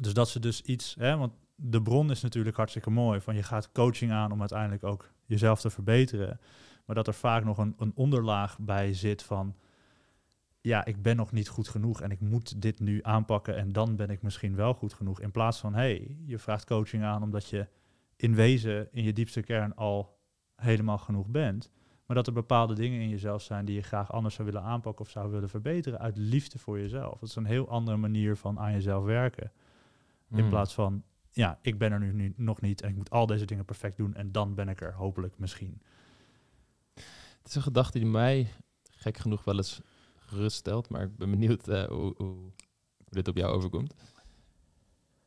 dus 0.00 0.14
dat 0.14 0.28
ze 0.28 0.40
dus 0.40 0.62
iets, 0.62 0.94
hè, 0.98 1.16
want 1.16 1.32
de 1.54 1.82
bron 1.82 2.10
is 2.10 2.22
natuurlijk 2.22 2.56
hartstikke 2.56 2.90
mooi. 2.90 3.20
Van 3.20 3.34
je 3.34 3.42
gaat 3.42 3.72
coaching 3.72 4.12
aan 4.12 4.32
om 4.32 4.40
uiteindelijk 4.40 4.84
ook 4.84 5.10
jezelf 5.24 5.60
te 5.60 5.70
verbeteren. 5.70 6.40
Maar 6.84 6.96
dat 6.96 7.06
er 7.06 7.14
vaak 7.14 7.44
nog 7.44 7.58
een, 7.58 7.74
een 7.78 7.92
onderlaag 7.94 8.58
bij 8.58 8.94
zit 8.94 9.22
van, 9.22 9.54
ja, 10.62 10.84
ik 10.84 11.02
ben 11.02 11.16
nog 11.16 11.32
niet 11.32 11.48
goed 11.48 11.68
genoeg 11.68 12.00
en 12.00 12.10
ik 12.10 12.20
moet 12.20 12.62
dit 12.62 12.80
nu 12.80 12.98
aanpakken 13.02 13.56
en 13.56 13.72
dan 13.72 13.96
ben 13.96 14.10
ik 14.10 14.22
misschien 14.22 14.54
wel 14.54 14.74
goed 14.74 14.92
genoeg. 14.92 15.20
In 15.20 15.30
plaats 15.30 15.58
van, 15.58 15.74
hey, 15.74 16.16
je 16.24 16.38
vraagt 16.38 16.64
coaching 16.64 17.02
aan 17.04 17.22
omdat 17.22 17.48
je 17.48 17.68
in 18.16 18.34
wezen 18.34 18.88
in 18.92 19.02
je 19.02 19.12
diepste 19.12 19.42
kern 19.42 19.74
al 19.74 20.18
helemaal 20.56 20.98
genoeg 20.98 21.28
bent. 21.28 21.70
Maar 22.06 22.16
dat 22.16 22.26
er 22.26 22.32
bepaalde 22.32 22.74
dingen 22.74 23.00
in 23.00 23.08
jezelf 23.08 23.42
zijn 23.42 23.64
die 23.64 23.74
je 23.74 23.82
graag 23.82 24.12
anders 24.12 24.34
zou 24.34 24.46
willen 24.46 24.62
aanpakken 24.62 25.04
of 25.04 25.10
zou 25.10 25.30
willen 25.30 25.48
verbeteren 25.48 25.98
uit 25.98 26.16
liefde 26.16 26.58
voor 26.58 26.78
jezelf. 26.78 27.18
Dat 27.18 27.28
is 27.28 27.36
een 27.36 27.44
heel 27.44 27.68
andere 27.68 27.96
manier 27.96 28.36
van 28.36 28.58
aan 28.58 28.72
jezelf 28.72 29.04
werken. 29.04 29.52
In 30.30 30.38
Hmm. 30.38 30.48
plaats 30.48 30.74
van, 30.74 31.02
ja, 31.30 31.58
ik 31.62 31.78
ben 31.78 31.92
er 31.92 31.98
nu, 31.98 32.12
nu 32.12 32.32
nog 32.36 32.60
niet 32.60 32.82
en 32.82 32.88
ik 32.88 32.96
moet 32.96 33.10
al 33.10 33.26
deze 33.26 33.44
dingen 33.44 33.64
perfect 33.64 33.96
doen 33.96 34.14
en 34.14 34.32
dan 34.32 34.54
ben 34.54 34.68
ik 34.68 34.80
er 34.80 34.94
hopelijk 34.94 35.38
misschien. 35.38 35.82
Het 36.94 37.48
is 37.50 37.54
een 37.54 37.62
gedachte 37.62 37.98
die 37.98 38.08
mij 38.08 38.48
gek 38.90 39.16
genoeg 39.16 39.44
wel 39.44 39.56
eens 39.56 39.80
geruststelt, 40.32 40.88
maar 40.88 41.02
ik 41.02 41.16
ben 41.16 41.30
benieuwd 41.30 41.68
eh, 41.68 41.84
hoe, 41.84 42.14
hoe 42.16 42.36
dit 43.08 43.28
op 43.28 43.36
jou 43.36 43.52
overkomt. 43.52 43.94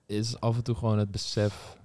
Is 0.05 0.39
af 0.39 0.55
en 0.55 0.63
toe 0.63 0.75
gewoon 0.75 0.97
het 0.97 1.11
besef 1.11 1.77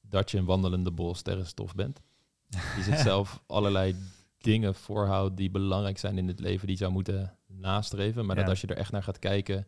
dat 0.00 0.30
je 0.30 0.38
een 0.38 0.44
wandelende 0.44 0.90
bol 0.90 1.14
sterrenstof 1.14 1.74
bent. 1.74 2.00
Die 2.48 2.84
zichzelf 2.84 3.42
allerlei 3.46 3.96
dingen 4.38 4.74
voorhoudt 4.74 5.36
die 5.36 5.50
belangrijk 5.50 5.98
zijn 5.98 6.18
in 6.18 6.28
het 6.28 6.40
leven, 6.40 6.66
die 6.66 6.76
je 6.76 6.82
zou 6.82 6.92
moeten 6.92 7.36
nastreven. 7.46 8.26
Maar 8.26 8.36
dat 8.36 8.48
als 8.48 8.60
je 8.60 8.66
er 8.66 8.76
echt 8.76 8.92
naar 8.92 9.02
gaat 9.02 9.18
kijken, 9.18 9.66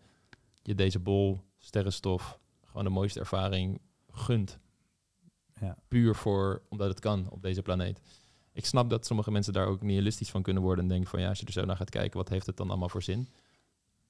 je 0.62 0.74
deze 0.74 0.98
bol 0.98 1.40
sterrenstof 1.58 2.38
gewoon 2.64 2.84
de 2.84 2.90
mooiste 2.90 3.20
ervaring 3.20 3.80
gunt. 4.10 4.58
Ja. 5.60 5.76
Puur 5.88 6.14
voor, 6.14 6.62
omdat 6.68 6.88
het 6.88 7.00
kan 7.00 7.30
op 7.30 7.42
deze 7.42 7.62
planeet. 7.62 8.00
Ik 8.54 8.66
snap 8.66 8.90
dat 8.90 9.06
sommige 9.06 9.30
mensen 9.30 9.52
daar 9.52 9.66
ook 9.66 9.82
nihilistisch 9.82 10.30
van 10.30 10.42
kunnen 10.42 10.62
worden 10.62 10.84
en 10.84 10.90
denken 10.90 11.10
van 11.10 11.20
ja, 11.20 11.28
als 11.28 11.38
je 11.38 11.46
er 11.46 11.52
zo 11.52 11.64
naar 11.64 11.76
gaat 11.76 11.90
kijken, 11.90 12.18
wat 12.18 12.28
heeft 12.28 12.46
het 12.46 12.56
dan 12.56 12.68
allemaal 12.68 12.88
voor 12.88 13.02
zin? 13.02 13.28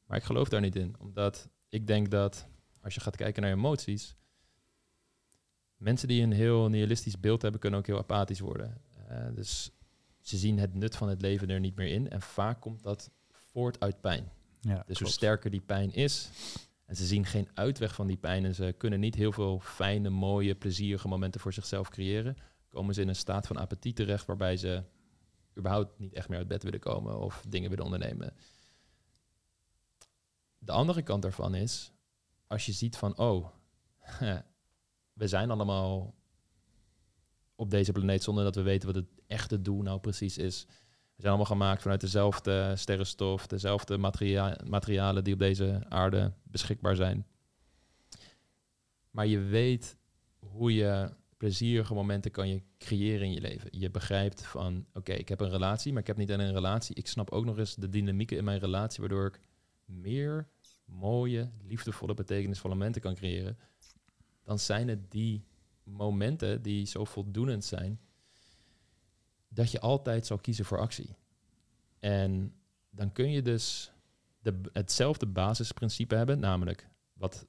Maar 0.07 0.16
ik 0.16 0.24
geloof 0.24 0.48
daar 0.48 0.61
niet 0.61 0.76
in, 0.76 0.94
omdat 0.98 1.48
ik 1.68 1.87
denk 1.87 2.11
dat 2.11 2.46
als 2.80 2.94
je 2.94 3.00
gaat 3.00 3.16
kijken 3.16 3.42
naar 3.42 3.52
emoties, 3.52 4.16
mensen 5.76 6.09
die 6.09 6.22
een 6.22 6.33
heel 6.33 6.68
nihilistisch 6.68 7.20
beeld 7.20 7.42
hebben, 7.42 7.61
kunnen 7.61 7.78
ook 7.78 7.87
heel 7.87 7.98
apathisch 7.98 8.40
worden. 8.40 8.80
Eh, 9.09 9.26
dus 9.35 9.70
ze 10.20 10.37
zien 10.37 10.59
het 10.59 10.74
nut 10.74 10.96
van 10.96 11.09
het 11.09 11.20
leven 11.20 11.50
er 11.50 11.61
niet 11.61 11.76
meer 11.76 11.88
in 11.88 12.11
en 12.11 12.22
vaak 12.22 12.61
komt 12.61 12.83
dat 12.83 13.11
voort 13.30 13.80
uit 13.80 14.00
pijn. 14.00 14.30
Ja, 14.61 14.83
Dus 14.87 14.98
hoe 14.98 15.09
sterker 15.09 15.50
die 15.50 15.61
pijn 15.61 15.92
is, 15.92 16.30
en 16.85 16.96
ze 16.96 17.07
zien 17.07 17.26
geen 17.26 17.48
uitweg 17.54 17.94
van 17.94 18.07
die 18.07 18.16
pijn 18.16 18.44
en 18.44 18.54
ze 18.54 18.74
kunnen 18.78 19.00
niet 19.00 19.14
heel 19.14 19.33
veel 19.33 19.61
fijne, 19.61 20.11
mooie, 20.11 20.54
plezierige 20.54 21.09
momenten 21.09 21.40
voor 21.40 21.52
zichzelf 21.52 21.88
creëren, 21.88 22.37
komen 22.74 22.94
ze 22.94 23.00
in 23.00 23.08
een 23.08 23.16
staat 23.16 23.46
van 23.46 23.58
apathie 23.58 23.92
terecht 23.92 24.26
waarbij 24.26 24.56
ze 24.56 24.82
überhaupt 25.58 25.98
niet 25.98 26.12
echt 26.12 26.28
meer 26.28 26.38
uit 26.38 26.48
bed 26.48 26.62
willen 26.62 26.80
komen 26.80 27.18
of 27.18 27.44
dingen 27.48 27.70
willen 27.70 27.84
ondernemen. 27.84 28.37
De 30.58 30.72
andere 30.72 31.02
kant 31.02 31.22
daarvan 31.22 31.54
is, 31.54 31.92
als 32.46 32.66
je 32.66 32.72
ziet 32.72 32.96
van, 32.96 33.18
oh, 33.18 33.48
we 35.20 35.28
zijn 35.28 35.50
allemaal 35.50 36.14
op 37.54 37.70
deze 37.70 37.92
planeet 37.92 38.22
zonder 38.22 38.44
dat 38.44 38.54
we 38.54 38.62
weten 38.62 38.87
wat 38.87 38.96
het 38.96 39.22
echte 39.26 39.62
doel 39.62 39.82
nou 39.82 40.00
precies 40.00 40.38
is. 40.38 40.64
We 41.14 41.20
zijn 41.20 41.34
allemaal 41.34 41.52
gemaakt 41.56 41.82
vanuit 41.82 42.00
dezelfde 42.00 42.76
sterrenstof, 42.76 43.46
dezelfde 43.46 43.98
materia 43.98 44.58
materialen 44.66 45.24
die 45.24 45.32
op 45.32 45.38
deze 45.38 45.84
aarde 45.88 46.32
beschikbaar 46.42 46.96
zijn. 46.96 47.26
Maar 49.10 49.26
je 49.26 49.38
weet 49.38 49.96
hoe 50.38 50.74
je 50.74 51.14
plezierige 51.44 51.94
momenten 51.94 52.30
kan 52.30 52.48
je 52.48 52.62
creëren 52.78 53.26
in 53.26 53.33
je 53.33 53.40
leven. 53.40 53.68
Je 53.78 53.90
begrijpt 53.90 54.46
van, 54.46 54.87
oké, 54.92 55.12
ik 55.12 55.28
heb 55.28 55.40
een 55.40 55.50
relatie, 55.50 55.92
maar 55.92 56.00
ik 56.00 56.07
heb 56.07 56.16
niet 56.16 56.33
alleen 56.33 56.46
een 56.46 56.54
relatie. 56.54 56.94
Ik 56.94 57.07
snap 57.07 57.30
ook 57.30 57.44
nog 57.44 57.59
eens 57.59 57.74
de 57.74 57.88
dynamieken 57.88 58.37
in 58.37 58.44
mijn 58.44 58.59
relatie, 58.59 59.00
waardoor 59.00 59.26
ik 59.26 59.40
meer 59.85 60.48
mooie, 60.85 61.50
liefdevolle, 61.62 62.14
betekenisvolle 62.14 62.74
momenten 62.74 63.02
kan 63.02 63.14
creëren. 63.14 63.59
Dan 64.44 64.59
zijn 64.59 64.88
het 64.88 65.11
die 65.11 65.44
momenten 65.83 66.62
die 66.62 66.87
zo 66.87 67.04
voldoenend 67.04 67.64
zijn, 67.64 68.00
dat 69.48 69.70
je 69.70 69.80
altijd 69.80 70.26
zal 70.26 70.38
kiezen 70.38 70.64
voor 70.64 70.78
actie. 70.78 71.16
En 71.98 72.54
dan 72.90 73.12
kun 73.12 73.30
je 73.30 73.42
dus 73.42 73.92
de, 74.40 74.61
hetzelfde 74.72 75.26
basisprincipe 75.26 76.14
hebben, 76.14 76.38
namelijk 76.38 76.88
wat, 77.12 77.46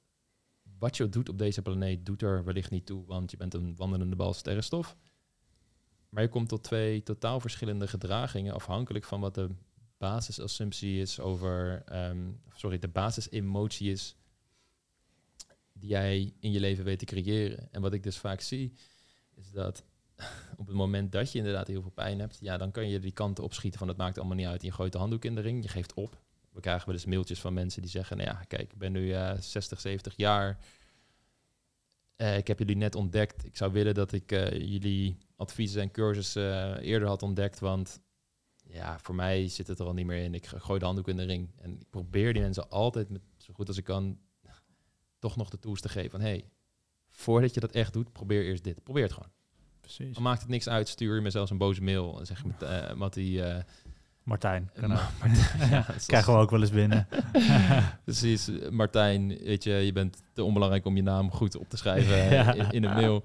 wat 0.78 0.96
je 0.96 1.08
doet 1.08 1.28
op 1.28 1.38
deze 1.38 1.62
planeet 1.62 2.06
doet 2.06 2.22
er 2.22 2.44
wellicht 2.44 2.70
niet 2.70 2.86
toe, 2.86 3.06
want 3.06 3.30
je 3.30 3.36
bent 3.36 3.54
een 3.54 3.76
wandelende 3.76 4.16
bal 4.16 4.32
sterrenstof. 4.32 4.96
Maar 6.08 6.22
je 6.22 6.28
komt 6.28 6.48
tot 6.48 6.62
twee 6.62 7.02
totaal 7.02 7.40
verschillende 7.40 7.88
gedragingen, 7.88 8.54
afhankelijk 8.54 9.04
van 9.04 9.20
wat 9.20 9.34
de 9.34 9.48
basisassumptie 9.98 11.00
is 11.00 11.20
over, 11.20 11.82
ehm, 11.84 12.32
sorry, 12.54 12.78
de 12.78 12.88
basisemotie 12.88 13.90
is 13.90 14.16
die 15.72 15.88
jij 15.88 16.34
in 16.40 16.52
je 16.52 16.60
leven 16.60 16.84
weet 16.84 16.98
te 16.98 17.04
creëren. 17.04 17.72
En 17.72 17.80
wat 17.80 17.92
ik 17.92 18.02
dus 18.02 18.18
vaak 18.18 18.40
zie, 18.40 18.72
is 19.34 19.50
dat 19.50 19.84
op 20.56 20.66
het 20.66 20.76
moment 20.76 21.12
dat 21.12 21.32
je 21.32 21.38
inderdaad 21.38 21.66
heel 21.66 21.82
veel 21.82 21.90
pijn 21.90 22.18
hebt, 22.18 22.38
ja, 22.40 22.56
dan 22.56 22.70
kan 22.70 22.88
je 22.88 22.98
die 22.98 23.12
kanten 23.12 23.44
opschieten 23.44 23.78
van 23.78 23.88
het 23.88 23.96
maakt 23.96 24.18
allemaal 24.18 24.36
niet 24.36 24.46
uit. 24.46 24.62
Je 24.62 24.72
gooit 24.72 24.92
de 24.92 24.98
handdoek 24.98 25.24
in 25.24 25.34
de 25.34 25.40
ring, 25.40 25.62
je 25.62 25.68
geeft 25.68 25.94
op. 25.94 26.24
We 26.56 26.62
krijgen 26.62 26.92
eens 26.92 27.04
mailtjes 27.04 27.40
van 27.40 27.54
mensen 27.54 27.82
die 27.82 27.90
zeggen, 27.90 28.16
nou 28.16 28.28
ja, 28.28 28.44
kijk, 28.48 28.72
ik 28.72 28.78
ben 28.78 28.92
nu 28.92 29.12
eh 29.12 29.32
60, 29.38 29.80
70 29.80 30.16
jaar. 30.16 30.58
Eh, 32.16 32.36
ik 32.36 32.46
heb 32.46 32.58
jullie 32.58 32.76
net 32.76 32.94
ontdekt. 32.94 33.44
Ik 33.44 33.56
zou 33.56 33.72
willen 33.72 33.94
dat 33.94 34.12
ik 34.12 34.32
eh, 34.32 34.50
jullie 34.50 35.18
adviezen 35.36 35.82
en 35.82 35.90
cursussen 35.90 36.76
eh, 36.76 36.88
eerder 36.88 37.08
had 37.08 37.22
ontdekt, 37.22 37.58
want 37.58 38.00
ja, 38.68 38.98
voor 38.98 39.14
mij 39.14 39.48
zit 39.48 39.66
het 39.66 39.78
er 39.78 39.86
al 39.86 39.92
niet 39.92 40.06
meer 40.06 40.22
in. 40.24 40.34
Ik 40.34 40.46
gooi 40.46 40.78
de 40.78 40.84
handdoek 40.84 41.08
in 41.08 41.16
de 41.16 41.24
ring. 41.24 41.50
En 41.58 41.80
ik 41.80 41.90
probeer 41.90 42.32
die 42.32 42.42
mensen 42.42 42.70
altijd 42.70 43.08
met 43.08 43.22
zo 43.36 43.54
goed 43.54 43.68
als 43.68 43.76
ik 43.76 43.84
kan 43.84 44.18
toch 45.18 45.36
nog 45.36 45.48
de 45.48 45.58
tools 45.58 45.80
te 45.80 45.88
geven 45.88 46.10
van 46.10 46.20
hey, 46.20 46.50
voordat 47.10 47.54
je 47.54 47.60
dat 47.60 47.72
echt 47.72 47.92
doet, 47.92 48.12
probeer 48.12 48.44
eerst 48.44 48.64
dit. 48.64 48.82
Probeer 48.82 49.02
het 49.02 49.12
gewoon. 49.12 49.32
Precies. 49.80 50.14
Dan 50.14 50.22
maakt 50.22 50.40
het 50.40 50.50
niks 50.50 50.68
uit. 50.68 50.88
Stuur 50.88 51.14
je 51.14 51.20
me 51.20 51.30
zelfs 51.30 51.50
een 51.50 51.58
boze 51.58 51.82
mail. 51.82 52.18
En 52.18 52.26
zeg 52.26 52.42
je 52.42 52.48
uh, 52.62 52.94
Mattie. 52.94 53.32
Uh, 53.32 53.58
Martijn. 54.26 54.70
Kan 54.80 54.88
Ma-. 54.88 55.08
Martijn, 55.20 55.70
ja, 55.70 55.86
Krijgen 56.06 56.32
we 56.32 56.38
ook 56.38 56.50
wel 56.50 56.60
eens 56.60 56.70
binnen. 56.70 57.06
Precies, 58.04 58.50
Martijn, 58.70 59.28
weet 59.28 59.64
je, 59.64 59.72
je 59.72 59.92
bent 59.92 60.22
te 60.32 60.42
onbelangrijk 60.44 60.84
om 60.84 60.96
je 60.96 61.02
naam 61.02 61.30
goed 61.30 61.56
op 61.56 61.68
te 61.68 61.76
schrijven 61.76 62.16
Ja. 62.34 62.52
in, 62.54 62.70
in 62.70 62.84
een 62.84 62.94
mail. 62.94 63.22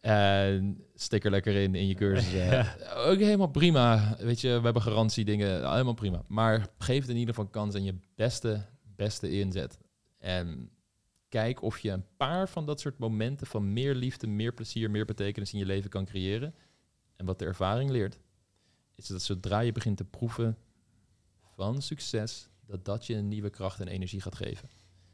En 0.00 0.84
stik 0.94 1.24
er 1.24 1.30
lekker 1.30 1.54
in, 1.54 1.74
in 1.74 1.86
je 1.86 1.94
cursus. 1.94 2.32
eh. 2.34 2.50
Ja. 2.52 2.74
Ook 2.94 3.18
helemaal 3.18 3.46
prima. 3.50 4.16
Weet 4.18 4.40
je, 4.40 4.48
we 4.48 4.60
hebben 4.64 4.82
garantie 4.82 5.24
dingen, 5.24 5.70
helemaal 5.70 5.94
prima. 5.94 6.22
Maar 6.26 6.66
geef 6.78 7.00
het 7.00 7.08
in 7.10 7.16
ieder 7.16 7.34
geval 7.34 7.50
kans 7.50 7.74
en 7.74 7.84
je 7.84 7.94
beste, 8.16 8.64
beste 8.96 9.30
inzet. 9.38 9.78
En 10.18 10.70
kijk 11.28 11.62
of 11.62 11.78
je 11.78 11.90
een 11.90 12.04
paar 12.16 12.48
van 12.48 12.66
dat 12.66 12.80
soort 12.80 12.98
momenten 12.98 13.46
van 13.46 13.72
meer 13.72 13.94
liefde, 13.94 14.26
meer 14.26 14.52
plezier, 14.54 14.90
meer 14.90 15.04
betekenis 15.04 15.52
in 15.52 15.58
je 15.58 15.66
leven 15.66 15.90
kan 15.90 16.04
creëren. 16.04 16.54
En 17.16 17.26
wat 17.26 17.38
de 17.38 17.44
ervaring 17.44 17.90
leert, 17.90 18.18
is 19.02 19.08
dat 19.08 19.22
zodra 19.22 19.60
je 19.60 19.72
begint 19.72 19.96
te 19.96 20.04
proeven 20.04 20.58
van 21.54 21.82
succes, 21.82 22.48
dat 22.66 22.84
dat 22.84 23.06
je 23.06 23.14
een 23.14 23.28
nieuwe 23.28 23.50
kracht 23.50 23.80
en 23.80 23.88
energie 23.88 24.20
gaat 24.20 24.34
geven. 24.34 24.68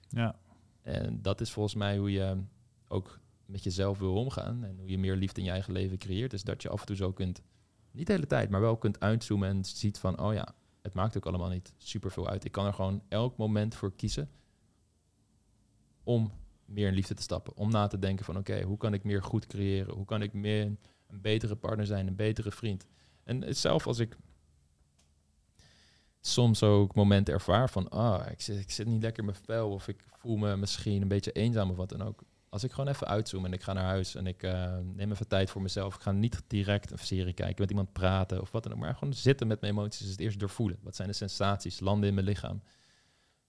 Ja, 0.09 0.39
En 0.83 1.23
dat 1.23 1.41
is 1.41 1.51
volgens 1.51 1.75
mij 1.75 1.99
hoe 1.99 2.13
je 2.13 2.37
ook 2.89 3.19
met 3.47 3.65
jezelf 3.65 3.99
wil 3.99 4.15
omgaan 4.15 4.65
en 4.65 4.79
hoe 4.79 4.89
je 4.89 4.99
meer 4.99 5.17
liefde 5.17 5.41
in 5.41 5.47
je 5.47 5.53
eigen 5.53 5.73
leven 5.73 5.99
creëert, 5.99 6.33
is 6.33 6.43
dat 6.43 6.63
je 6.63 6.69
af 6.69 6.81
en 6.81 6.87
toe 6.87 6.97
zo 6.97 7.13
kunt, 7.13 7.43
niet 7.91 8.07
de 8.07 8.13
hele 8.13 8.27
tijd, 8.27 8.51
maar 8.51 8.61
wel 8.61 8.77
kunt 8.77 9.01
uitzoomen 9.01 9.49
en 9.49 9.65
ziet 9.65 9.99
van, 9.99 10.21
oh 10.21 10.35
ja, 10.35 10.55
het 10.83 10.95
maakt 10.95 11.17
ook 11.17 11.27
allemaal 11.27 11.49
niet 11.49 11.73
super 11.77 12.11
veel 12.11 12.29
uit. 12.29 12.45
Ik 12.45 12.53
kan 12.53 12.67
er 12.67 12.75
gewoon 12.75 13.03
elk 13.09 13.37
moment 13.37 13.75
voor 13.75 13.93
kiezen 13.93 14.31
om 16.03 16.33
meer 16.65 16.89
in 16.89 16.95
liefde 16.95 17.15
te 17.15 17.23
stappen. 17.23 17.57
Om 17.57 17.71
na 17.71 17.87
te 17.87 17.99
denken 17.99 18.25
van, 18.25 18.37
oké, 18.37 18.63
hoe 18.63 18.77
kan 18.77 18.95
ik 18.95 19.05
meer 19.05 19.23
goed 19.23 19.47
creëren? 19.47 19.95
Hoe 19.95 20.05
kan 20.05 20.23
ik 20.23 20.33
meer 20.33 20.63
een 21.07 21.21
betere 21.21 21.57
partner 21.57 21.87
zijn, 21.87 22.07
een 22.07 22.17
betere 22.17 22.51
vriend? 22.51 22.87
En 23.29 23.57
zelf 23.57 23.87
als 23.87 23.99
ik 23.99 24.17
soms 26.21 26.63
ook 26.63 26.95
momenten 26.95 27.35
ervaar 27.35 27.71
van, 27.71 27.89
ah, 27.89 28.31
ik 28.31 28.41
zit, 28.41 28.59
ik 28.59 28.71
zit 28.71 28.87
niet 28.87 29.03
lekker 29.03 29.19
in 29.19 29.31
mijn 29.31 29.45
vel 29.45 29.71
of 29.71 29.89
ik 29.89 30.05
voel 30.07 30.37
me 30.37 30.57
misschien 30.57 31.03
een 31.03 31.09
beetje 31.09 31.33
eenzaam 31.33 31.71
of 31.71 31.77
wat 31.77 31.89
dan 31.89 32.03
ook. 32.03 32.23
Als 32.49 32.65
ik 32.65 32.73
gewoon 32.73 32.91
even 32.91 33.07
uitzoom 33.07 33.45
en 33.45 33.53
ik 33.53 33.63
ga 33.63 33.73
naar 33.73 33.85
huis 33.85 34.15
en 34.15 34.27
ik 34.27 34.43
uh, 34.43 34.79
neem 34.95 35.13
even 35.13 35.29
tijd 35.29 35.51
voor 35.51 35.63
mezelf. 35.63 35.95
Ik 35.95 36.01
ga 36.01 36.13
niet 36.13 36.43
direct 36.47 36.91
een 36.91 36.99
serie 36.99 37.33
kijken, 37.33 37.61
met 37.61 37.71
iemand 37.71 37.93
praten 37.93 38.41
of 38.41 38.51
wat 38.51 38.63
dan 38.63 38.73
ook. 38.73 38.79
Maar 38.79 38.95
gewoon 38.95 39.15
zitten 39.15 39.47
met 39.47 39.61
mijn 39.61 39.73
emoties. 39.73 40.01
Dus 40.01 40.11
het 40.11 40.21
eerst 40.21 40.39
doorvoelen. 40.39 40.79
Wat 40.83 40.97
zijn 40.97 41.09
de 41.09 41.15
sensaties, 41.15 41.81
landen 41.81 42.09
in 42.09 42.15
mijn 42.15 42.27
lichaam. 42.27 42.63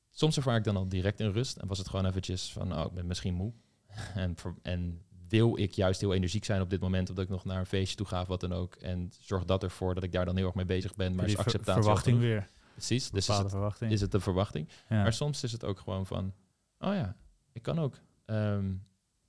Soms 0.09 0.37
ervaar 0.37 0.57
ik 0.57 0.63
dan 0.63 0.77
al 0.77 0.89
direct 0.89 1.19
in 1.19 1.31
rust. 1.31 1.57
En 1.57 1.67
was 1.67 1.77
het 1.77 1.89
gewoon 1.89 2.05
eventjes 2.05 2.51
van, 2.51 2.79
oh, 2.79 2.85
ik 2.85 2.93
ben 2.93 3.07
misschien 3.07 3.33
moe. 3.33 3.53
en, 4.15 4.35
en 4.61 5.01
wil 5.29 5.57
ik 5.57 5.71
juist 5.71 6.01
heel 6.01 6.13
energiek 6.13 6.45
zijn 6.45 6.61
op 6.61 6.69
dit 6.69 6.79
moment, 6.79 7.09
omdat 7.09 7.23
ik 7.23 7.29
nog 7.29 7.45
naar 7.45 7.59
een 7.59 7.65
feestje 7.65 7.95
toe 7.95 8.05
ga 8.05 8.21
of 8.21 8.27
wat 8.27 8.41
dan 8.41 8.53
ook. 8.53 8.75
En 8.75 9.11
zorg 9.19 9.45
dat 9.45 9.63
ervoor 9.63 9.93
dat 9.93 10.03
ik 10.03 10.11
daar 10.11 10.25
dan 10.25 10.35
heel 10.35 10.45
erg 10.45 10.55
mee 10.55 10.65
bezig 10.65 10.95
ben. 10.95 11.15
Maar 11.15 11.25
is 11.25 11.37
acceptatie. 11.37 11.81
Verwachting 11.81 12.19
weer. 12.19 12.47
Precies. 12.71 13.09
Dus 13.09 13.29
is 13.29 13.37
het, 13.37 13.49
verwachting. 13.49 13.91
is 13.91 14.01
het 14.01 14.11
de 14.11 14.19
verwachting. 14.19 14.69
Maar 14.89 15.13
soms 15.13 15.43
is 15.43 15.51
het 15.51 15.63
ook 15.63 15.79
gewoon 15.79 16.05
van, 16.05 16.33
oh 16.79 16.93
ja, 16.93 17.15
ik 17.51 17.61
kan 17.61 17.79
ook. 17.79 17.95
Ehm, 18.25 18.73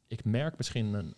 ik 0.07 0.25
merk 0.25 0.57
misschien 0.57 0.95
een 0.95 1.17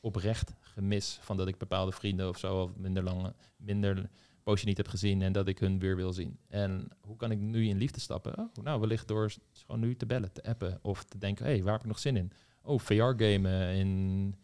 oprecht 0.00 0.54
gemis 0.60 1.18
van 1.20 1.36
dat 1.36 1.48
ik 1.48 1.58
bepaalde 1.58 1.92
vrienden 1.92 2.28
of 2.28 2.38
zo 2.38 2.62
of 2.62 2.76
minder 2.76 3.02
lange, 3.02 3.34
minder 3.56 4.10
poosje 4.42 4.66
niet 4.66 4.76
heb 4.76 4.88
gezien 4.88 5.22
en 5.22 5.32
dat 5.32 5.48
ik 5.48 5.58
hun 5.58 5.78
weer 5.78 5.96
wil 5.96 6.12
zien. 6.12 6.38
En 6.48 6.88
hoe 7.00 7.16
kan 7.16 7.30
ik 7.30 7.38
nu 7.38 7.68
in 7.68 7.76
liefde 7.76 8.00
stappen? 8.00 8.38
Oh, 8.38 8.48
nou, 8.62 8.80
wellicht 8.80 9.08
door 9.08 9.32
gewoon 9.52 9.80
nu 9.80 9.96
te 9.96 10.06
bellen, 10.06 10.32
te 10.32 10.42
appen 10.42 10.78
of 10.82 11.04
te 11.04 11.18
denken, 11.18 11.44
hé, 11.44 11.52
hey, 11.52 11.62
waar 11.62 11.72
heb 11.72 11.82
ik 11.82 11.88
nog 11.88 11.98
zin 11.98 12.16
in? 12.16 12.32
Oh, 12.62 12.78
VR-gamen 12.78 13.74
in, 13.74 14.34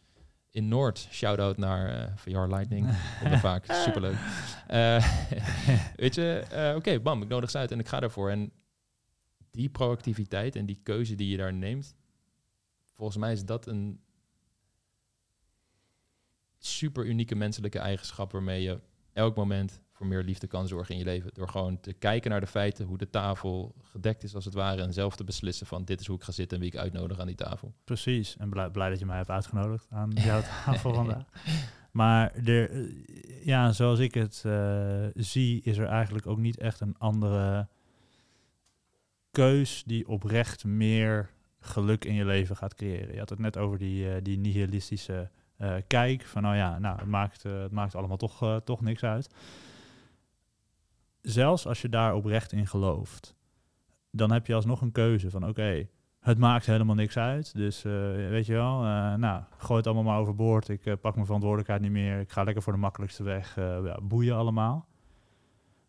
in 0.51 0.69
Noord. 0.69 1.09
Shout-out 1.11 1.57
naar 1.57 1.89
uh, 1.89 2.03
eh, 2.03 2.17
VR 2.17 2.55
Lightning. 2.55 2.89
Komt 3.23 3.41
vaak. 3.41 3.65
Superleuk. 3.73 4.17
Uh, 4.71 5.27
weet 6.03 6.15
je, 6.15 6.45
uh, 6.53 6.77
oké, 6.77 7.01
bam, 7.01 7.23
ik 7.23 7.29
nodig 7.29 7.51
ze 7.51 7.59
uit 7.59 7.71
en 7.71 7.79
ik 7.79 7.89
ga 7.89 8.01
ervoor. 8.01 8.31
En 8.31 8.53
die 9.51 9.69
proactiviteit 9.69 10.57
en 10.57 10.67
die 10.67 10.81
keuze 10.83 11.15
die 11.15 11.29
je 11.29 11.37
daar 11.37 11.53
neemt, 11.53 11.95
volgens 12.93 13.19
mij 13.19 13.33
is 13.33 13.45
dat 13.45 13.67
een 13.67 14.01
super 16.59 17.07
unieke 17.07 17.35
menselijke 17.35 17.79
eigenschap 17.79 18.33
waarmee 18.33 18.63
je 18.63 18.81
elk 19.13 19.37
moment 19.37 19.81
voor 19.97 20.07
meer 20.07 20.23
liefde 20.23 20.47
kan 20.47 20.69
zorgen 20.69 20.95
in 20.95 20.99
je 20.99 21.05
leven. 21.05 21.31
Door 21.33 21.49
gewoon 21.49 21.81
te 21.81 21.93
kijken 21.93 22.31
naar 22.31 22.41
de 22.41 22.47
feiten, 22.47 22.87
hoe 22.87 22.99
de 22.99 23.11
tafel 23.11 23.75
gedekt 23.83 24.23
is 24.23 24.35
als 24.35 24.45
het 24.45 24.55
ware. 24.55 24.83
En 24.83 24.93
zelf 24.93 25.17
te 25.17 25.25
beslissen 25.25 25.67
van 25.67 25.85
dit 25.85 26.01
is 26.01 26.07
hoe 26.07 26.17
ik 26.17 26.23
ga 26.23 26.33
zitten 26.33 26.57
en 26.57 26.63
wie 26.63 26.73
ik 26.73 26.79
uitnodig 26.79 27.21
aan 27.21 27.27
die 27.27 27.37
tafel. 27.37 27.75
Precies. 27.85 28.37
En 28.37 28.51
blij, 28.51 28.71
blij 28.71 28.89
dat 28.89 28.99
je 28.99 29.07
mij 29.07 29.17
hebt 29.17 29.31
uitgenodigd 29.31 29.87
aan 29.91 30.11
jouw 30.31 30.41
tafel 30.41 30.95
vandaag. 30.95 31.25
Maar 31.91 32.35
er, 32.35 32.91
ja, 33.45 33.73
zoals 33.73 33.99
ik 33.99 34.15
het 34.15 34.43
uh, 34.47 35.07
zie, 35.15 35.63
is 35.63 35.79
er 35.79 35.87
eigenlijk 35.87 36.27
ook 36.27 36.39
niet 36.39 36.59
echt 36.59 36.81
een 36.81 36.99
andere 36.99 37.69
keus 39.31 39.83
die 39.87 40.09
oprecht 40.09 40.65
meer 40.65 41.31
geluk 41.61 42.05
in 42.05 42.15
je 42.15 42.25
leven 42.25 42.57
gaat 42.57 42.75
creëren. 42.75 43.13
Je 43.13 43.19
had 43.19 43.29
het 43.29 43.39
net 43.39 43.57
over 43.57 43.79
die, 43.79 44.07
uh, 44.07 44.15
die 44.23 44.39
nihilistische 44.39 45.31
uh, 45.59 45.75
kijk 45.87 46.23
van, 46.23 46.47
oh 46.47 46.55
ja, 46.55 46.79
nou, 46.79 46.99
het 46.99 47.09
maakt, 47.09 47.43
het 47.43 47.73
maakt 47.73 47.95
allemaal 47.95 48.17
toch, 48.17 48.61
toch 48.65 48.81
niks 48.81 49.05
uit 49.05 49.29
zelfs 51.29 51.67
als 51.67 51.81
je 51.81 51.89
daar 51.89 52.15
oprecht 52.15 52.53
in 52.53 52.67
gelooft, 52.67 53.35
dan 54.11 54.33
heb 54.33 54.47
je 54.47 54.55
alsnog 54.55 54.81
een 54.81 54.93
keuze 54.93 55.31
van 55.31 55.49
oké, 55.49 55.89
het 56.21 56.39
maakt 56.39 56.67
helemaal 56.67 56.95
niks 56.95 57.17
uit. 57.17 57.55
Dus 57.55 57.85
uh, 57.85 57.93
weet 58.29 58.47
je 58.47 58.53
wel, 58.53 58.85
uh, 58.85 59.15
nou, 59.15 59.43
gooi 59.57 59.79
het 59.79 59.87
allemaal 59.87 60.05
maar 60.05 60.21
overboord. 60.21 60.69
Ik 60.69 60.87
uh, 60.87 60.95
pak 61.01 61.15
mijn 61.15 61.27
verantwoordelijkheid 61.27 61.81
niet 61.83 61.91
meer. 61.91 62.21
Ik 62.21 62.31
ga 62.31 62.43
lekker 62.43 62.63
voor 62.63 62.73
de 62.73 62.79
makkelijkste 62.79 63.23
weg. 63.23 63.55
Ja, 63.57 63.99
boeien 64.03 64.37
allemaal. 64.37 64.89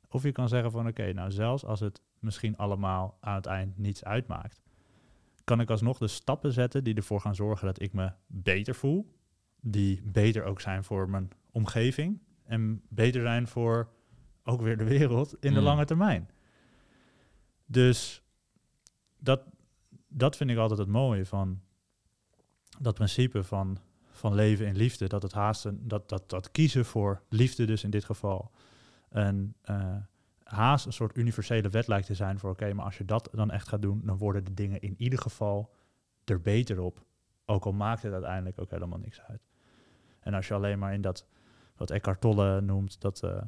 Of 0.09 0.23
je 0.23 0.31
kan 0.31 0.47
zeggen 0.47 0.71
van 0.71 0.87
oké, 0.87 1.13
nou 1.13 1.31
zelfs 1.31 1.65
als 1.65 1.79
het 1.79 2.01
misschien 2.19 2.57
allemaal 2.57 3.17
aan 3.19 3.35
het 3.35 3.45
eind 3.45 3.77
niets 3.77 4.03
uitmaakt, 4.03 4.61
kan 5.43 5.59
ik 5.59 5.69
alsnog 5.69 5.97
de 5.97 6.07
stappen 6.07 6.51
zetten 6.51 6.83
die 6.83 6.95
ervoor 6.95 7.21
gaan 7.21 7.35
zorgen 7.35 7.65
dat 7.65 7.81
ik 7.81 7.93
me 7.93 8.11
beter 8.27 8.75
voel. 8.75 9.15
Die 9.61 10.01
beter 10.03 10.43
ook 10.43 10.61
zijn 10.61 10.83
voor 10.83 11.09
mijn 11.09 11.29
omgeving. 11.51 12.19
En 12.43 12.81
beter 12.89 13.21
zijn 13.21 13.47
voor 13.47 13.89
ook 14.47 14.61
weer 14.61 14.77
de 14.77 14.83
wereld 14.83 15.35
in 15.39 15.53
de 15.53 15.59
mm. 15.59 15.65
lange 15.65 15.85
termijn. 15.85 16.29
Dus 17.65 18.23
dat, 19.19 19.41
dat 20.07 20.35
vind 20.35 20.49
ik 20.49 20.57
altijd 20.57 20.79
het 20.79 20.87
mooie 20.87 21.25
van 21.25 21.61
dat 22.79 22.93
principe 22.93 23.43
van, 23.43 23.77
van 24.11 24.33
leven 24.33 24.67
in 24.67 24.75
liefde. 24.75 25.07
Dat 25.07 25.21
het 25.21 25.33
haasten, 25.33 25.87
dat, 25.87 26.09
dat, 26.09 26.29
dat 26.29 26.51
kiezen 26.51 26.85
voor 26.85 27.21
liefde 27.29 27.65
dus 27.65 27.83
in 27.83 27.89
dit 27.89 28.05
geval. 28.05 28.51
En 29.09 29.55
uh, 29.69 29.95
haast 30.43 30.85
een 30.85 30.93
soort 30.93 31.17
universele 31.17 31.69
wet 31.69 31.87
lijkt 31.87 32.07
te 32.07 32.13
zijn 32.13 32.39
voor 32.39 32.49
oké, 32.49 32.73
maar 32.73 32.85
als 32.85 32.97
je 32.97 33.05
dat 33.05 33.29
dan 33.31 33.51
echt 33.51 33.67
gaat 33.67 33.81
doen, 33.81 34.01
dan 34.05 34.17
worden 34.17 34.43
de 34.43 34.53
dingen 34.53 34.81
in 34.81 34.95
ieder 34.97 35.19
geval 35.19 35.73
er 36.23 36.41
beter 36.41 36.79
op. 36.79 37.05
Ook 37.45 37.65
al 37.65 37.71
maakt 37.71 38.03
het 38.03 38.13
uiteindelijk 38.13 38.61
ook 38.61 38.69
helemaal 38.69 38.99
niks 38.99 39.21
uit. 39.21 39.41
En 40.19 40.33
als 40.33 40.47
je 40.47 40.53
alleen 40.53 40.79
maar 40.79 40.93
in 40.93 41.01
dat, 41.01 41.27
wat 41.75 41.91
Eckhart 41.91 42.21
Tolle 42.21 42.61
noemt, 42.61 43.01
dat, 43.01 43.23
uh, 43.23 43.41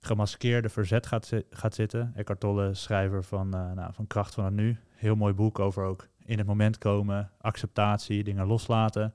gemaskeerde 0.00 0.68
verzet 0.68 1.06
gaat, 1.06 1.32
gaat 1.50 1.74
zitten. 1.74 2.12
Eckhart 2.14 2.40
Tolle, 2.40 2.74
schrijver 2.74 3.24
van, 3.24 3.46
uh, 3.46 3.72
nou, 3.72 3.92
van 3.92 4.06
Kracht 4.06 4.34
van 4.34 4.44
het 4.44 4.54
Nu. 4.54 4.76
Heel 4.90 5.14
mooi 5.14 5.34
boek 5.34 5.58
over 5.58 5.84
ook 5.84 6.08
in 6.24 6.38
het 6.38 6.46
moment 6.46 6.78
komen, 6.78 7.30
acceptatie, 7.40 8.24
dingen 8.24 8.46
loslaten. 8.46 9.14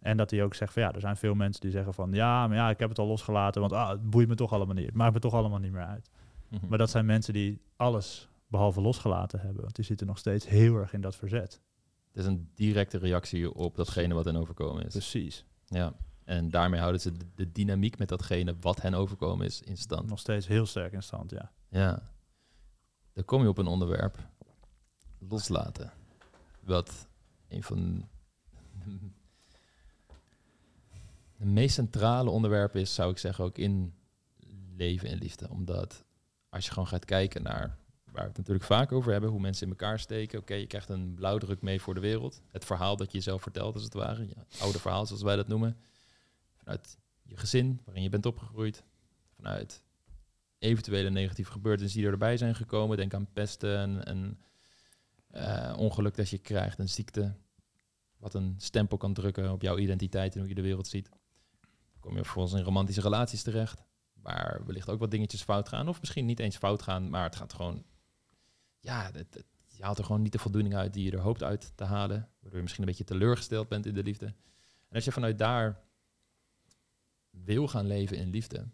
En 0.00 0.16
dat 0.16 0.30
hij 0.30 0.42
ook 0.42 0.54
zegt 0.54 0.72
van 0.72 0.82
ja, 0.82 0.92
er 0.92 1.00
zijn 1.00 1.16
veel 1.16 1.34
mensen 1.34 1.60
die 1.60 1.70
zeggen 1.70 1.94
van 1.94 2.12
ja, 2.12 2.46
maar 2.46 2.56
ja, 2.56 2.70
ik 2.70 2.78
heb 2.78 2.88
het 2.88 2.98
al 2.98 3.06
losgelaten, 3.06 3.60
want 3.60 3.72
ah, 3.72 3.88
het 3.88 4.10
boeit 4.10 4.28
me 4.28 4.34
toch 4.34 4.52
allemaal 4.52 4.74
niet. 4.74 4.86
Het 4.86 4.94
maakt 4.94 5.14
me 5.14 5.20
toch 5.20 5.34
allemaal 5.34 5.58
niet 5.58 5.72
meer 5.72 5.84
uit. 5.84 6.10
Mhm. 6.48 6.66
Maar 6.68 6.78
dat 6.78 6.90
zijn 6.90 7.06
mensen 7.06 7.32
die 7.32 7.60
alles 7.76 8.28
behalve 8.46 8.80
losgelaten 8.80 9.40
hebben, 9.40 9.62
want 9.62 9.74
die 9.74 9.84
zitten 9.84 10.06
nog 10.06 10.18
steeds 10.18 10.48
heel 10.48 10.76
erg 10.76 10.92
in 10.92 11.00
dat 11.00 11.16
verzet. 11.16 11.60
Het 12.08 12.22
is 12.22 12.26
een 12.26 12.48
directe 12.54 12.98
reactie 12.98 13.54
op 13.54 13.76
datgene 13.76 14.14
wat 14.14 14.24
hen 14.24 14.36
overkomen 14.36 14.84
is. 14.84 14.92
Precies. 14.92 15.44
Ja. 15.66 15.92
En 16.24 16.50
daarmee 16.50 16.80
houden 16.80 17.00
ze 17.00 17.12
de, 17.34 17.52
dynamiek 17.52 17.98
met 17.98 18.08
datgene 18.08 18.56
wat 18.60 18.80
hen 18.80 18.94
overkomen 18.94 19.46
is 19.46 19.62
in 19.62 19.76
stand. 19.76 20.08
Nog 20.08 20.18
steeds 20.18 20.46
heel 20.46 20.66
sterk 20.66 20.92
in 20.92 21.02
stand, 21.02 21.30
ja. 21.30 21.52
Ja. 21.68 22.02
Dan 23.12 23.24
kom 23.24 23.42
je 23.42 23.48
op 23.48 23.58
een 23.58 23.66
onderwerp. 23.66 24.18
Loslaten. 25.18 25.92
Wat 26.60 27.08
een 27.48 27.62
van 27.62 28.08
de 31.36 31.46
meest 31.46 31.74
centrale 31.74 32.30
onderwerpen 32.30 32.80
is, 32.80 32.94
zou 32.94 33.10
ik 33.10 33.18
zeggen, 33.18 33.44
ook 33.44 33.58
in 33.58 33.94
leven 34.76 35.08
en 35.08 35.18
liefde. 35.18 35.48
Omdat 35.48 36.04
als 36.48 36.64
je 36.64 36.70
gewoon 36.70 36.88
gaat 36.88 37.04
kijken 37.04 37.42
naar 37.42 37.78
waar 38.04 38.22
we 38.22 38.28
het 38.28 38.36
natuurlijk 38.36 38.66
vaak 38.66 38.92
over 38.92 39.12
hebben, 39.12 39.30
hoe 39.30 39.40
mensen 39.40 39.66
in 39.66 39.72
elkaar 39.72 39.98
steken. 39.98 40.38
Oké, 40.38 40.54
je 40.54 40.66
krijgt 40.66 40.88
een 40.88 41.14
blauwdruk 41.14 41.62
mee 41.62 41.80
voor 41.80 41.94
de 41.94 42.00
wereld. 42.00 42.42
Het 42.50 42.64
verhaal 42.64 42.96
dat 42.96 43.10
je 43.10 43.18
jezelf 43.18 43.42
vertelt, 43.42 43.74
als 43.74 43.84
het 43.84 43.94
ware. 43.94 44.28
Ja, 44.28 44.46
oude 44.60 44.78
verhaal, 44.78 45.06
zoals 45.06 45.22
wij 45.22 45.36
dat 45.36 45.48
noemen 45.48 45.76
vanuit 46.64 46.98
je 47.22 47.36
gezin 47.36 47.80
waarin 47.84 48.02
je 48.02 48.08
bent 48.08 48.26
opgegroeid, 48.26 48.84
vanuit 49.36 49.82
eventuele 50.58 51.10
negatieve 51.10 51.50
gebeurtenissen 51.50 52.00
die 52.00 52.10
erbij 52.10 52.36
zijn 52.36 52.54
gekomen. 52.54 52.96
Denk 52.96 53.14
aan 53.14 53.32
pesten 53.32 54.04
en, 54.04 54.38
uh, 55.30 55.74
ongeluk 55.78 56.14
dat 56.14 56.28
je 56.28 56.38
krijgt, 56.38 56.78
een 56.78 56.88
ziekte, 56.88 57.34
wat 58.16 58.34
een 58.34 58.54
stempel 58.58 58.96
kan 58.96 59.14
drukken 59.14 59.52
op 59.52 59.62
jouw 59.62 59.78
identiteit 59.78 60.34
en 60.34 60.40
hoe 60.40 60.48
je 60.48 60.54
de 60.54 60.62
wereld 60.62 60.86
ziet. 60.86 61.08
Kom 62.00 62.16
je 62.16 62.24
vervolgens 62.24 62.54
in 62.54 62.64
romantische 62.64 63.00
relaties 63.00 63.42
terecht, 63.42 63.82
waar 64.12 64.62
wellicht 64.66 64.88
ook 64.88 64.98
wat 64.98 65.10
dingetjes 65.10 65.42
fout 65.42 65.68
gaan, 65.68 65.88
of 65.88 66.00
misschien 66.00 66.26
niet 66.26 66.40
eens 66.40 66.56
fout 66.56 66.82
gaan, 66.82 67.10
maar 67.10 67.24
het 67.24 67.36
gaat 67.36 67.52
gewoon, 67.52 67.84
ja, 68.80 69.10
het, 69.12 69.44
je 69.66 69.82
haalt 69.82 69.98
er 69.98 70.04
gewoon 70.04 70.22
niet 70.22 70.32
de 70.32 70.38
voldoening 70.38 70.74
uit 70.74 70.92
die 70.92 71.04
je 71.04 71.10
er 71.10 71.20
hoopt 71.20 71.42
uit 71.42 71.72
te 71.74 71.84
halen, 71.84 72.28
waardoor 72.40 72.56
je 72.56 72.62
misschien 72.62 72.82
een 72.82 72.88
beetje 72.88 73.04
teleurgesteld 73.04 73.68
bent 73.68 73.86
in 73.86 73.94
de 73.94 74.02
liefde. 74.02 74.26
En 74.88 74.94
als 74.94 75.04
je 75.04 75.12
vanuit 75.12 75.38
daar 75.38 75.83
wil 77.44 77.68
gaan 77.68 77.86
leven 77.86 78.16
in 78.16 78.30
liefde, 78.30 78.68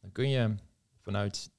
dan 0.00 0.12
kun 0.12 0.28
je 0.28 0.54
vanuit 1.00 1.50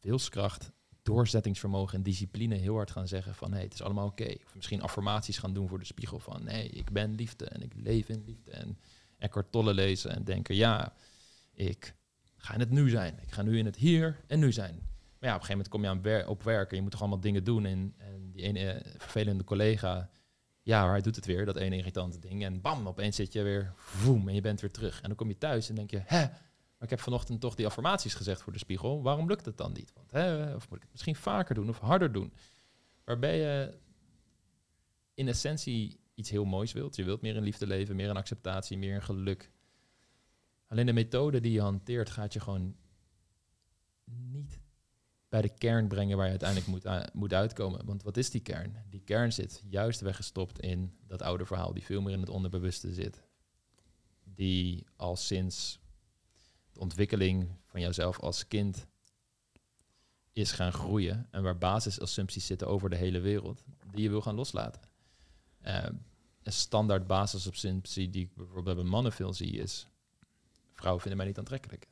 wilskracht, 0.00 0.72
doorzettingsvermogen 1.02 1.96
en 1.96 2.02
discipline 2.02 2.54
heel 2.54 2.74
hard 2.74 2.90
gaan 2.90 3.08
zeggen 3.08 3.34
van 3.34 3.52
hey, 3.52 3.62
het 3.62 3.74
is 3.74 3.82
allemaal 3.82 4.06
oké. 4.06 4.34
Of 4.44 4.54
misschien 4.54 4.82
affirmaties 4.82 5.38
gaan 5.38 5.54
doen 5.54 5.68
voor 5.68 5.78
de 5.78 5.84
spiegel 5.84 6.18
van 6.18 6.44
nee, 6.44 6.68
ik 6.68 6.90
ben 6.90 7.14
liefde 7.14 7.44
en 7.44 7.62
ik 7.62 7.72
leef 7.74 8.08
in 8.08 8.22
liefde. 8.26 8.50
En 8.50 8.78
Eckhart 9.18 9.52
Tolle 9.52 9.74
lezen 9.74 10.10
en 10.10 10.24
denken 10.24 10.54
ja, 10.54 10.94
ik 11.52 11.94
ga 12.36 12.54
in 12.54 12.60
het 12.60 12.70
nu 12.70 12.88
zijn. 12.88 13.18
Ik 13.22 13.32
ga 13.32 13.42
nu 13.42 13.58
in 13.58 13.64
het 13.64 13.76
hier 13.76 14.20
en 14.26 14.38
nu 14.38 14.52
zijn. 14.52 14.74
Maar 15.18 15.28
ja, 15.28 15.34
op 15.34 15.40
een 15.40 15.46
gegeven 15.46 15.48
moment 15.48 15.68
kom 15.68 15.82
je 15.82 15.88
aan 15.88 16.02
wer 16.02 16.28
op 16.28 16.42
werk 16.42 16.70
en 16.70 16.76
je 16.76 16.82
moet 16.82 16.90
toch 16.90 17.00
allemaal 17.00 17.20
dingen 17.20 17.44
doen. 17.44 17.66
En, 17.66 17.94
en 17.98 18.30
die 18.32 18.42
ene 18.42 18.82
vervelende 18.96 19.44
collega 19.44 20.10
ja, 20.66 20.82
maar 20.82 20.92
hij 20.92 21.00
doet 21.00 21.16
het 21.16 21.26
weer, 21.26 21.44
dat 21.44 21.56
ene 21.56 21.76
irritante 21.76 22.18
ding. 22.18 22.44
En 22.44 22.60
bam, 22.60 22.88
opeens 22.88 23.16
zit 23.16 23.32
je 23.32 23.42
weer, 23.42 23.72
voem, 23.76 24.28
en 24.28 24.34
je 24.34 24.40
bent 24.40 24.60
weer 24.60 24.70
terug. 24.70 25.00
En 25.00 25.08
dan 25.08 25.16
kom 25.16 25.28
je 25.28 25.38
thuis 25.38 25.68
en 25.68 25.74
denk 25.74 25.90
je, 25.90 26.02
hè, 26.04 26.20
maar 26.20 26.80
ik 26.80 26.90
heb 26.90 27.00
vanochtend 27.00 27.40
toch 27.40 27.54
die 27.54 27.66
affirmaties 27.66 28.14
gezegd 28.14 28.42
voor 28.42 28.52
de 28.52 28.58
spiegel. 28.58 29.02
Waarom 29.02 29.28
lukt 29.28 29.44
het 29.44 29.56
dan 29.56 29.72
niet? 29.72 29.92
Want, 29.94 30.10
hè, 30.10 30.54
of 30.54 30.68
moet 30.68 30.76
ik 30.76 30.82
het 30.82 30.92
misschien 30.92 31.16
vaker 31.16 31.54
doen 31.54 31.68
of 31.68 31.78
harder 31.78 32.12
doen? 32.12 32.32
Waarbij 33.04 33.38
je 33.38 33.78
in 35.14 35.28
essentie 35.28 36.00
iets 36.14 36.30
heel 36.30 36.44
moois 36.44 36.72
wilt. 36.72 36.96
Je 36.96 37.04
wilt 37.04 37.20
meer 37.20 37.36
in 37.36 37.42
liefde 37.42 37.66
leven, 37.66 37.96
meer 37.96 38.08
in 38.08 38.16
acceptatie, 38.16 38.78
meer 38.78 38.94
in 38.94 39.02
geluk. 39.02 39.50
Alleen 40.66 40.86
de 40.86 40.92
methode 40.92 41.40
die 41.40 41.52
je 41.52 41.60
hanteert 41.60 42.10
gaat 42.10 42.32
je 42.32 42.40
gewoon 42.40 42.76
niet 44.04 44.58
bij 45.28 45.42
de 45.42 45.48
kern 45.48 45.88
brengen 45.88 46.16
waar 46.16 46.24
je 46.24 46.38
uiteindelijk 46.38 46.68
moet, 46.68 47.12
moet 47.12 47.32
uitkomen. 47.32 47.84
Want 47.84 48.02
wat 48.02 48.16
is 48.16 48.30
die 48.30 48.40
kern? 48.40 48.84
Die 48.90 49.02
kern 49.04 49.32
zit 49.32 49.62
juist 49.68 50.00
weggestopt 50.00 50.60
in 50.60 50.96
dat 51.06 51.22
oude 51.22 51.46
verhaal, 51.46 51.72
die 51.72 51.84
veel 51.84 52.00
meer 52.00 52.12
in 52.12 52.20
het 52.20 52.28
onderbewuste 52.28 52.92
zit. 52.92 53.22
Die 54.24 54.86
al 54.96 55.16
sinds 55.16 55.78
de 56.72 56.80
ontwikkeling 56.80 57.48
van 57.66 57.80
jouzelf 57.80 58.20
als 58.20 58.48
kind 58.48 58.86
is 60.32 60.52
gaan 60.52 60.72
groeien 60.72 61.26
en 61.30 61.42
waar 61.42 61.58
basisassumpties 61.58 62.46
zitten 62.46 62.68
over 62.68 62.90
de 62.90 62.96
hele 62.96 63.20
wereld, 63.20 63.64
die 63.90 64.02
je 64.02 64.08
wil 64.08 64.22
gaan 64.22 64.34
loslaten. 64.34 64.80
Uh, 65.66 65.86
een 66.42 66.52
standaard 66.52 67.06
basisassumptie 67.06 68.10
die 68.10 68.24
ik 68.24 68.34
bijvoorbeeld 68.34 68.76
bij 68.76 68.84
mannen 68.84 69.12
veel 69.12 69.32
zie 69.32 69.52
is, 69.52 69.86
vrouwen 70.72 71.00
vinden 71.00 71.18
mij 71.18 71.28
niet 71.28 71.38
aantrekkelijk. 71.38 71.86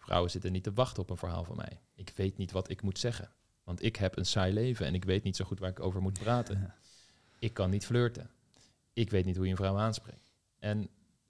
Vrouwen 0.00 0.30
zitten 0.30 0.52
niet 0.52 0.62
te 0.62 0.72
wachten 0.72 1.02
op 1.02 1.10
een 1.10 1.16
verhaal 1.16 1.44
van 1.44 1.56
mij. 1.56 1.80
Ik 1.94 2.12
weet 2.16 2.36
niet 2.36 2.52
wat 2.52 2.70
ik 2.70 2.82
moet 2.82 2.98
zeggen, 2.98 3.32
want 3.64 3.82
ik 3.82 3.96
heb 3.96 4.16
een 4.16 4.26
saai 4.26 4.52
leven 4.52 4.86
en 4.86 4.94
ik 4.94 5.04
weet 5.04 5.22
niet 5.22 5.36
zo 5.36 5.44
goed 5.44 5.58
waar 5.58 5.70
ik 5.70 5.80
over 5.80 6.02
moet 6.02 6.18
praten. 6.18 6.74
Ik 7.38 7.54
kan 7.54 7.70
niet 7.70 7.86
flirten. 7.86 8.30
Ik 8.92 9.10
weet 9.10 9.24
niet 9.24 9.36
hoe 9.36 9.44
je 9.44 9.50
een 9.50 9.56
vrouw 9.56 9.78
aanspreekt. 9.78 10.32
En 10.58 10.88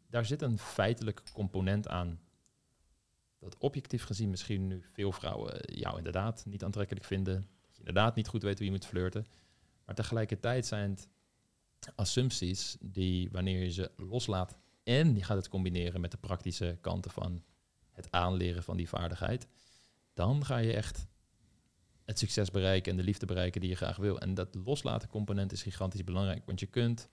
daar 0.08 0.26
zit 0.26 0.42
een 0.42 0.58
feitelijk 0.58 1.22
component 1.32 1.88
aan 1.88 2.20
dat 3.38 3.58
objectief 3.58 4.04
gezien 4.04 4.30
misschien 4.30 4.66
nu 4.66 4.84
veel 4.92 5.12
vrouwen 5.12 5.74
jou 5.74 5.96
inderdaad 5.96 6.44
niet 6.46 6.64
aantrekkelijk 6.64 7.06
vinden. 7.06 7.34
Dat 7.34 7.72
je 7.72 7.78
inderdaad 7.78 8.14
niet 8.14 8.28
goed 8.28 8.42
weet 8.42 8.56
hoe 8.56 8.66
je 8.66 8.72
moet 8.72 8.86
flirten. 8.86 9.26
Maar 9.84 9.94
tegelijkertijd 9.94 10.66
zijn 10.66 10.90
het 10.90 11.08
assumpties 11.94 12.76
die 12.80 13.30
wanneer 13.30 13.62
je 13.62 13.70
ze 13.70 13.90
loslaat 13.96 14.56
en 14.82 15.14
je 15.14 15.22
gaat 15.22 15.36
het 15.36 15.48
combineren 15.48 16.00
met 16.00 16.10
de 16.10 16.16
praktische 16.16 16.78
kanten 16.80 17.10
van 17.10 17.42
het 18.00 18.12
aanleren 18.12 18.62
van 18.62 18.76
die 18.76 18.88
vaardigheid, 18.88 19.48
dan 20.14 20.44
ga 20.44 20.56
je 20.56 20.72
echt 20.72 21.06
het 22.04 22.18
succes 22.18 22.50
bereiken 22.50 22.90
en 22.90 22.96
de 22.96 23.02
liefde 23.02 23.26
bereiken 23.26 23.60
die 23.60 23.70
je 23.70 23.76
graag 23.76 23.96
wil. 23.96 24.20
En 24.20 24.34
dat 24.34 24.54
loslaten 24.54 25.08
component 25.08 25.52
is 25.52 25.62
gigantisch 25.62 26.04
belangrijk, 26.04 26.46
want 26.46 26.60
je 26.60 26.66
kunt 26.66 27.08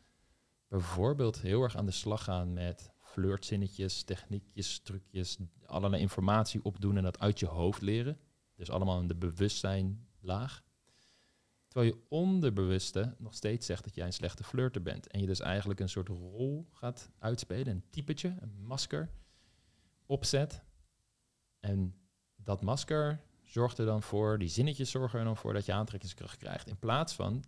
bijvoorbeeld 0.67 1.41
heel 1.41 1.61
erg 1.61 1.75
aan 1.75 1.85
de 1.85 1.91
slag 1.91 2.23
gaan 2.23 2.53
met 2.53 2.91
flirtzinnetjes, 2.99 4.03
techniekjes, 4.03 4.79
trucjes, 4.79 5.37
allerlei 5.65 6.01
informatie 6.01 6.63
opdoen 6.63 6.97
en 6.97 7.03
dat 7.03 7.19
uit 7.19 7.39
je 7.39 7.45
hoofd 7.45 7.81
leren. 7.81 8.19
Dus 8.55 8.69
allemaal 8.69 8.99
in 8.99 9.07
de 9.07 9.15
bewustzijnlaag. 9.15 10.63
Terwijl 11.67 11.93
je 11.93 12.01
onderbewuste 12.09 13.15
nog 13.17 13.33
steeds 13.33 13.65
zegt 13.65 13.83
dat 13.83 13.95
jij 13.95 14.05
een 14.05 14.13
slechte 14.13 14.43
flirter 14.43 14.81
bent. 14.81 15.07
En 15.07 15.19
je 15.19 15.25
dus 15.25 15.39
eigenlijk 15.39 15.79
een 15.79 15.89
soort 15.89 16.07
rol 16.07 16.67
gaat 16.71 17.11
uitspelen, 17.19 17.67
een 17.67 17.89
typetje, 17.89 18.35
een 18.39 18.63
masker, 18.63 19.09
opzet. 20.05 20.61
En 21.59 21.95
dat 22.35 22.61
masker 22.61 23.21
zorgt 23.43 23.77
er 23.77 23.85
dan 23.85 24.03
voor, 24.03 24.39
die 24.39 24.47
zinnetjes 24.47 24.91
zorgen 24.91 25.19
er 25.19 25.25
dan 25.25 25.37
voor 25.37 25.53
dat 25.53 25.65
je 25.65 25.73
aantrekkingskracht 25.73 26.37
krijgt. 26.37 26.67
In 26.67 26.79
plaats 26.79 27.13
van 27.13 27.43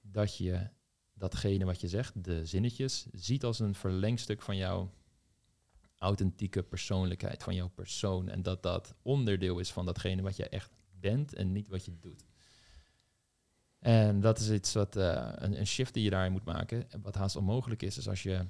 dat 0.00 0.36
je 0.36 0.68
datgene 1.12 1.64
wat 1.64 1.80
je 1.80 1.88
zegt, 1.88 2.24
de 2.24 2.46
zinnetjes, 2.46 3.06
ziet 3.12 3.44
als 3.44 3.58
een 3.58 3.74
verlengstuk 3.74 4.42
van 4.42 4.56
jouw 4.56 4.90
authentieke 5.96 6.62
persoonlijkheid, 6.62 7.42
van 7.42 7.54
jouw 7.54 7.68
persoon. 7.68 8.28
En 8.28 8.42
dat 8.42 8.62
dat 8.62 8.94
onderdeel 9.02 9.58
is 9.58 9.72
van 9.72 9.86
datgene 9.86 10.22
wat 10.22 10.36
je 10.36 10.48
echt 10.48 10.70
bent 10.90 11.34
en 11.34 11.52
niet 11.52 11.68
wat 11.68 11.84
je 11.84 11.98
doet. 11.98 12.24
En 13.78 14.20
dat 14.20 14.38
is 14.38 14.50
iets 14.50 14.72
wat 14.72 14.96
uh, 14.96 15.32
een, 15.34 15.58
een, 15.58 15.66
shift 15.66 15.94
die 15.94 16.02
je 16.02 16.10
daarin 16.10 16.32
moet 16.32 16.44
maken. 16.44 16.86
Wat 17.02 17.14
haast 17.14 17.36
onmogelijk 17.36 17.82
is, 17.82 17.98
is 17.98 18.08
als 18.08 18.22
je 18.22 18.46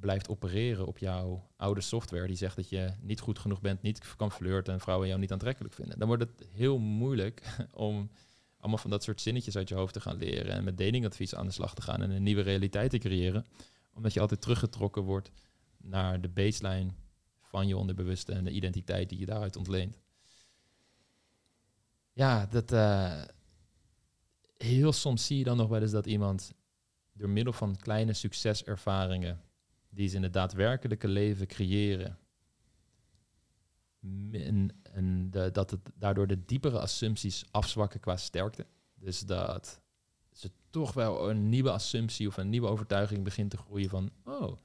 blijft 0.00 0.28
opereren 0.28 0.86
op 0.86 0.98
jouw 0.98 1.50
oude 1.56 1.80
software 1.80 2.26
die 2.26 2.36
zegt 2.36 2.56
dat 2.56 2.68
je 2.68 2.92
niet 3.00 3.20
goed 3.20 3.38
genoeg 3.38 3.60
bent, 3.60 3.82
niet 3.82 4.16
kan 4.16 4.32
flirten 4.32 4.72
en 4.72 4.80
vrouwen 4.80 5.08
jou 5.08 5.20
niet 5.20 5.32
aantrekkelijk 5.32 5.74
vinden. 5.74 5.98
Dan 5.98 6.08
wordt 6.08 6.22
het 6.22 6.48
heel 6.50 6.78
moeilijk 6.78 7.42
om 7.72 8.10
allemaal 8.58 8.78
van 8.78 8.90
dat 8.90 9.02
soort 9.02 9.20
zinnetjes 9.20 9.56
uit 9.56 9.68
je 9.68 9.74
hoofd 9.74 9.92
te 9.92 10.00
gaan 10.00 10.16
leren 10.16 10.52
en 10.52 10.64
met 10.64 10.78
datingadvies 10.78 11.34
aan 11.34 11.46
de 11.46 11.52
slag 11.52 11.74
te 11.74 11.82
gaan 11.82 12.02
en 12.02 12.10
een 12.10 12.22
nieuwe 12.22 12.42
realiteit 12.42 12.90
te 12.90 12.98
creëren. 12.98 13.46
Omdat 13.92 14.12
je 14.12 14.20
altijd 14.20 14.40
teruggetrokken 14.40 15.02
wordt 15.02 15.30
naar 15.76 16.20
de 16.20 16.28
baseline 16.28 16.90
van 17.40 17.66
je 17.66 17.76
onderbewuste 17.76 18.32
en 18.32 18.44
de 18.44 18.50
identiteit 18.50 19.08
die 19.08 19.18
je 19.18 19.26
daaruit 19.26 19.56
ontleent. 19.56 19.98
Ja, 22.12 22.46
dat, 22.46 22.72
uh, 22.72 23.22
heel 24.56 24.92
soms 24.92 25.26
zie 25.26 25.38
je 25.38 25.44
dan 25.44 25.56
nog 25.56 25.68
wel 25.68 25.82
eens 25.82 25.90
dat 25.90 26.06
iemand 26.06 26.52
door 27.12 27.28
middel 27.28 27.52
van 27.52 27.76
kleine 27.76 28.12
succeservaringen 28.12 29.40
die 29.96 30.08
ze 30.08 30.16
in 30.16 30.22
het 30.22 30.32
daadwerkelijke 30.32 31.08
leven 31.08 31.46
creëren, 31.46 32.18
en, 34.32 34.70
en 34.82 35.30
dat 35.30 35.70
het 35.70 35.80
daardoor 35.94 36.26
de 36.26 36.44
diepere 36.44 36.80
assumpties 36.80 37.44
afzwakken 37.50 38.00
qua 38.00 38.16
sterkte. 38.16 38.66
Dus 38.94 39.20
dat 39.20 39.80
ze 40.32 40.50
toch 40.70 40.92
wel 40.92 41.30
een 41.30 41.48
nieuwe 41.48 41.70
assumptie 41.70 42.28
of 42.28 42.36
een 42.36 42.48
nieuwe 42.48 42.68
overtuiging 42.68 43.24
begint 43.24 43.50
te 43.50 43.56
groeien 43.56 43.88
van, 43.88 44.10
oh, 44.24 44.56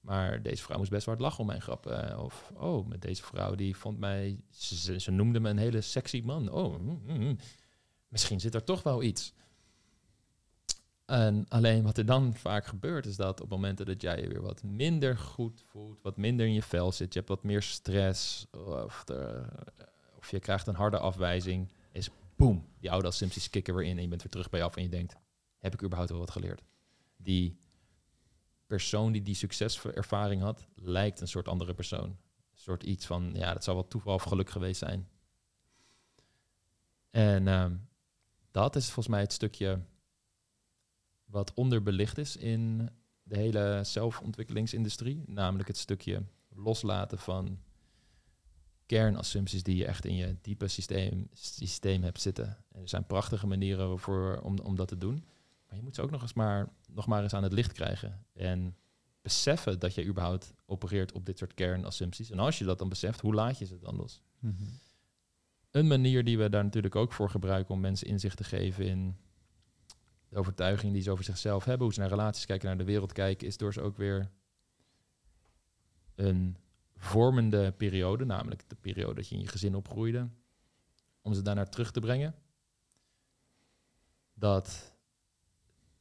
maar 0.00 0.42
deze 0.42 0.62
vrouw 0.62 0.78
moest 0.78 0.90
best 0.90 1.06
hard 1.06 1.20
lachen 1.20 1.40
om 1.40 1.46
mijn 1.46 1.62
grappen. 1.62 2.18
Of, 2.18 2.52
oh, 2.54 2.86
met 2.86 3.02
deze 3.02 3.22
vrouw 3.22 3.54
die 3.54 3.76
vond 3.76 3.98
mij, 3.98 4.40
ze, 4.50 5.00
ze 5.00 5.10
noemde 5.10 5.40
me 5.40 5.48
een 5.50 5.58
hele 5.58 5.80
sexy 5.80 6.22
man. 6.24 6.50
Oh, 6.50 6.78
mm, 6.78 7.02
mm, 7.06 7.18
mm 7.18 7.36
misschien 8.08 8.40
zit 8.40 8.54
er 8.54 8.64
toch 8.64 8.82
wel 8.82 9.02
iets. 9.02 9.32
En 11.06 11.44
alleen 11.48 11.82
wat 11.82 11.98
er 11.98 12.06
dan 12.06 12.34
vaak 12.34 12.66
gebeurt, 12.66 13.06
is 13.06 13.16
dat 13.16 13.40
op 13.40 13.48
momenten 13.48 13.86
dat 13.86 14.02
jij 14.02 14.20
je 14.20 14.28
weer 14.28 14.42
wat 14.42 14.62
minder 14.62 15.18
goed 15.18 15.62
voelt, 15.66 16.02
wat 16.02 16.16
minder 16.16 16.46
in 16.46 16.52
je 16.52 16.62
vel 16.62 16.92
zit, 16.92 17.12
je 17.12 17.18
hebt 17.18 17.30
wat 17.30 17.42
meer 17.42 17.62
stress, 17.62 18.46
of, 18.50 19.04
of 20.16 20.30
je 20.30 20.38
krijgt 20.38 20.66
een 20.66 20.74
harde 20.74 20.98
afwijzing, 20.98 21.72
is 21.92 22.10
boom, 22.36 22.68
die 22.80 22.90
oude 22.90 23.06
assumpties 23.06 23.50
kicken 23.50 23.74
weer 23.74 23.84
in 23.84 23.96
en 23.96 24.02
je 24.02 24.08
bent 24.08 24.22
weer 24.22 24.30
terug 24.30 24.50
bij 24.50 24.60
je 24.60 24.66
af 24.66 24.76
en 24.76 24.82
je 24.82 24.88
denkt, 24.88 25.16
heb 25.58 25.74
ik 25.74 25.82
überhaupt 25.82 26.10
wel 26.10 26.20
wat 26.20 26.30
geleerd? 26.30 26.62
Die 27.16 27.58
persoon 28.66 29.12
die 29.12 29.22
die 29.22 29.34
succeservaring 29.34 30.42
had, 30.42 30.66
lijkt 30.74 31.20
een 31.20 31.28
soort 31.28 31.48
andere 31.48 31.74
persoon. 31.74 32.08
Een 32.08 32.62
soort 32.62 32.82
iets 32.82 33.06
van, 33.06 33.30
ja, 33.34 33.52
dat 33.52 33.64
zou 33.64 33.76
wel 33.76 33.88
toeval 33.88 34.14
of 34.14 34.22
geluk 34.22 34.50
geweest 34.50 34.78
zijn. 34.78 35.08
En 37.10 37.46
um, 37.46 37.88
dat 38.50 38.76
is 38.76 38.84
volgens 38.84 39.08
mij 39.08 39.20
het 39.20 39.32
stukje 39.32 39.80
wat 41.26 41.54
onderbelicht 41.54 42.18
is 42.18 42.36
in 42.36 42.90
de 43.22 43.36
hele 43.36 43.80
zelfontwikkelingsindustrie. 43.84 45.22
Namelijk 45.26 45.68
het 45.68 45.76
stukje 45.76 46.22
loslaten 46.48 47.18
van 47.18 47.58
kernassumpties 48.86 49.62
die 49.62 49.76
je 49.76 49.86
echt 49.86 50.04
in 50.04 50.14
je 50.14 50.36
diepe 50.40 50.68
systeem, 50.68 51.28
systeem 51.32 52.02
hebt 52.02 52.20
zitten. 52.20 52.64
En 52.72 52.80
er 52.80 52.88
zijn 52.88 53.06
prachtige 53.06 53.46
manieren 53.46 53.98
voor, 53.98 54.40
om, 54.42 54.58
om 54.58 54.76
dat 54.76 54.88
te 54.88 54.98
doen. 54.98 55.24
Maar 55.68 55.76
je 55.76 55.82
moet 55.82 55.94
ze 55.94 56.02
ook 56.02 56.10
nog, 56.10 56.22
eens 56.22 56.32
maar, 56.32 56.72
nog 56.92 57.06
maar 57.06 57.22
eens 57.22 57.34
aan 57.34 57.42
het 57.42 57.52
licht 57.52 57.72
krijgen. 57.72 58.24
En 58.32 58.76
beseffen 59.22 59.78
dat 59.78 59.94
je 59.94 60.04
überhaupt 60.04 60.54
opereert 60.66 61.12
op 61.12 61.26
dit 61.26 61.38
soort 61.38 61.54
kernassumpties. 61.54 62.30
En 62.30 62.38
als 62.38 62.58
je 62.58 62.64
dat 62.64 62.78
dan 62.78 62.88
beseft, 62.88 63.20
hoe 63.20 63.34
laat 63.34 63.58
je 63.58 63.66
ze 63.66 63.78
dan 63.78 63.96
los? 63.96 64.22
Mm 64.38 64.56
een 65.76 65.86
manier 65.86 66.24
die 66.24 66.38
we 66.38 66.48
daar 66.48 66.64
natuurlijk 66.64 66.96
ook 66.96 67.12
voor 67.12 67.30
gebruiken 67.30 67.74
om 67.74 67.80
mensen 67.80 68.06
inzicht 68.06 68.36
te 68.36 68.44
geven 68.44 68.86
in 68.86 69.16
de 70.36 70.42
overtuiging 70.42 70.92
die 70.92 71.02
ze 71.02 71.10
over 71.10 71.24
zichzelf 71.24 71.64
hebben, 71.64 71.84
hoe 71.84 71.94
ze 71.94 72.00
naar 72.00 72.08
relaties 72.08 72.46
kijken, 72.46 72.66
naar 72.66 72.78
de 72.78 72.84
wereld 72.84 73.12
kijken, 73.12 73.46
is 73.46 73.56
door 73.56 73.72
ze 73.72 73.80
ook 73.80 73.96
weer 73.96 74.30
een 76.14 76.56
vormende 76.96 77.72
periode, 77.72 78.24
namelijk 78.24 78.68
de 78.68 78.76
periode 78.76 79.14
dat 79.14 79.28
je 79.28 79.34
in 79.34 79.40
je 79.40 79.48
gezin 79.48 79.74
opgroeide, 79.74 80.28
om 81.22 81.34
ze 81.34 81.42
daarnaar 81.42 81.68
terug 81.68 81.90
te 81.90 82.00
brengen. 82.00 82.34
Dat 84.34 84.94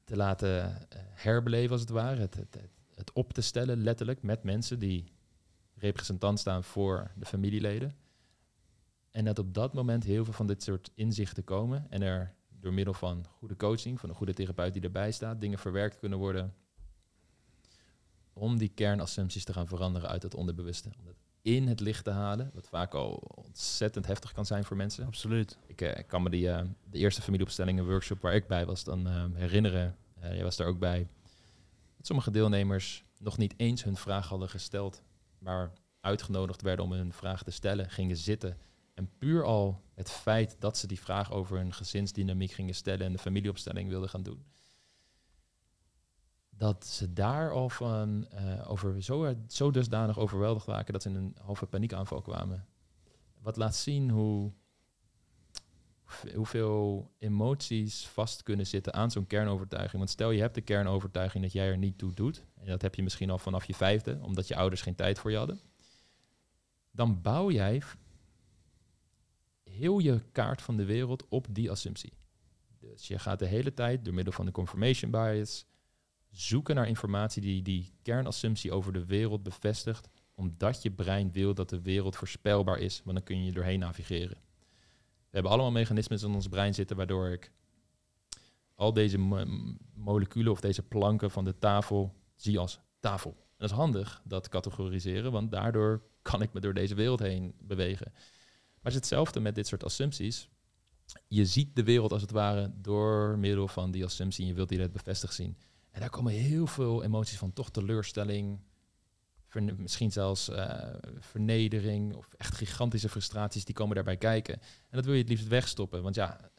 te 0.03 0.15
laten 0.15 0.65
eh, 0.65 0.99
herbeleven 1.13 1.71
als 1.71 1.81
het 1.81 1.89
ware, 1.89 2.21
het, 2.21 2.35
het, 2.35 2.57
het 2.95 3.13
op 3.13 3.33
te 3.33 3.41
stellen 3.41 3.77
letterlijk 3.77 4.21
met 4.21 4.43
mensen 4.43 4.79
die 4.79 5.11
representant 5.73 6.39
staan 6.39 6.63
voor 6.63 7.11
de 7.15 7.25
familieleden. 7.25 7.95
En 9.11 9.25
dat 9.25 9.39
op 9.39 9.53
dat 9.53 9.73
moment 9.73 10.03
heel 10.03 10.23
veel 10.23 10.33
van 10.33 10.47
dit 10.47 10.63
soort 10.63 10.91
inzichten 10.95 11.43
komen 11.43 11.85
en 11.89 12.01
er 12.01 12.35
door 12.65 12.73
middel 12.73 12.93
van 12.93 13.25
goede 13.37 13.55
coaching, 13.55 13.99
van 13.99 14.09
een 14.09 14.15
goede 14.15 14.33
therapeut 14.33 14.73
die 14.73 14.81
erbij 14.81 15.11
staat, 15.11 15.41
dingen 15.41 15.59
verwerkt 15.59 15.99
kunnen 15.99 16.19
worden 16.19 16.53
om 18.33 18.57
die 18.57 18.69
kernassumpties 18.69 19.43
te 19.43 19.53
gaan 19.53 19.67
veranderen 19.67 20.09
uit 20.09 20.23
het 20.23 20.35
onderbewuste. 20.35 20.89
Om 20.99 21.05
dat 21.05 21.15
in 21.41 21.67
het 21.67 21.79
licht 21.79 22.03
te 22.03 22.09
halen, 22.09 22.51
wat 22.53 22.67
vaak 22.67 22.93
al 22.93 23.13
ontzettend 23.35 24.07
heftig 24.07 24.31
kan 24.31 24.45
zijn 24.45 24.63
voor 24.63 24.77
mensen. 24.77 25.05
Absoluut. 25.05 25.57
Ik, 25.67 25.81
uh, 25.81 25.91
kan 26.07 26.23
me 26.23 26.29
die, 26.29 26.47
uh, 26.47 26.61
de 26.89 26.97
eerste 26.97 27.21
familieopstellingen 27.21 27.85
workshop 27.85 28.21
waar 28.21 28.35
ik 28.35 28.47
bij 28.47 28.65
was 28.65 28.83
dan 28.83 29.07
uh, 29.07 29.25
herinneren. 29.33 29.95
jij 30.19 30.43
was 30.43 30.55
daar 30.55 30.67
ook 30.67 30.79
bij, 30.79 31.07
dat 31.97 32.05
sommige 32.05 32.31
deelnemers 32.31 33.03
nog 33.17 33.37
niet 33.37 33.53
eens 33.57 33.83
hun 33.83 33.97
vraag 33.97 34.27
hadden 34.27 34.49
gesteld, 34.49 35.01
maar 35.37 35.71
uitgenodigd 36.01 36.61
werden 36.61 36.85
om 36.85 36.91
hun 36.91 37.13
vraag 37.13 37.43
te 37.43 37.51
stellen, 37.51 37.89
gingen 37.89 38.17
zitten. 38.17 38.57
En 38.95 39.09
puur 39.17 39.43
al 39.43 39.81
het 39.93 40.11
feit 40.11 40.55
dat 40.59 40.77
ze 40.77 40.87
die 40.87 40.99
vraag 40.99 41.31
over 41.31 41.57
hun 41.57 41.73
gezinsdynamiek 41.73 42.51
gingen 42.51 42.75
stellen 42.75 43.05
en 43.05 43.11
de 43.11 43.17
familieopstelling 43.17 43.89
wilden 43.89 44.09
gaan 44.09 44.23
doen, 44.23 44.45
dat 46.49 46.85
ze 46.85 47.13
daar 47.13 47.51
al 47.51 47.69
van 47.69 48.27
uh, 48.33 48.71
over 48.71 49.03
zo, 49.03 49.35
zo 49.47 49.71
dusdanig 49.71 50.19
overweldigd 50.19 50.65
waren 50.65 50.93
dat 50.93 51.01
ze 51.01 51.09
in 51.09 51.15
een 51.15 51.35
halve 51.41 51.65
paniekaanval 51.65 52.21
kwamen. 52.21 52.67
Wat 53.39 53.57
laat 53.57 53.75
zien 53.75 54.09
hoe 54.09 54.51
hoeveel 56.35 57.11
emoties 57.17 58.07
vast 58.07 58.43
kunnen 58.43 58.67
zitten 58.67 58.93
aan 58.93 59.11
zo'n 59.11 59.27
kernovertuiging. 59.27 59.97
Want 59.97 60.09
stel 60.09 60.31
je 60.31 60.41
hebt 60.41 60.55
de 60.55 60.61
kernovertuiging 60.61 61.43
dat 61.43 61.53
jij 61.53 61.67
er 61.67 61.77
niet 61.77 61.97
toe 61.97 62.13
doet, 62.13 62.45
en 62.55 62.67
dat 62.67 62.81
heb 62.81 62.95
je 62.95 63.03
misschien 63.03 63.29
al 63.29 63.37
vanaf 63.37 63.65
je 63.65 63.73
vijfde, 63.73 64.19
omdat 64.21 64.47
je 64.47 64.55
ouders 64.55 64.81
geen 64.81 64.95
tijd 64.95 65.19
voor 65.19 65.31
je 65.31 65.37
hadden, 65.37 65.59
dan 66.91 67.21
bouw 67.21 67.51
jij 67.51 67.81
heel 69.75 69.99
je 69.99 70.21
kaart 70.31 70.61
van 70.61 70.77
de 70.77 70.85
wereld 70.85 71.27
op 71.29 71.47
die 71.51 71.71
assumptie. 71.71 72.13
Dus 72.79 73.07
je 73.07 73.19
gaat 73.19 73.39
de 73.39 73.45
hele 73.45 73.73
tijd 73.73 74.05
door 74.05 74.13
middel 74.13 74.33
van 74.33 74.45
de 74.45 74.51
confirmation 74.51 75.11
bias 75.11 75.65
zoeken 76.31 76.75
naar 76.75 76.87
informatie 76.87 77.41
die 77.41 77.61
die 77.61 77.91
kernassumptie 78.01 78.71
over 78.71 78.93
de 78.93 79.05
wereld 79.05 79.43
bevestigt, 79.43 80.09
omdat 80.35 80.81
je 80.81 80.91
brein 80.91 81.31
wil 81.31 81.53
dat 81.53 81.69
de 81.69 81.81
wereld 81.81 82.15
voorspelbaar 82.15 82.79
is, 82.79 83.01
want 83.03 83.17
dan 83.17 83.25
kun 83.25 83.45
je 83.45 83.51
doorheen 83.51 83.79
navigeren. 83.79 84.37
We 85.19 85.41
hebben 85.41 85.51
allemaal 85.51 85.71
mechanismes 85.71 86.23
in 86.23 86.33
ons 86.33 86.47
brein 86.47 86.73
zitten 86.73 86.97
waardoor 86.97 87.29
ik 87.29 87.51
al 88.75 88.93
deze 88.93 89.17
moleculen 89.93 90.51
of 90.51 90.59
deze 90.59 90.83
planken 90.83 91.31
van 91.31 91.43
de 91.45 91.57
tafel 91.57 92.15
zie 92.35 92.59
als 92.59 92.79
tafel. 92.99 93.31
En 93.31 93.55
dat 93.57 93.69
is 93.69 93.75
handig, 93.75 94.21
dat 94.23 94.49
categoriseren, 94.49 95.31
want 95.31 95.51
daardoor 95.51 96.01
kan 96.21 96.41
ik 96.41 96.53
me 96.53 96.59
door 96.59 96.73
deze 96.73 96.95
wereld 96.95 97.19
heen 97.19 97.53
bewegen. 97.61 98.13
Maar 98.85 98.93
het 98.93 99.03
is 99.03 99.09
hetzelfde 99.09 99.39
met 99.39 99.55
dit 99.55 99.67
soort 99.67 99.83
assumpties. 99.83 100.49
Je 101.27 101.45
ziet 101.45 101.75
de 101.75 101.83
wereld 101.83 102.11
als 102.11 102.21
het 102.21 102.31
ware 102.31 102.71
door 102.75 103.37
middel 103.37 103.67
van 103.67 103.91
die 103.91 104.03
assumptie 104.05 104.43
en 104.43 104.49
je 104.49 104.55
wilt 104.55 104.69
die 104.69 104.77
net 104.77 104.91
bevestigd 104.91 105.33
zien. 105.33 105.57
En 105.91 105.99
daar 105.99 106.09
komen 106.09 106.33
heel 106.33 106.67
veel 106.67 107.03
emoties 107.03 107.37
van, 107.37 107.53
toch 107.53 107.71
teleurstelling, 107.71 108.59
misschien 109.77 110.11
zelfs 110.11 110.49
uh, 110.49 110.93
vernedering 111.19 112.13
of 112.13 112.27
echt 112.37 112.55
gigantische 112.55 113.09
frustraties, 113.09 113.65
die 113.65 113.75
komen 113.75 113.95
daarbij 113.95 114.17
kijken. 114.17 114.53
En 114.53 114.61
dat 114.89 115.05
wil 115.05 115.13
je 115.13 115.19
het 115.19 115.29
liefst 115.29 115.47
wegstoppen, 115.47 116.03
want 116.03 116.15
ja, 116.15 116.49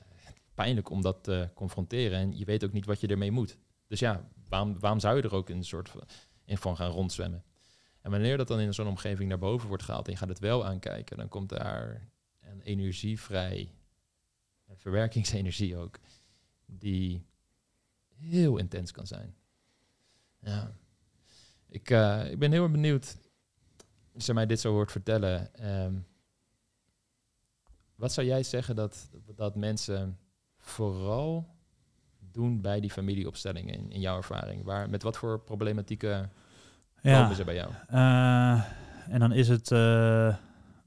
pijnlijk 0.55 0.91
om 0.91 1.03
dat 1.03 1.25
te 1.25 1.51
confronteren 1.55 2.19
en 2.19 2.39
je 2.39 2.45
weet 2.45 2.65
ook 2.65 2.73
niet 2.73 2.87
wat 2.87 3.01
je 3.01 3.07
ermee 3.07 3.31
moet. 3.31 3.57
Dus 3.87 3.99
ja, 3.99 4.29
waarom, 4.49 4.79
waarom 4.79 5.01
zou 5.01 5.17
je 5.17 5.23
er 5.23 5.35
ook 5.35 5.49
een 5.49 5.65
soort 5.65 5.89
van, 5.89 6.03
in 6.45 6.59
van 6.59 6.77
gaan 6.77 6.91
rondzwemmen? 6.91 7.45
En 8.01 8.11
wanneer 8.11 8.37
dat 8.37 8.49
dan 8.49 8.61
in 8.61 8.75
zo'n 8.75 8.87
omgeving 8.87 9.29
naar 9.29 9.39
boven 9.39 9.69
wordt 9.69 9.83
gehaald 9.83 10.07
en 10.07 10.13
je 10.13 10.19
gaat 10.19 10.29
het 10.29 10.39
wel 10.39 10.67
aankijken, 10.67 11.17
dan 11.17 11.29
komt 11.29 11.49
daar 11.49 12.15
energie 12.67 13.21
vrij, 13.21 13.75
een 14.67 14.77
verwerkingsenergie 14.77 15.77
ook, 15.77 15.99
die 16.67 17.27
heel 18.07 18.57
intens 18.57 18.93
kan 18.93 19.07
zijn. 19.07 19.35
Ja. 20.39 20.73
Ik, 21.69 21.91
uh, 21.91 22.31
ik 22.31 22.39
ben 22.39 22.53
heel 22.53 22.63
erg 22.63 22.73
benieuwd, 22.73 23.17
als 24.15 24.27
je 24.27 24.35
mij 24.35 24.47
dit 24.47 24.61
zo 24.61 24.73
hoort 24.73 24.93
vertellen. 24.93 25.51
Um, 25.85 26.07
wat 27.95 28.13
zou 28.13 28.27
jij 28.27 28.43
zeggen 28.43 28.77
dat, 28.77 29.11
dat 29.35 29.57
mensen 29.57 30.19
vooral 30.59 31.55
doen 32.19 32.61
bij 32.61 32.81
die 32.81 32.91
familieopstellingen 32.91 33.75
in, 33.75 33.91
in 33.91 34.01
jouw 34.01 34.17
ervaring? 34.17 34.65
Waar, 34.65 34.91
met 34.91 35.03
wat 35.03 35.17
voor 35.17 35.41
problematieken 35.41 36.33
ja, 37.01 37.21
komen 37.21 37.37
ze 37.37 37.45
bij 37.45 37.55
jou? 37.55 37.73
Uh, 37.91 38.65
en 39.09 39.21
dan 39.21 39.33
is 39.33 39.49
het 39.49 39.71
uh, 39.71 40.37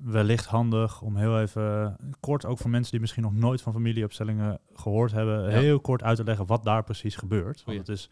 wellicht 0.04 0.46
handig 0.46 1.02
om 1.02 1.16
heel 1.16 1.40
even 1.40 1.98
kort, 2.20 2.46
ook 2.46 2.58
voor 2.58 2.70
mensen 2.70 2.92
die 2.92 3.00
misschien 3.00 3.24
nog 3.24 3.34
nooit 3.34 3.62
van 3.62 3.74
familieopstellingen 3.74 4.60
gehoord 4.74 5.12
hebben, 5.12 5.50
heel 5.50 5.80
kort 5.80 6.04
uit 6.04 6.18
te 6.18 6.24
leggen 6.24 6.46
wat 6.46 6.64
daar 6.64 6.84
precies 6.84 7.16
gebeurt. 7.16 7.64
Want 7.66 7.78
het 7.78 7.90
is 7.90 8.10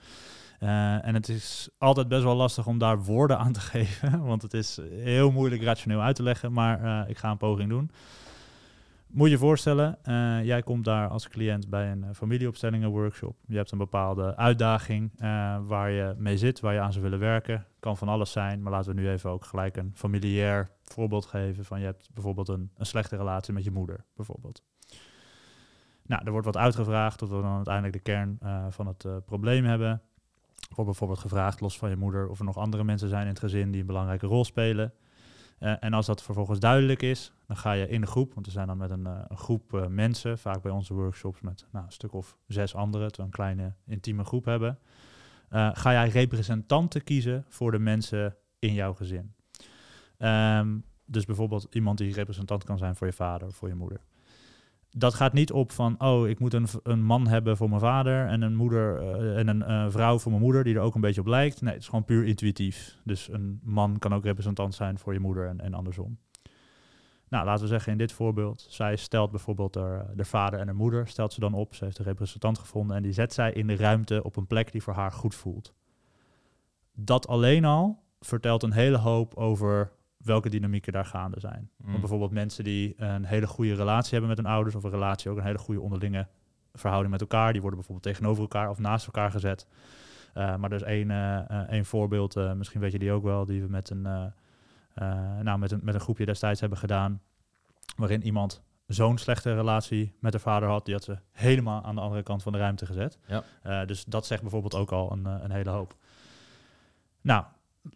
uh, 0.60 1.06
en 1.06 1.14
het 1.14 1.30
is 1.30 1.70
altijd 1.78 2.08
best 2.08 2.24
wel 2.24 2.36
lastig 2.36 2.68
om 2.68 2.78
daar 2.78 3.04
woorden 3.04 3.38
aan 3.38 3.52
te 3.52 3.60
geven, 3.72 4.22
want 4.24 4.42
het 4.42 4.54
is 4.54 4.80
heel 4.90 5.32
moeilijk 5.32 5.64
rationeel 5.64 6.02
uit 6.02 6.16
te 6.16 6.24
leggen, 6.24 6.54
maar 6.54 6.84
uh, 6.84 7.10
ik 7.10 7.18
ga 7.18 7.32
een 7.32 7.38
poging 7.38 7.70
doen. 7.70 7.92
Moet 9.08 9.26
je 9.26 9.34
je 9.34 9.40
voorstellen, 9.40 9.98
uh, 10.06 10.44
jij 10.44 10.62
komt 10.62 10.86
daar 10.86 11.08
als 11.08 11.30
cliënt 11.30 11.70
bij 11.70 11.92
een 11.92 12.06
familieopstellingen 12.16 12.90
workshop. 12.90 13.36
Je 13.48 13.56
hebt 13.56 13.72
een 13.72 13.78
bepaalde 13.78 14.36
uitdaging 14.36 15.12
waar 15.68 15.92
je 15.92 16.16
mee 16.18 16.38
zit, 16.38 16.60
waar 16.60 16.74
je 16.74 16.80
aan 16.80 16.92
zou 16.92 17.04
willen 17.04 17.20
werken. 17.20 17.66
Kan 17.88 17.98
van 17.98 18.10
alles 18.10 18.32
zijn, 18.32 18.62
maar 18.62 18.72
laten 18.72 18.96
we 18.96 19.02
nu 19.02 19.10
even 19.10 19.30
ook 19.30 19.46
gelijk 19.46 19.78
een 19.78 19.92
familiair 19.96 20.70
voorbeeld 20.84 21.26
geven. 21.26 21.66
Van 21.66 21.80
je 21.80 21.86
hebt 21.86 22.10
bijvoorbeeld 22.14 22.48
een, 22.48 22.72
een 22.78 22.86
slechte 22.86 23.16
relatie 23.16 23.54
met 23.54 23.64
je 23.64 23.72
moeder, 23.72 24.06
bijvoorbeeld. 24.16 24.64
Nou, 26.06 26.26
er 26.26 26.32
wordt 26.32 26.46
wat 26.46 26.58
uitgevraagd 26.58 27.18
tot 27.18 27.30
we 27.30 27.42
dan 27.42 27.56
uiteindelijk 27.56 27.94
de 27.94 28.00
kern 28.00 28.40
van 28.70 28.88
het 28.88 29.26
probleem 29.26 29.66
hebben. 29.66 30.02
Wordt 30.70 30.86
bijvoorbeeld 30.86 31.20
gevraagd, 31.20 31.62
los 31.62 31.78
van 31.78 31.90
je 31.90 31.96
moeder, 31.96 32.30
of 32.30 32.40
er 32.40 32.46
nog 32.46 32.58
andere 32.58 32.84
mensen 32.84 33.10
zijn 33.10 33.22
in 33.22 33.28
het 33.28 33.40
gezin 33.40 33.72
die 33.72 33.82
een 33.82 33.88
belangrijke 33.88 34.28
rol 34.28 34.46
spelen. 34.46 34.94
Uh, 35.60 35.74
en 35.80 35.94
als 35.94 36.06
dat 36.06 36.24
vervolgens 36.24 36.60
duidelijk 36.60 37.02
is, 37.02 37.34
dan 37.46 37.58
ga 37.58 37.72
je 37.72 37.88
in 37.88 38.02
de 38.02 38.08
groep, 38.08 38.34
want 38.34 38.46
we 38.46 38.52
zijn 38.52 38.68
dan 38.68 38.78
met 38.78 38.90
een, 38.90 39.06
een 39.06 39.38
groep 39.38 39.88
mensen, 39.90 40.38
vaak 40.38 40.62
bij 40.62 40.72
onze 40.72 40.94
workshops 40.94 41.42
met 41.42 41.66
nou, 41.72 41.86
een 41.86 41.92
stuk 41.92 42.14
of 42.14 42.38
zes 42.48 42.76
anderen, 42.76 43.12
we 43.16 43.22
een 43.22 43.30
kleine 43.30 43.74
intieme 43.86 44.24
groep 44.24 44.46
hebben, 44.46 44.80
ga 45.50 45.92
jij 45.92 46.10
representanten 46.10 47.04
kiezen 47.04 47.46
voor 47.50 47.72
de 47.72 47.80
mensen 47.80 48.36
in 48.60 48.74
jouw 48.74 48.94
gezin. 48.94 49.34
Um, 50.18 50.84
dus 51.06 51.26
bijvoorbeeld 51.26 51.68
iemand 51.72 51.98
die 51.98 52.14
representant 52.14 52.64
kan 52.64 52.78
zijn 52.78 52.96
voor 52.96 53.08
je 53.08 53.14
vader 53.14 53.48
of 53.48 53.56
voor 53.56 53.68
je 53.68 53.76
moeder 53.76 54.02
dat 54.90 55.14
gaat 55.14 55.34
niet 55.34 55.52
op 55.52 55.72
van, 55.72 55.96
oh, 55.98 56.28
ik 56.28 56.40
moet 56.40 56.54
een, 56.54 56.68
een 56.84 57.04
man 57.04 57.28
hebben 57.28 57.58
voor 57.58 57.70
mijn 57.70 57.82
vader 57.82 58.28
en 58.28 58.42
een 58.42 58.56
moeder 58.56 59.02
uh, 59.02 59.38
en 59.38 59.48
een 59.48 59.62
uh, 59.62 59.86
vrouw 59.90 60.20
voor 60.20 60.32
mijn 60.32 60.44
moeder 60.44 60.64
die 60.64 60.76
er 60.76 60.82
ook 60.82 60.96
een 60.96 61.02
beetje 61.02 61.22
op 61.22 61.28
lijkt. 61.28 61.62
Nee, 61.62 61.74
het 61.74 61.82
is 61.82 61.88
gewoon 61.88 62.06
puur 62.06 62.26
intuïtief. 62.26 62.98
Dus 63.04 63.30
een 63.32 63.60
man 63.64 64.00
kan 64.00 64.14
ook 64.14 64.24
representant 64.24 64.76
zijn 64.76 64.98
voor 64.98 65.14
je 65.14 65.20
moeder 65.20 65.48
en, 65.48 65.60
en 65.60 65.74
andersom. 65.74 66.18
Nou, 67.30 67.46
laten 67.46 67.64
we 67.64 67.70
zeggen 67.70 67.92
in 67.92 67.98
dit 67.98 68.12
voorbeeld, 68.12 68.66
zij 68.70 68.96
stelt 68.96 69.32
bijvoorbeeld 69.32 69.76
haar, 69.76 70.06
de 70.16 70.26
vader 70.26 70.60
en 70.60 70.66
haar 70.66 70.76
moeder, 70.76 71.08
stelt 71.08 71.34
ze 71.34 71.40
dan 71.40 71.54
op, 71.54 71.76
ze 71.76 71.84
heeft 71.84 71.98
een 71.98 72.06
representant 72.06 72.60
gevonden 72.60 72.96
en 72.96 73.04
die 73.04 73.12
zet 73.12 73.34
zij 73.34 73.52
in 73.52 73.68
de 73.68 73.76
ruimte 73.76 74.24
op 74.24 74.36
een 74.36 74.48
plek 74.48 74.72
die 74.72 74.84
voor 74.84 74.94
haar 74.94 75.12
goed 75.12 75.36
voelt. 75.36 75.74
Dat 76.94 77.28
alleen 77.28 77.66
al 77.66 78.04
vertelt 78.20 78.64
een 78.64 78.72
hele 78.72 78.98
hoop 78.98 79.36
over 79.36 79.92
welke 80.18 80.50
dynamieken 80.50 80.94
daar 80.94 81.06
gaande 81.06 81.40
zijn. 81.40 81.70
Mm. 81.78 82.00
bijvoorbeeld 82.00 82.32
mensen 82.32 82.64
die 82.64 82.94
een 82.98 83.26
hele 83.26 83.48
goede 83.48 83.76
relatie 83.76 84.12
hebben 84.12 84.30
met 84.30 84.38
hun 84.38 84.54
ouders, 84.54 84.76
of 84.76 84.84
een 84.84 84.90
relatie 84.90 85.32
ook 85.32 85.38
een 85.38 85.44
hele 85.44 85.58
goede 85.58 85.82
onderlinge 85.82 86.28
verhouding 86.74 87.12
met 87.12 87.22
elkaar, 87.22 87.52
die 87.52 87.62
worden 87.62 87.80
bijvoorbeeld 87.80 88.16
tegenover 88.16 88.42
elkaar 88.42 88.70
of 88.70 88.80
naast 88.80 89.06
elkaar 89.06 89.32
gezet. 89.32 89.68
Uh, 90.34 90.56
maar 90.56 90.72
er 90.72 90.76
is 90.76 90.84
één, 90.84 91.10
uh, 91.10 91.70
één 91.70 91.86
voorbeeld, 91.86 92.36
uh, 92.36 92.54
misschien 92.54 92.82
weet 92.82 92.92
je 92.92 93.00
die 93.00 93.12
ook 93.12 93.24
wel, 93.24 93.46
die 93.46 93.62
we 93.62 93.70
met 93.70 93.90
een, 93.90 94.34
nou, 95.42 95.58
met 95.58 95.72
een, 95.72 95.80
met 95.84 95.94
een 95.94 96.00
groepje 96.00 96.26
destijds 96.26 96.60
hebben 96.60 96.78
gedaan, 96.78 97.22
waarin 97.96 98.24
iemand 98.24 98.62
zo'n 98.88 99.18
slechte 99.18 99.54
relatie 99.54 100.14
met 100.20 100.34
haar 100.34 100.42
vader 100.42 100.70
had, 100.70 100.86
die 100.86 100.94
had 100.94 101.04
ze 101.04 101.18
helemaal 101.32 101.84
aan 101.84 101.96
de 101.96 102.02
andere 102.02 102.24
kant 102.24 102.44
van 102.44 102.52
de 102.52 102.58
ruimte 102.58 102.86
gezet. 102.86 103.18
Ja. 103.28 103.86
dus 103.86 104.06
dat 104.06 104.26
zegt 104.26 104.42
bijvoorbeeld 104.42 104.76
ook 104.76 104.92
al 104.92 105.12
een, 105.12 105.26
een 105.26 105.52
hele 105.52 105.70
hoop. 105.70 105.96
Nou, 107.22 107.46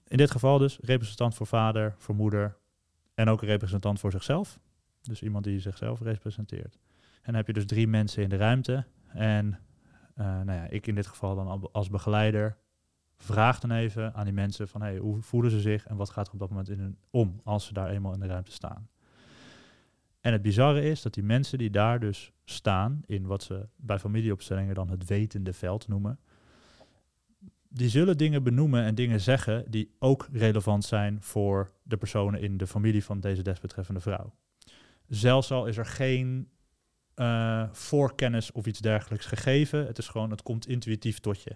in 0.08 0.18
dit 0.18 0.32
geval 0.32 0.58
dus 0.58 0.78
representant 0.82 1.36
voor 1.36 1.48
vader, 1.48 1.96
voor 1.98 2.16
moeder 2.16 2.58
en 3.14 3.30
ook 3.30 3.42
een 3.42 3.48
representant 3.48 4.00
voor 4.00 4.12
zichzelf. 4.12 4.60
Dus 5.02 5.22
iemand 5.22 5.44
die 5.44 5.60
zichzelf 5.60 6.02
representeert. 6.02 6.80
En 7.14 7.22
dan 7.24 7.36
heb 7.36 7.48
je 7.48 7.54
dus 7.54 7.66
drie 7.66 7.88
mensen 7.88 8.24
in 8.24 8.30
de 8.30 8.36
ruimte. 8.36 8.86
En 9.08 9.60
uh, 10.18 10.26
nou 10.26 10.52
ja, 10.52 10.68
ik 10.68 10.88
in 10.88 10.96
dit 10.96 11.08
geval 11.08 11.36
dan 11.36 11.70
als 11.72 11.90
begeleider 11.90 12.58
vraag 13.22 13.60
dan 13.60 13.72
even 13.72 14.14
aan 14.14 14.24
die 14.24 14.34
mensen 14.34 14.68
van 14.68 14.82
hey, 14.82 14.98
hoe 14.98 15.22
voelen 15.22 15.52
ze 15.52 15.60
zich 15.60 15.88
en 15.88 15.96
wat 15.96 16.10
gaat 16.10 16.28
er 16.28 16.34
op 16.34 16.40
dat 16.40 16.50
moment 16.50 16.70
in 16.70 16.80
hun 16.80 16.98
om 17.10 17.42
als 17.44 17.66
ze 17.66 17.74
daar 17.74 17.90
eenmaal 17.90 18.14
in 18.14 18.20
de 18.20 18.26
ruimte 18.26 18.52
staan. 18.52 18.90
En 20.22 20.32
het 20.32 20.42
bizarre 20.42 20.82
is 20.82 21.02
dat 21.02 21.14
die 21.14 21.24
mensen 21.24 21.58
die 21.58 21.70
daar 21.70 22.00
dus 22.00 22.32
staan 22.44 23.02
in 23.06 23.26
wat 23.26 23.44
ze 23.44 23.68
bij 23.76 24.00
familieopstellingen 24.00 24.76
dan 24.76 24.90
het 24.90 25.06
wetende 25.06 25.54
veld 25.54 25.88
noemen, 25.88 26.20
die 27.70 27.90
zullen 27.90 28.18
dingen 28.18 28.44
benoemen 28.44 28.84
en 28.84 28.96
dingen 28.96 29.22
zeggen 29.22 29.72
die 29.72 29.92
ook 30.00 30.28
relevant 30.32 30.84
zijn 30.84 31.22
voor 31.22 31.72
de 31.84 31.98
personen 31.98 32.42
in 32.42 32.58
de 32.58 32.68
familie 32.68 33.04
van 33.04 33.20
deze 33.20 33.42
desbetreffende 33.42 34.00
vrouw. 34.00 34.34
Zelfs 35.08 35.52
al 35.52 35.66
is 35.66 35.78
er 35.78 35.86
geen 35.86 36.50
uh, 37.16 37.68
voorkennis 37.72 38.52
of 38.52 38.66
iets 38.66 38.80
dergelijks 38.80 39.26
gegeven, 39.26 39.86
het 39.86 39.98
is 39.98 40.08
gewoon, 40.08 40.30
het 40.30 40.42
komt 40.42 40.68
intuïtief 40.68 41.20
tot 41.20 41.44
je. 41.44 41.56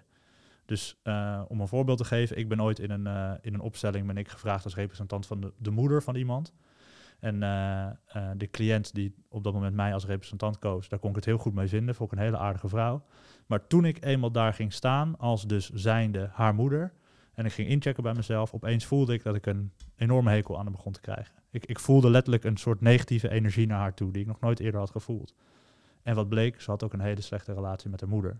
Dus 0.66 1.00
uh, 1.04 1.42
om 1.48 1.60
een 1.60 1.68
voorbeeld 1.68 1.98
te 1.98 2.04
geven, 2.04 2.38
ik 2.38 2.48
ben 2.48 2.62
ooit 2.62 2.78
in 2.78 2.90
een, 2.90 3.06
uh, 3.06 3.32
in 3.40 3.54
een 3.54 3.60
opstelling 3.60 4.06
ben 4.06 4.16
ik 4.16 4.28
gevraagd 4.28 4.64
als 4.64 4.74
representant 4.74 5.26
van 5.26 5.40
de, 5.40 5.52
de 5.58 5.70
moeder 5.70 6.02
van 6.02 6.14
iemand. 6.14 6.52
En 7.18 7.42
eh, 7.42 7.86
eh, 7.86 7.94
de 8.36 8.50
cliënt 8.50 8.94
die 8.94 9.14
op 9.28 9.44
dat 9.44 9.52
moment 9.52 9.74
mij 9.74 9.92
als 9.92 10.06
representant 10.06 10.58
koos, 10.58 10.88
daar 10.88 10.98
kon 10.98 11.10
ik 11.10 11.16
het 11.16 11.24
heel 11.24 11.38
goed 11.38 11.54
mee 11.54 11.68
vinden. 11.68 11.94
Vond 11.94 12.12
ik 12.12 12.18
een 12.18 12.24
hele 12.24 12.38
aardige 12.38 12.68
vrouw. 12.68 13.04
Maar 13.46 13.66
toen 13.66 13.84
ik 13.84 14.04
eenmaal 14.04 14.30
daar 14.30 14.54
ging 14.54 14.72
staan, 14.72 15.18
als 15.18 15.46
dus 15.46 15.70
zijnde 15.70 16.30
haar 16.32 16.54
moeder, 16.54 16.92
en 17.34 17.44
ik 17.44 17.52
ging 17.52 17.68
inchecken 17.68 18.02
bij 18.02 18.14
mezelf, 18.14 18.54
opeens 18.54 18.84
voelde 18.84 19.14
ik 19.14 19.22
dat 19.22 19.34
ik 19.34 19.46
een 19.46 19.72
enorme 19.96 20.30
hekel 20.30 20.58
aan 20.58 20.62
haar 20.62 20.72
begon 20.72 20.92
te 20.92 21.00
krijgen. 21.00 21.34
Ik, 21.50 21.66
ik 21.66 21.78
voelde 21.78 22.10
letterlijk 22.10 22.44
een 22.44 22.56
soort 22.56 22.80
negatieve 22.80 23.28
energie 23.28 23.66
naar 23.66 23.78
haar 23.78 23.94
toe, 23.94 24.12
die 24.12 24.22
ik 24.22 24.28
nog 24.28 24.40
nooit 24.40 24.60
eerder 24.60 24.80
had 24.80 24.90
gevoeld. 24.90 25.34
En 26.02 26.14
wat 26.14 26.28
bleek, 26.28 26.60
ze 26.60 26.70
had 26.70 26.82
ook 26.82 26.92
een 26.92 27.00
hele 27.00 27.20
slechte 27.20 27.52
relatie 27.52 27.90
met 27.90 28.00
haar 28.00 28.10
moeder. 28.10 28.38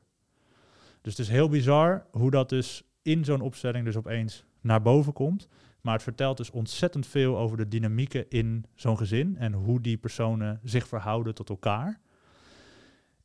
Dus 1.07 1.17
het 1.17 1.27
is 1.27 1.33
heel 1.33 1.49
bizar 1.49 2.07
hoe 2.11 2.31
dat 2.31 2.49
dus 2.49 2.83
in 3.03 3.25
zo'n 3.25 3.41
opstelling 3.41 3.85
dus 3.85 3.97
opeens 3.97 4.45
naar 4.61 4.83
boven 4.83 5.13
komt. 5.13 5.49
Maar 5.81 5.95
het 5.95 6.03
vertelt 6.03 6.37
dus 6.37 6.51
ontzettend 6.51 7.07
veel 7.07 7.39
over 7.39 7.57
de 7.57 7.69
dynamieken 7.69 8.29
in 8.29 8.65
zo'n 8.75 8.97
gezin 8.97 9.37
en 9.37 9.53
hoe 9.53 9.81
die 9.81 9.97
personen 9.97 10.61
zich 10.63 10.89
verhouden 10.89 11.35
tot 11.35 11.49
elkaar. 11.49 12.01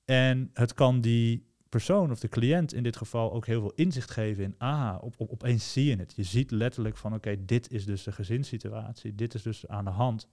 En 0.05 0.49
het 0.53 0.73
kan 0.73 1.01
die 1.01 1.45
persoon 1.69 2.11
of 2.11 2.19
de 2.19 2.29
cliënt 2.29 2.73
in 2.73 2.83
dit 2.83 2.97
geval 2.97 3.33
ook 3.33 3.45
heel 3.45 3.61
veel 3.61 3.73
inzicht 3.75 4.11
geven 4.11 4.43
in, 4.43 4.55
ah, 4.57 4.97
op, 5.01 5.15
op, 5.17 5.31
opeens 5.31 5.73
zie 5.73 5.85
je 5.85 5.95
het. 5.95 6.13
Je 6.15 6.23
ziet 6.23 6.51
letterlijk 6.51 6.97
van, 6.97 7.13
oké, 7.13 7.45
dit 7.45 7.71
is 7.71 7.85
dus 7.85 8.03
de 8.03 8.11
gezinssituatie, 8.11 9.15
dit 9.15 9.33
is 9.33 9.41
dus 9.41 9.67
aan 9.67 9.85
de 9.85 9.91
hand. 9.91 10.27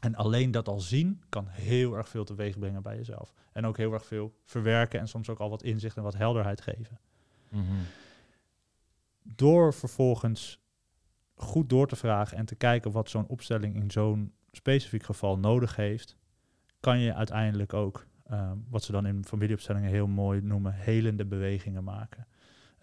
En 0.00 0.14
alleen 0.14 0.50
dat 0.50 0.68
al 0.68 0.80
zien 0.80 1.22
kan 1.28 1.46
heel 1.48 1.96
erg 1.96 2.08
veel 2.08 2.24
teweeg 2.24 2.58
brengen 2.58 2.82
bij 2.82 2.96
jezelf. 2.96 3.32
En 3.52 3.66
ook 3.66 3.76
heel 3.76 3.92
erg 3.92 4.06
veel 4.06 4.34
verwerken 4.44 5.00
en 5.00 5.08
soms 5.08 5.28
ook 5.28 5.38
al 5.38 5.50
wat 5.50 5.62
inzicht 5.62 5.96
en 5.96 6.02
wat 6.02 6.16
helderheid 6.16 6.60
geven. 6.60 7.00
Mhm. 7.48 7.74
Door 9.22 9.74
vervolgens 9.74 10.60
goed 11.34 11.68
door 11.68 11.88
te 11.88 11.96
vragen 11.96 12.36
en 12.36 12.46
te 12.46 12.54
kijken 12.54 12.90
wat 12.90 13.10
zo'n 13.10 13.26
opstelling 13.26 13.74
in 13.74 13.90
zo'n 13.90 14.32
specifiek 14.50 15.02
geval 15.02 15.38
nodig 15.38 15.76
heeft, 15.76 16.16
kan 16.80 16.98
je 16.98 17.14
uiteindelijk 17.14 17.74
ook, 17.74 18.06
ehm, 18.24 18.56
wat 18.68 18.82
ze 18.82 18.92
dan 18.92 19.06
in 19.06 19.24
familieopstellingen 19.24 19.90
heel 19.90 20.06
mooi 20.06 20.40
noemen, 20.40 20.72
helende 20.72 21.24
bewegingen 21.24 21.84
maken. 21.84 22.26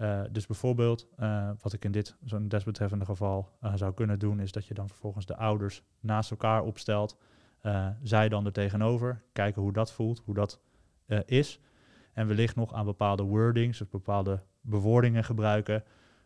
Uh, 0.04 0.22
dus 0.32 0.46
bijvoorbeeld, 0.46 1.08
uh, 1.20 1.50
wat 1.62 1.74
ik 1.74 1.86
in 1.86 1.92
dit 1.92 2.16
zo'n 2.24 2.48
desbetreffende 2.48 3.06
geval 3.06 3.50
uh, 3.64 3.74
zou 3.76 3.94
kunnen 3.94 4.20
doen, 4.20 4.40
is 4.40 4.52
dat 4.52 4.66
je 4.66 4.74
dan 4.74 4.88
vervolgens 4.88 5.26
de 5.26 5.36
ouders 5.36 5.84
naast 6.00 6.32
elkaar 6.32 6.64
opstelt. 6.64 7.18
zij 8.02 8.30
dan 8.30 8.46
er 8.46 8.52
tegenover, 8.52 9.24
kijken 9.34 9.62
hoe 9.62 9.74
dat 9.74 9.92
voelt, 9.92 10.22
hoe 10.26 10.34
dat 10.34 10.60
is. 11.26 11.60
En 12.14 12.28
wellicht 12.28 12.56
nog 12.56 12.74
aan 12.74 12.86
bepaalde 12.86 13.24
wordings 13.24 13.90
bepaalde 13.90 14.40
bewoordingen 14.62 15.24
gebruiken 15.24 15.84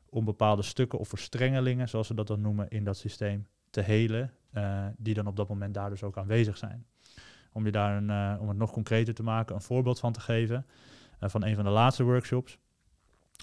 om 0.09 0.25
bepaalde 0.25 0.61
stukken 0.61 0.99
of 0.99 1.07
verstrengelingen, 1.07 1.89
zoals 1.89 2.07
ze 2.07 2.13
dat 2.13 2.27
dan 2.27 2.41
noemen, 2.41 2.69
in 2.69 2.83
dat 2.83 2.97
systeem 2.97 3.47
te 3.69 3.81
helen, 3.81 4.33
die 4.97 5.13
dan 5.13 5.27
op 5.27 5.35
dat 5.35 5.49
moment 5.49 5.73
daar 5.73 5.89
dus 5.89 6.03
ook 6.03 6.17
aanwezig 6.17 6.57
zijn. 6.57 6.85
Om, 7.51 7.65
je 7.65 7.71
daar 7.71 7.97
een, 7.97 8.39
om 8.39 8.47
het 8.47 8.57
nog 8.57 8.71
concreter 8.71 9.13
te 9.13 9.23
maken, 9.23 9.55
een 9.55 9.61
voorbeeld 9.61 9.99
van 9.99 10.13
te 10.13 10.19
geven 10.19 10.65
van 11.19 11.43
een 11.43 11.55
van 11.55 11.63
de 11.63 11.69
laatste 11.69 12.03
workshops 12.03 12.59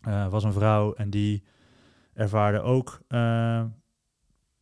uh, 0.09 0.29
was 0.29 0.45
een 0.45 0.53
vrouw 0.53 0.95
en 0.95 1.11
die 1.11 1.45
ervaarde 2.13 2.61
ook 2.61 3.01
uh, 3.09 3.19
nou 3.19 3.73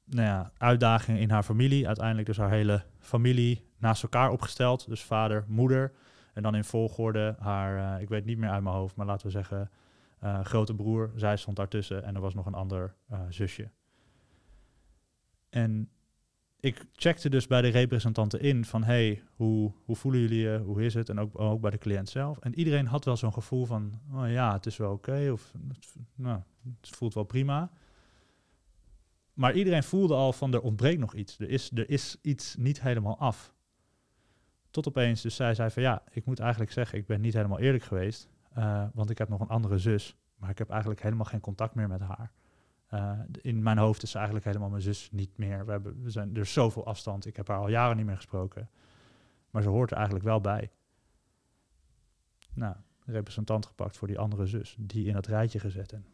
ja, 0.04 0.52
uitdagingen 0.58 1.20
in 1.20 1.30
haar 1.30 1.42
familie. 1.42 1.86
Uiteindelijk 1.86 2.26
dus 2.26 2.36
haar 2.36 2.50
hele 2.50 2.84
familie 2.98 3.70
naast 3.78 4.02
elkaar 4.02 4.30
opgesteld. 4.30 4.88
Dus 4.88 5.02
vader, 5.02 5.44
moeder. 5.48 5.92
En 6.34 6.42
dan 6.42 6.54
in 6.54 6.64
volgorde 6.64 7.36
haar, 7.38 7.94
uh, 7.96 8.02
ik 8.02 8.08
weet 8.08 8.24
niet 8.24 8.38
meer 8.38 8.50
uit 8.50 8.62
mijn 8.62 8.74
hoofd, 8.74 8.96
maar 8.96 9.06
laten 9.06 9.26
we 9.26 9.32
zeggen, 9.32 9.70
grote 10.42 10.74
broer. 10.74 11.12
Zij 11.16 11.36
stond 11.36 11.56
daartussen 11.56 12.04
en 12.04 12.14
er 12.14 12.20
was 12.20 12.34
nog 12.34 12.46
een 12.46 12.54
ander 12.54 12.94
zusje. 13.28 13.70
En 15.50 15.90
ik 16.62 16.84
checkte 16.92 17.28
dus 17.28 17.46
bij 17.46 17.62
de 17.62 17.68
representanten 17.68 18.40
in 18.40 18.64
van 18.64 18.84
hey, 18.84 19.22
hoe, 19.36 19.72
hoe 19.84 19.96
voelen 19.96 20.20
jullie 20.20 20.40
je, 20.40 20.58
hoe 20.58 20.84
is 20.84 20.94
het? 20.94 21.08
En 21.08 21.20
ook, 21.20 21.40
ook 21.40 21.60
bij 21.60 21.70
de 21.70 21.78
cliënt 21.78 22.08
zelf. 22.08 22.38
En 22.38 22.54
iedereen 22.54 22.86
had 22.86 23.04
wel 23.04 23.16
zo'n 23.16 23.32
gevoel 23.32 23.64
van 23.64 24.00
oh 24.12 24.30
ja, 24.30 24.52
het 24.52 24.66
is 24.66 24.76
wel 24.76 24.92
oké 24.92 25.30
of 25.32 25.52
nou, 26.14 26.40
het 26.80 26.96
voelt 26.96 27.14
wel 27.14 27.24
prima. 27.24 27.70
Maar 29.32 29.54
iedereen 29.54 29.82
voelde 29.82 30.14
al 30.14 30.32
van 30.32 30.54
er 30.54 30.60
ontbreekt 30.60 31.00
nog 31.00 31.14
iets. 31.14 31.38
Er 31.38 31.48
is, 31.48 31.70
er 31.74 31.90
is 31.90 32.16
iets 32.20 32.56
niet 32.56 32.80
helemaal 32.80 33.18
af. 33.18 33.54
Tot 34.70 34.88
opeens 34.88 35.22
dus 35.22 35.36
zij 35.36 35.54
zei 35.54 35.70
van 35.70 35.82
ja, 35.82 36.02
ik 36.10 36.24
moet 36.24 36.40
eigenlijk 36.40 36.72
zeggen, 36.72 36.98
ik 36.98 37.06
ben 37.06 37.20
niet 37.20 37.34
helemaal 37.34 37.58
eerlijk 37.58 37.84
geweest. 37.84 38.28
Uh, 38.58 38.84
want 38.94 39.10
ik 39.10 39.18
heb 39.18 39.28
nog 39.28 39.40
een 39.40 39.48
andere 39.48 39.78
zus, 39.78 40.16
maar 40.36 40.50
ik 40.50 40.58
heb 40.58 40.70
eigenlijk 40.70 41.02
helemaal 41.02 41.24
geen 41.24 41.40
contact 41.40 41.74
meer 41.74 41.88
met 41.88 42.00
haar. 42.00 42.32
Uh, 42.94 43.18
in 43.40 43.62
mijn 43.62 43.78
hoofd 43.78 44.02
is 44.02 44.14
eigenlijk 44.14 44.44
helemaal 44.44 44.68
mijn 44.68 44.82
zus 44.82 45.08
niet 45.12 45.38
meer. 45.38 45.64
We, 45.64 45.70
hebben, 45.70 46.02
we 46.02 46.10
zijn 46.10 46.36
er 46.36 46.46
zoveel 46.46 46.86
afstand. 46.86 47.26
Ik 47.26 47.36
heb 47.36 47.48
haar 47.48 47.58
al 47.58 47.68
jaren 47.68 47.96
niet 47.96 48.06
meer 48.06 48.16
gesproken. 48.16 48.70
Maar 49.50 49.62
ze 49.62 49.68
hoort 49.68 49.90
er 49.90 49.96
eigenlijk 49.96 50.26
wel 50.26 50.40
bij. 50.40 50.70
Nou, 52.54 52.76
representant 53.04 53.66
gepakt 53.66 53.96
voor 53.96 54.08
die 54.08 54.18
andere 54.18 54.46
zus. 54.46 54.76
Die 54.80 55.06
in 55.06 55.12
dat 55.12 55.26
rijtje 55.26 55.58
gezet. 55.58 55.92
En 55.92 56.06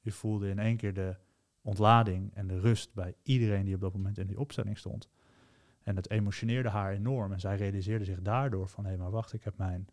je 0.00 0.12
voelde 0.12 0.48
in 0.48 0.58
één 0.58 0.76
keer 0.76 0.94
de 0.94 1.16
ontlading 1.62 2.34
en 2.34 2.46
de 2.46 2.60
rust 2.60 2.94
bij 2.94 3.14
iedereen 3.22 3.64
die 3.64 3.74
op 3.74 3.80
dat 3.80 3.92
moment 3.92 4.18
in 4.18 4.26
die 4.26 4.40
opstelling 4.40 4.78
stond. 4.78 5.08
En 5.82 5.96
het 5.96 6.10
emotioneerde 6.10 6.68
haar 6.68 6.92
enorm. 6.92 7.32
En 7.32 7.40
zij 7.40 7.56
realiseerde 7.56 8.04
zich 8.04 8.22
daardoor 8.22 8.68
van... 8.68 8.84
hé, 8.84 8.96
maar 8.96 9.10
wacht, 9.10 9.32
ik 9.32 9.44
heb 9.44 9.56
mijn 9.56 9.88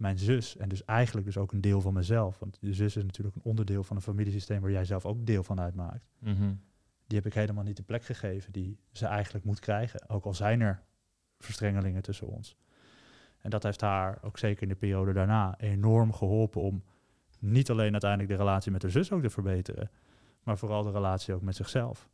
mijn 0.00 0.18
zus 0.18 0.56
en 0.56 0.68
dus 0.68 0.84
eigenlijk 0.84 1.26
dus 1.26 1.36
ook 1.36 1.52
een 1.52 1.60
deel 1.60 1.80
van 1.80 1.92
mezelf. 1.94 2.38
Want 2.38 2.58
je 2.60 2.74
zus 2.74 2.96
is 2.96 3.04
natuurlijk 3.04 3.36
een 3.36 3.44
onderdeel 3.44 3.84
van 3.84 3.96
een 3.96 4.02
familiesysteem 4.02 4.60
waar 4.60 4.70
jij 4.70 4.84
zelf 4.84 5.06
ook 5.06 5.26
deel 5.26 5.42
van 5.42 5.60
uitmaakt. 5.60 6.08
Mhm. 6.18 6.54
Die 7.06 7.18
heb 7.18 7.26
ik 7.26 7.34
helemaal 7.34 7.64
niet 7.64 7.76
de 7.76 7.82
plek 7.82 8.04
gegeven 8.04 8.52
die 8.52 8.78
ze 8.92 9.06
eigenlijk 9.06 9.44
moet 9.44 9.60
krijgen. 9.60 10.08
Ook 10.08 10.24
al 10.24 10.34
zijn 10.34 10.60
er 10.60 10.82
verstrengelingen 11.38 12.02
tussen 12.02 12.26
ons. 12.26 12.56
En 13.38 13.50
dat 13.50 13.62
heeft 13.62 13.80
haar 13.80 14.18
ook 14.22 14.38
zeker 14.38 14.62
in 14.62 14.68
de 14.68 14.74
periode 14.74 15.12
daarna 15.12 15.58
enorm 15.58 16.12
geholpen 16.12 16.60
om 16.60 16.82
niet 17.38 17.70
alleen 17.70 17.92
uiteindelijk 17.92 18.30
de 18.30 18.36
relatie 18.36 18.72
met 18.72 18.82
haar 18.82 18.90
zus 18.90 19.12
ook 19.12 19.22
te 19.22 19.30
verbeteren, 19.30 19.90
maar 20.42 20.58
vooral 20.58 20.82
de 20.82 20.90
relatie 20.90 21.34
ook 21.34 21.42
met 21.42 21.56
zichzelf. 21.56 22.08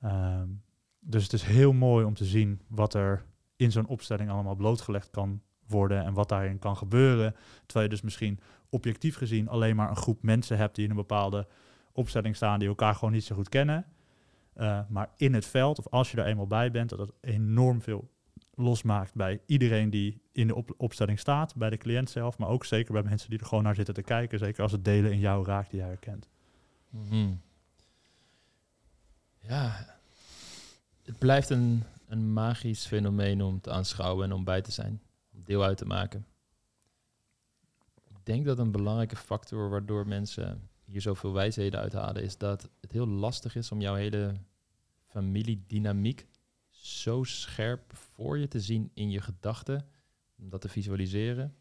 Ehm, 0.00 0.48
dus 0.98 1.22
het 1.22 1.32
is 1.32 1.42
heel 1.42 1.72
mooi 1.72 2.04
om 2.04 2.14
te 2.14 2.24
zien 2.24 2.60
wat 2.68 2.94
er 2.94 3.24
in 3.56 3.72
zo'n 3.72 3.86
opstelling 3.86 4.30
allemaal 4.30 4.54
blootgelegd 4.54 5.10
kan 5.10 5.42
worden 5.66 6.04
en 6.04 6.12
wat 6.12 6.28
daarin 6.28 6.58
kan 6.58 6.76
gebeuren. 6.76 7.34
Terwijl 7.66 7.84
je 7.84 7.94
dus 7.94 8.02
misschien 8.02 8.40
objectief 8.68 9.16
gezien 9.16 9.48
alleen 9.48 9.76
maar 9.76 9.90
een 9.90 9.96
groep 9.96 10.22
mensen 10.22 10.56
hebt 10.56 10.74
die 10.74 10.84
in 10.84 10.90
een 10.90 10.96
bepaalde 10.96 11.46
opstelling 11.92 12.36
staan 12.36 12.58
die 12.58 12.68
elkaar 12.68 12.94
gewoon 12.94 13.12
niet 13.12 13.24
zo 13.24 13.34
goed 13.34 13.48
kennen. 13.48 13.86
Uh, 14.56 14.80
maar 14.88 15.10
in 15.16 15.34
het 15.34 15.46
veld, 15.46 15.78
of 15.78 15.88
als 15.88 16.10
je 16.10 16.16
er 16.16 16.26
eenmaal 16.26 16.46
bij 16.46 16.70
bent, 16.70 16.90
dat 16.90 16.98
het 16.98 17.12
enorm 17.20 17.82
veel 17.82 18.10
losmaakt 18.54 19.14
bij 19.14 19.40
iedereen 19.46 19.90
die 19.90 20.22
in 20.32 20.46
de 20.46 20.54
op 20.54 20.74
opstelling 20.76 21.18
staat, 21.18 21.56
bij 21.56 21.70
de 21.70 21.76
cliënt 21.76 22.10
zelf, 22.10 22.38
maar 22.38 22.48
ook 22.48 22.64
zeker 22.64 22.92
bij 22.92 23.02
mensen 23.02 23.30
die 23.30 23.38
er 23.38 23.46
gewoon 23.46 23.64
naar 23.64 23.74
zitten 23.74 23.94
te 23.94 24.02
kijken, 24.02 24.38
zeker 24.38 24.62
als 24.62 24.72
het 24.72 24.84
delen 24.84 25.12
in 25.12 25.18
jou 25.18 25.46
raakt 25.46 25.70
die 25.70 25.80
jij 25.80 25.88
herkent. 25.88 26.28
-hmm. 26.90 27.40
Ja, 29.38 29.86
het 31.04 31.18
blijft 31.18 31.50
een, 31.50 31.82
een 32.06 32.32
magisch 32.32 32.86
fenomeen 32.86 33.42
om 33.42 33.60
te 33.60 33.70
aanschouwen 33.70 34.24
en 34.24 34.32
om 34.32 34.44
bij 34.44 34.62
te 34.62 34.72
zijn 34.72 35.00
deel 35.46 35.64
uit 35.64 35.76
te 35.76 35.84
maken. 35.84 36.26
Ik 38.08 38.16
denk 38.22 38.44
dat 38.44 38.58
een 38.58 38.70
belangrijke 38.70 39.16
factor 39.16 39.70
waardoor 39.70 40.06
mensen 40.06 40.68
hier 40.84 41.00
zoveel 41.00 41.32
wijsheden 41.32 41.80
uithalen, 41.80 42.22
is 42.22 42.38
dat 42.38 42.70
het 42.80 42.92
heel 42.92 43.06
lastig 43.06 43.56
is 43.56 43.70
om 43.70 43.80
jouw 43.80 43.94
hele 43.94 44.34
familiedynamiek 45.06 46.26
zo 46.70 47.22
scherp 47.22 47.96
voor 47.96 48.38
je 48.38 48.48
te 48.48 48.60
zien 48.60 48.90
in 48.94 49.10
je 49.10 49.20
gedachten, 49.20 49.88
om 50.36 50.48
dat 50.48 50.60
te 50.60 50.68
visualiseren, 50.68 51.56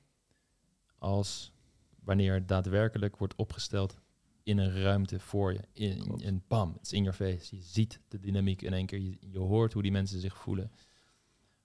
als 0.98 1.54
wanneer 2.00 2.34
het 2.34 2.48
daadwerkelijk 2.48 3.18
wordt 3.18 3.36
opgesteld 3.36 3.98
in 4.44 4.58
een 4.58 4.82
ruimte 4.82 5.20
voor 5.20 5.54
je. 5.54 5.60
In, 5.74 6.20
in 6.20 6.44
bam, 6.48 6.74
het 6.74 6.82
is 6.82 6.94
in 6.94 7.04
your 7.04 7.18
face. 7.18 7.56
Je 7.56 7.62
ziet 7.62 8.00
de 8.08 8.20
dynamiek 8.20 8.62
in 8.62 8.74
één 8.74 8.86
keer. 8.86 9.00
Je, 9.00 9.18
je 9.20 9.40
hoort 9.40 9.74
hoe 9.74 9.82
die 9.82 9.92
mensen 9.92 10.20
zich 10.20 10.38
voelen. 10.38 10.72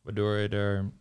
Waardoor 0.00 0.36
je 0.36 0.48
er 0.48 0.92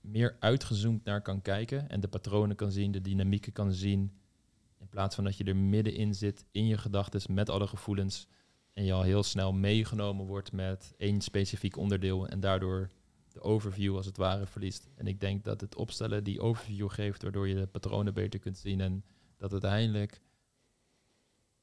meer 0.00 0.36
uitgezoomd 0.40 1.04
naar 1.04 1.22
kan 1.22 1.42
kijken 1.42 1.88
en 1.88 2.00
de 2.00 2.08
patronen 2.08 2.56
kan 2.56 2.70
zien, 2.70 2.92
de 2.92 3.00
dynamieken 3.00 3.52
kan 3.52 3.72
zien. 3.72 4.12
In 4.78 4.88
plaats 4.88 5.14
van 5.14 5.24
dat 5.24 5.36
je 5.36 5.44
er 5.44 5.56
middenin 5.56 6.14
zit 6.14 6.44
in 6.50 6.66
je 6.66 6.78
gedachten 6.78 7.34
met 7.34 7.48
alle 7.48 7.66
gevoelens 7.66 8.28
en 8.72 8.84
je 8.84 8.92
al 8.92 9.02
heel 9.02 9.22
snel 9.22 9.52
meegenomen 9.52 10.26
wordt 10.26 10.52
met 10.52 10.94
één 10.96 11.20
specifiek 11.20 11.76
onderdeel 11.76 12.28
en 12.28 12.40
daardoor 12.40 12.88
de 13.32 13.40
overview 13.40 13.96
als 13.96 14.06
het 14.06 14.16
ware 14.16 14.46
verliest. 14.46 14.88
En 14.94 15.06
ik 15.06 15.20
denk 15.20 15.44
dat 15.44 15.60
het 15.60 15.76
opstellen 15.76 16.24
die 16.24 16.40
overview 16.40 16.90
geeft, 16.90 17.22
waardoor 17.22 17.48
je 17.48 17.54
de 17.54 17.66
patronen 17.66 18.14
beter 18.14 18.40
kunt 18.40 18.58
zien 18.58 18.80
en 18.80 19.04
dat 19.36 19.52
uiteindelijk 19.52 20.20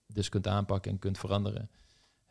dus 0.08 0.30
kunt 0.30 0.48
aanpakken 0.48 0.92
en 0.92 1.00
kunt 1.00 1.18
veranderen. 1.18 1.70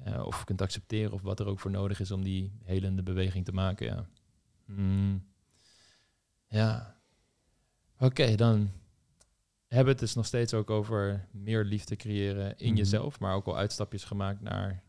Uh, 0.07 0.27
of 0.27 0.45
kunt 0.45 0.63
accepteren 0.63 1.13
of 1.13 1.23
wat 1.23 1.41
er 1.41 1.47
ook 1.47 1.61
voor 1.61 1.71
nodig 1.71 2.01
is 2.01 2.11
om 2.11 2.23
die 2.23 2.53
helende 2.63 3.03
beweging 3.03 3.45
te 3.45 3.53
maken. 3.53 3.87
Ja. 3.87 4.07
Mm. 4.65 5.25
Ja. 6.49 6.97
Oké, 7.99 8.35
dan 8.35 8.71
hebben 9.67 9.85
we 9.85 9.91
het 9.91 9.99
dus 9.99 10.15
nog 10.15 10.27
steeds 10.27 10.55
ook 10.55 10.71
over 10.71 11.29
meer 11.31 11.65
liefde 11.65 11.97
creëren 11.97 12.59
in 12.59 12.69
mhm. 12.69 12.77
jezelf, 12.77 13.21
maar 13.21 13.35
ook 13.35 13.47
al 13.47 13.57
uitstapjes 13.57 14.05
gemaakt 14.05 14.41
naar 14.41 14.85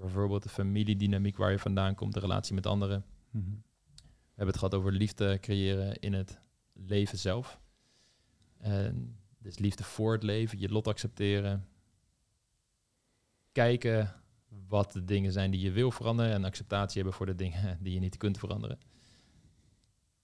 Bijvoorbeeld 0.00 0.42
de 0.42 0.48
familiedynamiek 0.48 1.36
waar 1.36 1.50
je 1.50 1.58
vandaan 1.58 1.94
komt, 1.94 2.14
de 2.14 2.20
relatie 2.20 2.54
met 2.54 2.66
anderen. 2.66 3.04
Mhm. 3.30 3.50
We 4.00 4.46
hebben 4.46 4.46
het 4.46 4.56
gehad 4.56 4.74
over 4.74 4.92
liefde 4.92 5.38
creëren 5.40 6.00
in 6.00 6.12
het 6.12 6.38
leven 6.72 7.18
zelf. 7.18 7.60
En 8.58 9.16
dus 9.38 9.58
liefde 9.58 9.84
voor 9.84 10.12
het 10.12 10.22
leven, 10.22 10.58
je 10.58 10.68
lot 10.68 10.88
accepteren. 10.88 11.68
Kijken 13.52 14.14
wat 14.68 14.92
de 14.92 15.04
dingen 15.04 15.32
zijn 15.32 15.50
die 15.50 15.60
je 15.60 15.70
wil 15.70 15.90
veranderen 15.90 16.32
en 16.32 16.44
acceptatie 16.44 16.96
hebben 16.96 17.14
voor 17.14 17.26
de 17.26 17.34
dingen 17.34 17.78
die 17.80 17.94
je 17.94 18.00
niet 18.00 18.16
kunt 18.16 18.38
veranderen. 18.38 18.78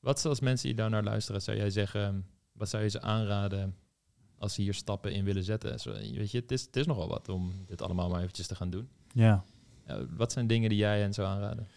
Wat 0.07 0.21
zoals 0.21 0.41
mensen 0.41 0.67
die 0.67 0.77
daar 0.77 0.91
naar 0.91 1.03
luisteren, 1.03 1.43
zou 1.43 1.57
jij 1.57 1.71
zeggen, 1.71 2.27
wat 2.53 2.69
zou 2.69 2.83
je 2.83 2.89
ze 2.89 3.01
aanraden 3.01 3.77
als 4.39 4.55
ze 4.55 4.63
hier 4.63 4.75
stappen 4.75 5.13
in 5.13 5.25
willen 5.25 5.45
zetten? 5.45 5.81
Zo, 5.81 5.93
weet 5.93 6.31
je, 6.31 6.39
het 6.39 6.53
is, 6.53 6.63
het 6.63 6.77
is 6.77 6.87
nogal 6.87 7.09
wat 7.09 7.29
om 7.29 7.65
dit 7.67 7.83
allemaal 7.83 8.09
maar 8.09 8.21
eventjes 8.21 8.47
te 8.47 8.55
gaan 8.55 8.71
doen. 8.71 8.89
Ja. 9.13 9.45
Uh, 9.89 9.97
wat 10.17 10.33
zijn 10.33 10.47
dingen 10.47 10.69
die 10.69 10.79
jij 10.79 11.01
hen 11.01 11.15
zou 11.15 11.29
aanraden? 11.29 11.69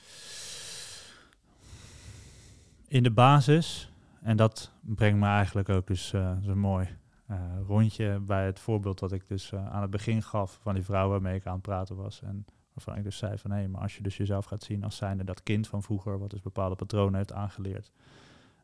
In 2.88 3.04
de 3.04 3.12
basis, 3.12 3.90
en 4.22 4.38
dat 4.38 4.72
brengt 4.82 5.20
me 5.20 5.28
eigenlijk 5.28 5.70
ook 5.70 5.88
dus 5.88 6.14
uh, 6.14 6.38
zo 6.44 6.56
mooi 6.56 6.88
uh, 7.32 7.38
rondje 7.68 8.20
bij 8.20 8.46
het 8.46 8.60
voorbeeld 8.60 9.00
wat 9.00 9.12
ik 9.12 9.28
dus 9.28 9.52
uh, 9.52 9.70
aan 9.70 9.82
het 9.82 9.92
begin 9.92 10.24
gaf 10.24 10.60
van 10.62 10.74
die 10.74 10.84
vrouw 10.84 11.10
waarmee 11.10 11.36
ik 11.36 11.46
aan 11.46 11.54
het 11.54 11.62
praten 11.62 11.96
was. 11.96 12.22
En 12.22 12.46
waarvan 12.86 12.98
ik 12.98 13.04
dus 13.04 13.18
zei 13.18 13.38
van 13.38 13.52
hé, 13.52 13.58
hey, 13.58 13.68
maar 13.68 13.82
als 13.82 13.96
je 13.96 14.04
dus 14.04 14.18
jezelf 14.18 14.46
gaat 14.46 14.64
zien 14.64 14.84
als 14.84 14.96
zijnde 14.96 15.24
dat 15.24 15.44
kind 15.44 15.68
van 15.68 15.84
vroeger, 15.84 16.20
wat 16.20 16.30
dus 16.30 16.42
bepaalde 16.42 16.76
patronen 16.76 17.16
heeft 17.16 17.34
aangeleerd, 17.34 17.92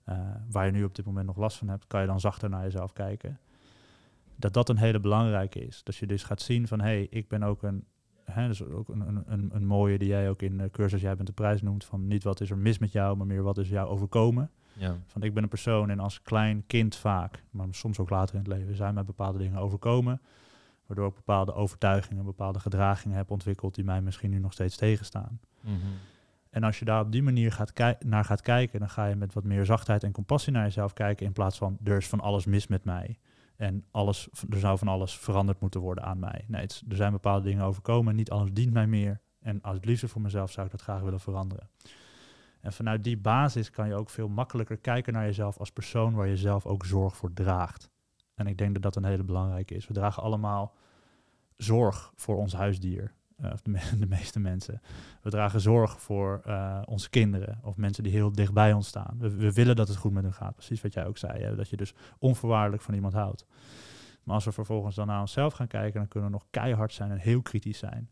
uh, 0.10 0.20
waar 0.50 0.66
je 0.66 0.72
nu 0.72 0.84
op 0.84 0.96
dit 0.96 1.06
moment 1.06 1.26
nog 1.26 1.38
last 1.38 1.58
van 1.58 1.68
hebt, 1.68 1.88
kan 1.88 2.02
je 2.02 2.08
dan 2.08 2.20
zachter 2.20 2.50
naar 2.50 2.64
jezelf 2.64 2.94
kijken. 2.94 3.40
Dat 4.36 4.54
dat 4.54 4.70
een 4.70 4.78
hele 4.78 5.00
belangrijke 5.00 5.66
is. 5.66 5.84
Dat 5.84 5.96
je 5.96 6.08
dus 6.08 6.24
gaat 6.24 6.42
zien 6.42 6.68
van 6.68 6.80
hé, 6.80 6.86
hey, 6.86 7.08
ik 7.10 7.28
ben 7.28 7.44
ook 7.44 7.64
een 7.64 7.86
Hè, 8.32 8.48
dus 8.48 8.64
ook 8.64 8.90
een, 8.90 9.00
een, 9.08 9.24
een, 9.26 9.50
een, 9.54 9.66
mooie 9.66 9.98
die 9.98 10.08
jij 10.08 10.30
ook 10.30 10.42
in 10.42 10.58
de 10.58 10.72
cursus 10.72 11.02
Jij 11.02 11.16
bent 11.16 11.28
de 11.28 11.34
prijs 11.34 11.62
noemt. 11.62 11.86
Van 11.86 12.08
niet 12.08 12.24
wat 12.24 12.42
is 12.42 12.50
er 12.50 12.58
mis 12.58 12.78
met 12.78 12.92
jou, 12.92 13.18
maar 13.18 13.28
meer 13.28 13.44
wat 13.44 13.58
is 13.58 13.70
jou 13.70 13.88
overkomen. 13.88 14.52
Ja. 14.74 14.98
Van 15.06 15.24
ik 15.24 15.34
ben 15.34 15.44
een 15.44 15.50
persoon 15.50 15.90
en 15.90 16.00
als 16.00 16.22
klein 16.22 16.64
kind 16.68 16.96
vaak, 16.96 17.44
maar 17.52 17.68
soms 17.72 18.00
ook 18.00 18.10
later 18.10 18.36
in 18.36 18.42
het 18.42 18.50
leven, 18.50 18.76
zijn 18.76 18.94
mij 18.94 19.04
bepaalde 19.04 19.38
dingen 19.38 19.60
overkomen. 19.60 20.22
Waardoor 20.86 21.08
ik 21.08 21.16
bepaalde 21.16 21.54
overtuigingen, 21.54 22.26
bepaalde 22.26 22.60
gedragingen 22.60 23.18
heb 23.18 23.32
ontwikkeld 23.32 23.76
die 23.76 23.84
mij 23.84 24.02
misschien 24.02 24.30
nu 24.30 24.40
nog 24.40 24.54
steeds 24.54 24.78
tegenstaan. 24.78 25.40
-hmm. 25.62 25.80
En 26.50 26.64
als 26.64 26.80
je 26.80 26.86
daar 26.86 27.02
op 27.02 27.12
die 27.12 27.24
manier 27.24 27.52
gaat 27.52 27.74
naar 28.00 28.26
gaat 28.26 28.42
kijken, 28.42 28.80
dan 28.80 28.90
ga 28.90 29.06
je 29.06 29.16
met 29.16 29.34
wat 29.34 29.44
meer 29.44 29.66
zachtheid 29.66 30.04
en 30.04 30.12
compassie 30.12 30.54
naar 30.54 30.64
jezelf 30.64 30.94
kijken. 30.94 31.26
In 31.26 31.32
plaats 31.32 31.58
van 31.58 31.78
er 31.84 31.98
is 31.98 32.08
van 32.08 32.20
alles 32.20 32.46
mis 32.46 32.68
met 32.68 32.84
mij. 32.84 33.20
En 33.56 33.86
alles, 33.92 34.30
er 34.50 34.60
zou 34.60 34.78
van 34.78 34.88
alles 34.88 35.18
veranderd 35.18 35.60
moeten 35.60 35.80
worden 35.80 36.04
aan 36.04 36.20
mij. 36.20 36.46
Nee, 36.48 36.62
het, 36.62 36.84
er 36.90 36.96
zijn 36.96 37.12
bepaalde 37.12 37.48
dingen 37.48 37.66
overkomen. 37.66 38.16
Niet 38.16 38.32
alles 38.32 38.52
dient 38.54 38.74
mij 38.74 38.88
meer. 38.88 39.22
En 39.40 39.62
als 39.62 39.76
het 39.76 39.86
liefste 39.86 40.08
voor 40.08 40.22
mezelf 40.22 40.52
zou 40.52 40.66
ik 40.66 40.72
dat 40.72 40.82
graag 40.82 41.02
willen 41.02 41.20
veranderen. 41.20 41.70
En 42.62 42.74
vanuit 42.74 43.04
die 43.04 43.18
basis 43.18 43.70
kan 43.70 43.88
je 43.88 43.96
ook 43.96 44.10
veel 44.10 44.28
makkelijker 44.28 44.78
kijken 44.78 45.14
naar 45.14 45.26
jezelf 45.26 45.58
als 45.58 45.72
persoon 45.72 46.14
waar 46.14 46.28
je 46.28 46.38
zelf 46.38 46.66
ook 46.66 46.86
zorg 46.86 47.16
voor 47.18 47.34
draagt. 47.34 47.90
En 48.36 48.48
ik 48.48 48.58
denk 48.58 48.74
dat 48.74 48.84
dat 48.84 48.96
een 48.96 49.06
hele 49.06 49.24
belangrijke 49.24 49.76
is. 49.76 49.88
We 49.88 49.94
dragen 49.94 50.24
allemaal 50.24 50.74
zorg 51.58 52.12
voor 52.16 52.38
ons 52.38 52.54
huisdier. 52.54 53.14
Uh, 53.42 53.52
of 53.52 53.62
de, 53.62 53.70
me 53.70 53.80
de, 54.00 54.08
meeste 54.08 54.40
mensen. 54.40 54.82
We 55.22 55.30
dragen 55.30 55.62
zorg 55.62 56.02
voor 56.02 56.42
uh, 56.48 56.82
onze 56.86 57.10
kinderen 57.10 57.60
of 57.64 57.78
mensen 57.78 58.04
die 58.04 58.12
heel 58.12 58.32
dicht 58.32 58.54
bij 58.54 58.74
ons 58.74 58.88
staan. 58.88 59.16
We, 59.18 59.54
willen 59.54 59.76
dat 59.76 59.88
het 59.88 59.98
goed 59.98 60.12
met 60.12 60.24
hen 60.24 60.34
gaat. 60.34 60.56
Precies 60.56 60.82
wat 60.82 60.94
jij 60.94 61.06
ook 61.06 61.18
zei. 61.18 61.56
Dat 61.56 61.70
je 61.70 61.78
dus 61.78 61.94
onvoorwaardelijk 62.20 62.84
van 62.84 62.94
iemand 62.94 63.14
houdt. 63.14 63.46
Maar 64.24 64.36
als 64.36 64.46
we 64.46 64.52
vervolgens 64.52 64.96
dan 64.96 65.08
naar 65.08 65.20
onszelf 65.20 65.54
gaan 65.54 65.68
kijken, 65.68 66.00
dan 66.00 66.08
kunnen 66.08 66.30
we 66.30 66.36
nog 66.36 66.46
keihard 66.50 66.94
zijn 66.94 67.12
en 67.12 67.18
heel 67.18 67.42
kritisch 67.42 67.78
zijn. 67.78 68.10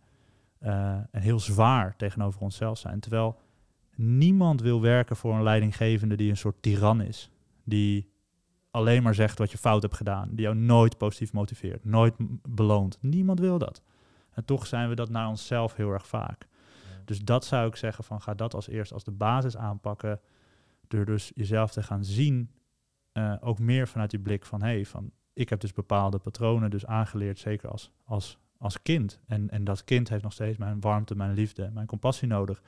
Uh, 0.61 0.93
en 0.93 1.21
heel 1.21 1.39
zwaar 1.39 1.95
tegenover 1.95 2.41
onszelf 2.41 2.78
zijn. 2.78 2.99
Terwijl 2.99 3.39
niemand 3.95 4.61
wil 4.61 4.82
werken 4.82 5.15
voor 5.15 5.36
een 5.36 5.43
leidinggevende 5.43 6.15
die 6.15 6.30
een 6.30 6.38
soort 6.38 6.61
tiran 6.61 7.01
is. 7.01 7.32
Die 7.63 8.12
alleen 8.74 9.03
maar 9.03 9.15
zegt 9.15 9.38
wat 9.38 9.51
je 9.51 9.57
fout 9.57 9.82
hebt 9.82 9.95
gedaan. 9.95 10.30
Die 10.32 10.41
jou 10.41 10.55
nooit 10.55 10.97
positief 10.97 11.34
motiveert, 11.34 11.86
nooit 11.86 12.13
beloont. 12.49 12.97
Niemand 13.01 13.39
wil 13.39 13.57
dat. 13.57 13.82
En 14.32 14.45
toch 14.45 14.67
zijn 14.67 14.89
we 14.89 14.95
dat 14.95 15.09
naar 15.09 15.28
onszelf 15.28 15.76
heel 15.76 15.91
erg 15.91 16.07
vaak. 16.07 16.47
Ja. 16.89 17.01
Dus 17.05 17.19
dat 17.19 17.45
zou 17.45 17.67
ik 17.67 17.76
zeggen 17.76 18.03
van 18.03 18.21
ga 18.21 18.34
dat 18.34 18.53
als 18.53 18.67
eerst 18.67 18.93
als 18.93 19.03
de 19.03 19.11
basis 19.11 19.57
aanpakken. 19.57 20.19
Door 20.88 21.05
dus 21.05 21.32
jezelf 21.36 21.71
te 21.71 21.84
gaan 21.84 22.03
zien. 22.03 22.51
Uh, 23.13 23.34
ook 23.39 23.59
meer 23.59 23.88
vanuit 23.88 24.09
die 24.09 24.19
blik 24.19 24.45
van 24.45 24.61
hé, 24.61 24.67
hey, 24.67 24.86
van 24.86 25.11
ik 25.34 25.49
heb 25.49 25.59
dus 25.59 25.74
bepaalde 25.74 26.19
patronen 26.19 26.69
dus 26.69 26.86
aangeleerd, 26.86 27.39
zeker 27.39 27.69
als, 27.69 27.91
als, 28.03 28.38
als 28.57 28.82
kind. 28.82 29.19
En, 29.28 29.49
en 29.49 29.63
dat 29.63 29.84
kind 29.84 30.09
heeft 30.09 30.24
nog 30.24 30.34
steeds 30.34 30.57
mijn 30.57 30.80
warmte, 30.80 31.15
mijn 31.15 31.34
liefde, 31.34 31.69
mijn 31.74 31.88
compassie 31.88 32.28
nodig. 32.28 32.61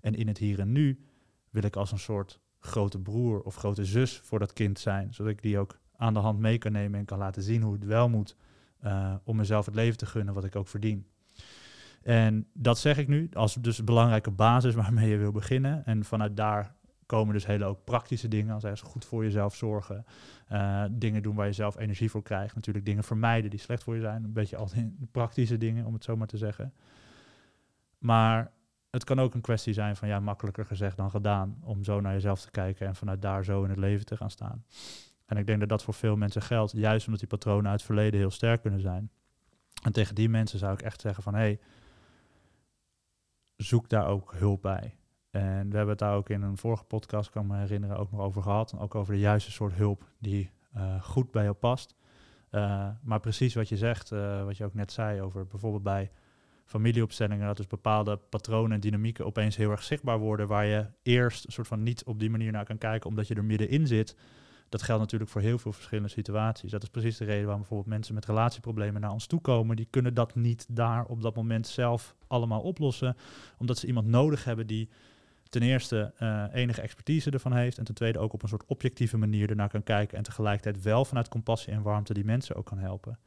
En 0.00 0.14
in 0.14 0.28
het 0.28 0.38
hier 0.38 0.60
en 0.60 0.72
nu 0.72 1.04
wil 1.50 1.62
ik 1.62 1.76
als 1.76 1.92
een 1.92 1.98
soort 1.98 2.40
grote 2.60 2.98
broer 2.98 3.40
of 3.40 3.56
grote 3.56 3.84
zus 3.84 4.20
voor 4.24 4.38
dat 4.38 4.52
kind 4.52 4.78
zijn. 4.78 5.14
Zodat 5.14 5.32
ik 5.32 5.42
die 5.42 5.58
ook 5.58 5.78
aan 5.96 6.14
de 6.14 6.20
hand 6.20 6.38
mee 6.38 6.58
kan 6.58 6.72
nemen 6.72 6.98
en 6.98 7.04
kan 7.04 7.18
laten 7.18 7.42
zien 7.42 7.62
hoe 7.62 7.72
het 7.72 7.84
wel 7.84 8.08
moet. 8.08 8.36
Uh, 8.84 9.14
om 9.24 9.36
mezelf 9.36 9.66
het 9.66 9.74
leven 9.74 9.98
te 9.98 10.06
gunnen 10.06 10.34
wat 10.34 10.44
ik 10.44 10.56
ook 10.56 10.68
verdien. 10.68 11.06
En 12.02 12.46
dat 12.52 12.78
zeg 12.78 12.98
ik 12.98 13.08
nu 13.08 13.28
als 13.32 13.54
dus 13.54 13.84
belangrijke 13.84 14.30
basis 14.30 14.74
waarmee 14.82 15.08
je 15.08 15.16
wil 15.16 15.32
beginnen. 15.32 15.84
En 15.84 16.04
vanuit 16.04 16.36
daar 16.36 16.76
komen 17.06 17.34
dus 17.34 17.46
hele 17.46 17.64
ook 17.64 17.84
praktische 17.84 18.28
dingen. 18.28 18.54
Als 18.54 18.64
ergens 18.64 18.90
goed 18.90 19.04
voor 19.04 19.24
jezelf 19.24 19.54
zorgen. 19.54 20.04
Uh, 20.52 20.84
dingen 20.90 21.22
doen 21.22 21.34
waar 21.34 21.46
je 21.46 21.52
zelf 21.52 21.78
energie 21.78 22.10
voor 22.10 22.22
krijgt. 22.22 22.54
Natuurlijk 22.54 22.84
dingen 22.84 23.04
vermijden 23.04 23.50
die 23.50 23.58
slecht 23.58 23.82
voor 23.82 23.94
je 23.94 24.00
zijn. 24.00 24.24
Een 24.24 24.32
beetje 24.32 24.56
altijd 24.56 25.10
praktische 25.10 25.58
dingen, 25.58 25.84
om 25.84 25.94
het 25.94 26.04
zo 26.04 26.16
maar 26.16 26.26
te 26.26 26.36
zeggen. 26.36 26.72
Maar 27.98 28.50
het 28.90 29.04
kan 29.04 29.20
ook 29.20 29.34
een 29.34 29.40
kwestie 29.40 29.72
zijn 29.72 29.96
van 29.96 30.08
ja, 30.08 30.20
makkelijker 30.20 30.66
gezegd 30.66 30.96
dan 30.96 31.10
gedaan. 31.10 31.58
Om 31.62 31.84
zo 31.84 32.00
naar 32.00 32.12
jezelf 32.12 32.40
te 32.40 32.50
kijken 32.50 32.86
en 32.86 32.94
vanuit 32.94 33.22
daar 33.22 33.44
zo 33.44 33.62
in 33.62 33.70
het 33.70 33.78
leven 33.78 34.06
te 34.06 34.16
gaan 34.16 34.30
staan. 34.30 34.64
En 35.26 35.36
ik 35.36 35.46
denk 35.46 35.60
dat 35.60 35.68
dat 35.68 35.82
voor 35.82 35.94
veel 35.94 36.16
mensen 36.16 36.42
geldt, 36.42 36.72
juist 36.72 37.04
omdat 37.04 37.20
die 37.20 37.28
patronen 37.28 37.70
uit 37.70 37.80
het 37.80 37.86
verleden 37.86 38.20
heel 38.20 38.30
sterk 38.30 38.60
kunnen 38.60 38.80
zijn. 38.80 39.10
En 39.82 39.92
tegen 39.92 40.14
die 40.14 40.28
mensen 40.28 40.58
zou 40.58 40.72
ik 40.72 40.82
echt 40.82 41.00
zeggen 41.00 41.22
van 41.22 41.34
hé, 41.34 41.40
hey, 41.40 41.60
zoek 43.56 43.88
daar 43.88 44.06
ook 44.06 44.34
hulp 44.36 44.62
bij. 44.62 44.96
En 45.30 45.70
we 45.70 45.76
hebben 45.76 45.88
het 45.88 45.98
daar 45.98 46.14
ook 46.14 46.28
in 46.28 46.42
een 46.42 46.56
vorige 46.56 46.84
podcast, 46.84 47.30
kan 47.30 47.42
ik 47.42 47.48
me 47.48 47.56
herinneren, 47.56 47.98
ook 47.98 48.10
nog 48.10 48.20
over 48.20 48.42
gehad. 48.42 48.78
Ook 48.78 48.94
over 48.94 49.14
de 49.14 49.20
juiste 49.20 49.50
soort 49.50 49.72
hulp 49.72 50.04
die 50.18 50.50
uh, 50.76 51.02
goed 51.02 51.30
bij 51.30 51.42
jou 51.42 51.54
past. 51.54 51.94
Uh, 52.50 52.88
maar 53.02 53.20
precies 53.20 53.54
wat 53.54 53.68
je 53.68 53.76
zegt, 53.76 54.10
uh, 54.10 54.44
wat 54.44 54.56
je 54.56 54.64
ook 54.64 54.74
net 54.74 54.92
zei 54.92 55.20
over 55.20 55.46
bijvoorbeeld 55.46 55.82
bij 55.82 56.10
familieopstellingen, 56.68 57.46
dat 57.46 57.56
dus 57.56 57.66
bepaalde 57.66 58.16
patronen 58.16 58.72
en 58.72 58.80
dynamieken 58.80 59.26
opeens 59.26 59.56
heel 59.56 59.70
erg 59.70 59.82
zichtbaar 59.82 60.18
worden, 60.18 60.46
waar 60.46 60.66
je 60.66 60.86
eerst 61.02 61.46
een 61.46 61.52
soort 61.52 61.66
van 61.66 61.82
niet 61.82 62.04
op 62.04 62.18
die 62.18 62.30
manier 62.30 62.52
naar 62.52 62.64
kan 62.64 62.78
kijken, 62.78 63.08
omdat 63.08 63.28
je 63.28 63.34
er 63.34 63.44
middenin 63.44 63.86
zit. 63.86 64.16
Dat 64.68 64.82
geldt 64.82 65.00
natuurlijk 65.00 65.30
voor 65.30 65.40
heel 65.40 65.58
veel 65.58 65.72
verschillende 65.72 66.08
situaties. 66.08 66.70
Dat 66.70 66.82
is 66.82 66.88
precies 66.88 67.16
de 67.16 67.24
reden 67.24 67.42
waarom 67.42 67.60
bijvoorbeeld 67.60 67.90
mensen 67.90 68.14
met 68.14 68.26
relatieproblemen 68.26 69.00
naar 69.00 69.12
ons 69.12 69.26
toe 69.26 69.40
komen. 69.40 69.76
Die 69.76 69.86
kunnen 69.90 70.14
dat 70.14 70.34
niet 70.34 70.66
daar 70.68 71.04
op 71.04 71.22
dat 71.22 71.36
moment 71.36 71.66
zelf 71.66 72.16
allemaal 72.26 72.60
oplossen, 72.60 73.16
omdat 73.58 73.78
ze 73.78 73.86
iemand 73.86 74.06
nodig 74.06 74.44
hebben 74.44 74.66
die 74.66 74.88
ten 75.48 75.62
eerste 75.62 76.12
uh, 76.22 76.44
enige 76.52 76.80
expertise 76.80 77.30
ervan 77.30 77.52
heeft 77.52 77.78
en 77.78 77.84
ten 77.84 77.94
tweede 77.94 78.18
ook 78.18 78.32
op 78.32 78.42
een 78.42 78.48
soort 78.48 78.66
objectieve 78.66 79.16
manier 79.16 79.50
ernaar 79.50 79.68
kan 79.68 79.82
kijken 79.82 80.18
en 80.18 80.22
tegelijkertijd 80.22 80.82
wel 80.82 81.04
vanuit 81.04 81.28
compassie 81.28 81.72
en 81.72 81.82
warmte 81.82 82.14
die 82.14 82.24
mensen 82.24 82.56
ook 82.56 82.66
kan 82.66 82.78
helpen. 82.78 83.18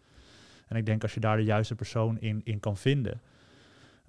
En 0.72 0.78
ik 0.78 0.86
denk 0.86 1.02
als 1.02 1.14
je 1.14 1.20
daar 1.20 1.38
de 1.38 1.44
juiste 1.44 1.76
persoon 1.76 2.20
in, 2.20 2.42
in 2.44 2.60
kan 2.60 2.78
vinden, 2.78 3.22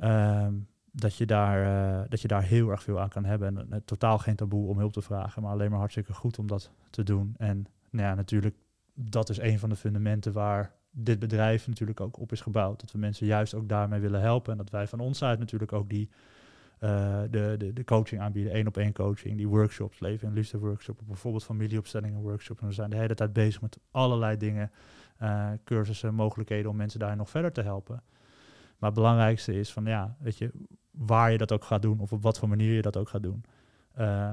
uh, 0.01 0.47
dat, 0.93 1.17
je 1.17 1.27
daar, 1.27 1.63
uh, 1.63 2.05
dat 2.09 2.21
je 2.21 2.29
daar 2.29 2.43
heel 2.43 2.71
erg 2.71 2.83
veel 2.83 3.01
aan 3.01 3.09
kan 3.09 3.25
hebben. 3.25 3.59
En 3.59 3.67
uh, 3.71 3.77
totaal 3.85 4.19
geen 4.19 4.37
taboe 4.37 4.69
om 4.69 4.79
hulp 4.79 4.93
te 4.93 5.03
vragen, 5.03 5.43
maar 5.43 5.53
alleen 5.53 5.71
maar 5.71 5.79
hartstikke 5.79 6.13
goed 6.13 6.39
om 6.39 6.47
dat 6.47 6.71
te 6.91 7.03
doen. 7.03 7.35
En 7.39 7.67
nou 7.91 8.07
ja, 8.07 8.15
natuurlijk, 8.15 8.57
dat 8.95 9.29
is 9.29 9.39
een 9.39 9.59
van 9.59 9.69
de 9.69 9.77
fundamenten 9.77 10.33
waar 10.33 10.75
dit 10.91 11.19
bedrijf 11.19 11.69
natuurlijk 11.69 12.01
ook 12.01 12.19
op 12.19 12.33
is 12.33 12.41
gebouwd. 12.41 12.81
Dat 12.81 12.93
we 12.93 12.99
mensen 12.99 13.27
juist 13.27 13.55
ook 13.55 13.69
daarmee 13.69 14.01
willen 14.01 14.21
helpen. 14.21 14.53
En 14.53 14.59
dat 14.59 14.71
wij 14.71 14.87
van 14.87 15.01
ons 15.01 15.23
uit 15.23 15.39
natuurlijk 15.39 15.73
ook 15.73 15.89
die 15.89 16.09
uh, 16.81 17.21
de, 17.31 17.55
de, 17.59 17.73
de 17.73 17.85
coaching 17.85 18.21
aanbieden, 18.21 18.53
één 18.53 18.67
op 18.67 18.77
één 18.77 18.93
coaching, 18.93 19.37
die 19.37 19.49
workshops, 19.49 20.01
leven 20.01 20.29
en 20.29 20.35
liefde 20.35 20.59
workshop, 20.59 21.01
bijvoorbeeld 21.07 21.45
familieopstellingen 21.45 22.21
workshop. 22.21 22.61
En 22.61 22.67
we 22.67 22.73
zijn 22.73 22.91
de 22.91 22.97
hele 22.97 23.15
tijd 23.15 23.33
bezig 23.33 23.61
met 23.61 23.79
allerlei 23.91 24.37
dingen, 24.37 24.71
uh, 25.23 25.51
cursussen, 25.65 26.15
mogelijkheden 26.15 26.71
om 26.71 26.77
mensen 26.77 27.01
daar 27.01 27.17
nog 27.17 27.31
verder 27.31 27.53
te 27.53 27.63
helpen. 27.63 28.03
Maar 28.79 28.91
het 28.91 28.99
belangrijkste 28.99 29.55
is 29.55 29.73
van 29.73 29.85
ja, 29.85 30.17
weet 30.19 30.39
je, 30.39 30.51
waar 30.91 31.33
je 31.33 31.39
dat 31.39 31.53
ook 31.53 31.65
gaat 31.65 31.83
doen 31.83 32.01
of 32.01 32.13
op 32.13 32.23
wat 32.23 32.39
voor 32.39 32.49
manier 32.49 32.75
je 32.75 32.83
dat 32.83 32.97
ook 32.97 33.09
gaat 33.09 33.23
doen. 33.23 33.45
Uh, 33.99 34.31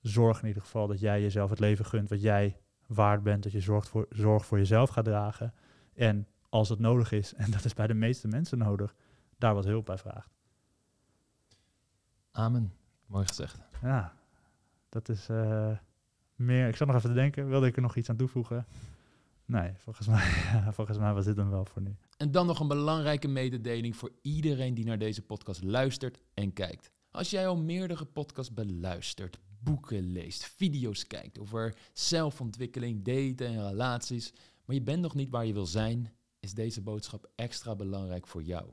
zorg 0.00 0.42
in 0.42 0.48
ieder 0.48 0.62
geval 0.62 0.86
dat 0.86 1.00
jij 1.00 1.22
jezelf 1.22 1.50
het 1.50 1.58
leven 1.58 1.84
gunt 1.84 2.08
wat 2.08 2.22
jij 2.22 2.56
waard 2.86 3.22
bent, 3.22 3.42
dat 3.42 3.52
je 3.52 3.60
zorgt 3.60 3.88
voor, 3.88 4.06
zorg 4.08 4.46
voor 4.46 4.58
jezelf 4.58 4.90
gaat 4.90 5.04
dragen. 5.04 5.54
En 5.94 6.26
als 6.48 6.68
het 6.68 6.78
nodig 6.78 7.12
is, 7.12 7.34
en 7.44 7.50
dat 7.50 7.64
is 7.64 7.74
bij 7.74 7.86
de 7.86 7.94
meeste 7.94 8.28
mensen 8.28 8.58
nodig, 8.58 8.94
daar 9.38 9.54
wat 9.54 9.64
hulp 9.64 9.86
bij 9.86 9.98
vraagt. 9.98 10.34
Amen. 12.30 12.72
Mooi 13.06 13.26
gezegd. 13.26 13.60
Ja, 13.82 14.12
dat 14.88 15.08
is 15.08 15.28
uh, 15.28 15.70
meer. 16.34 16.68
Ik 16.68 16.76
zat 16.76 16.86
nog 16.86 16.96
even 16.96 17.08
te 17.08 17.14
denken, 17.14 17.48
wilde 17.48 17.66
ik 17.66 17.76
er 17.76 17.82
nog 17.82 17.96
iets 17.96 18.10
aan 18.10 18.16
toevoegen? 18.16 18.66
Nee, 19.50 19.70
volgens 19.76 20.06
mij, 20.06 20.22
volgens 20.78 20.98
mij 20.98 21.12
was 21.12 21.24
dit 21.24 21.36
hem 21.36 21.50
wel 21.50 21.64
voor 21.64 21.82
nu. 21.82 21.96
En 22.16 22.30
dan 22.30 22.46
nog 22.46 22.60
een 22.60 22.68
belangrijke 22.68 23.28
mededeling 23.28 23.96
voor 23.96 24.10
iedereen 24.22 24.74
die 24.74 24.84
naar 24.84 24.98
deze 24.98 25.22
podcast 25.22 25.62
luistert 25.62 26.18
en 26.34 26.52
kijkt. 26.52 26.90
Als 27.10 27.30
jij 27.30 27.46
al 27.46 27.56
meerdere 27.56 28.04
podcasts 28.04 28.54
beluistert, 28.54 29.38
boeken 29.62 30.12
leest, 30.12 30.44
video's 30.44 31.06
kijkt 31.06 31.38
over 31.38 31.76
zelfontwikkeling, 31.92 33.04
daten 33.04 33.46
en 33.46 33.68
relaties, 33.68 34.32
maar 34.64 34.76
je 34.76 34.82
bent 34.82 35.02
nog 35.02 35.14
niet 35.14 35.30
waar 35.30 35.46
je 35.46 35.52
wil 35.52 35.66
zijn, 35.66 36.12
is 36.40 36.54
deze 36.54 36.80
boodschap 36.80 37.30
extra 37.34 37.76
belangrijk 37.76 38.26
voor 38.26 38.42
jou. 38.42 38.70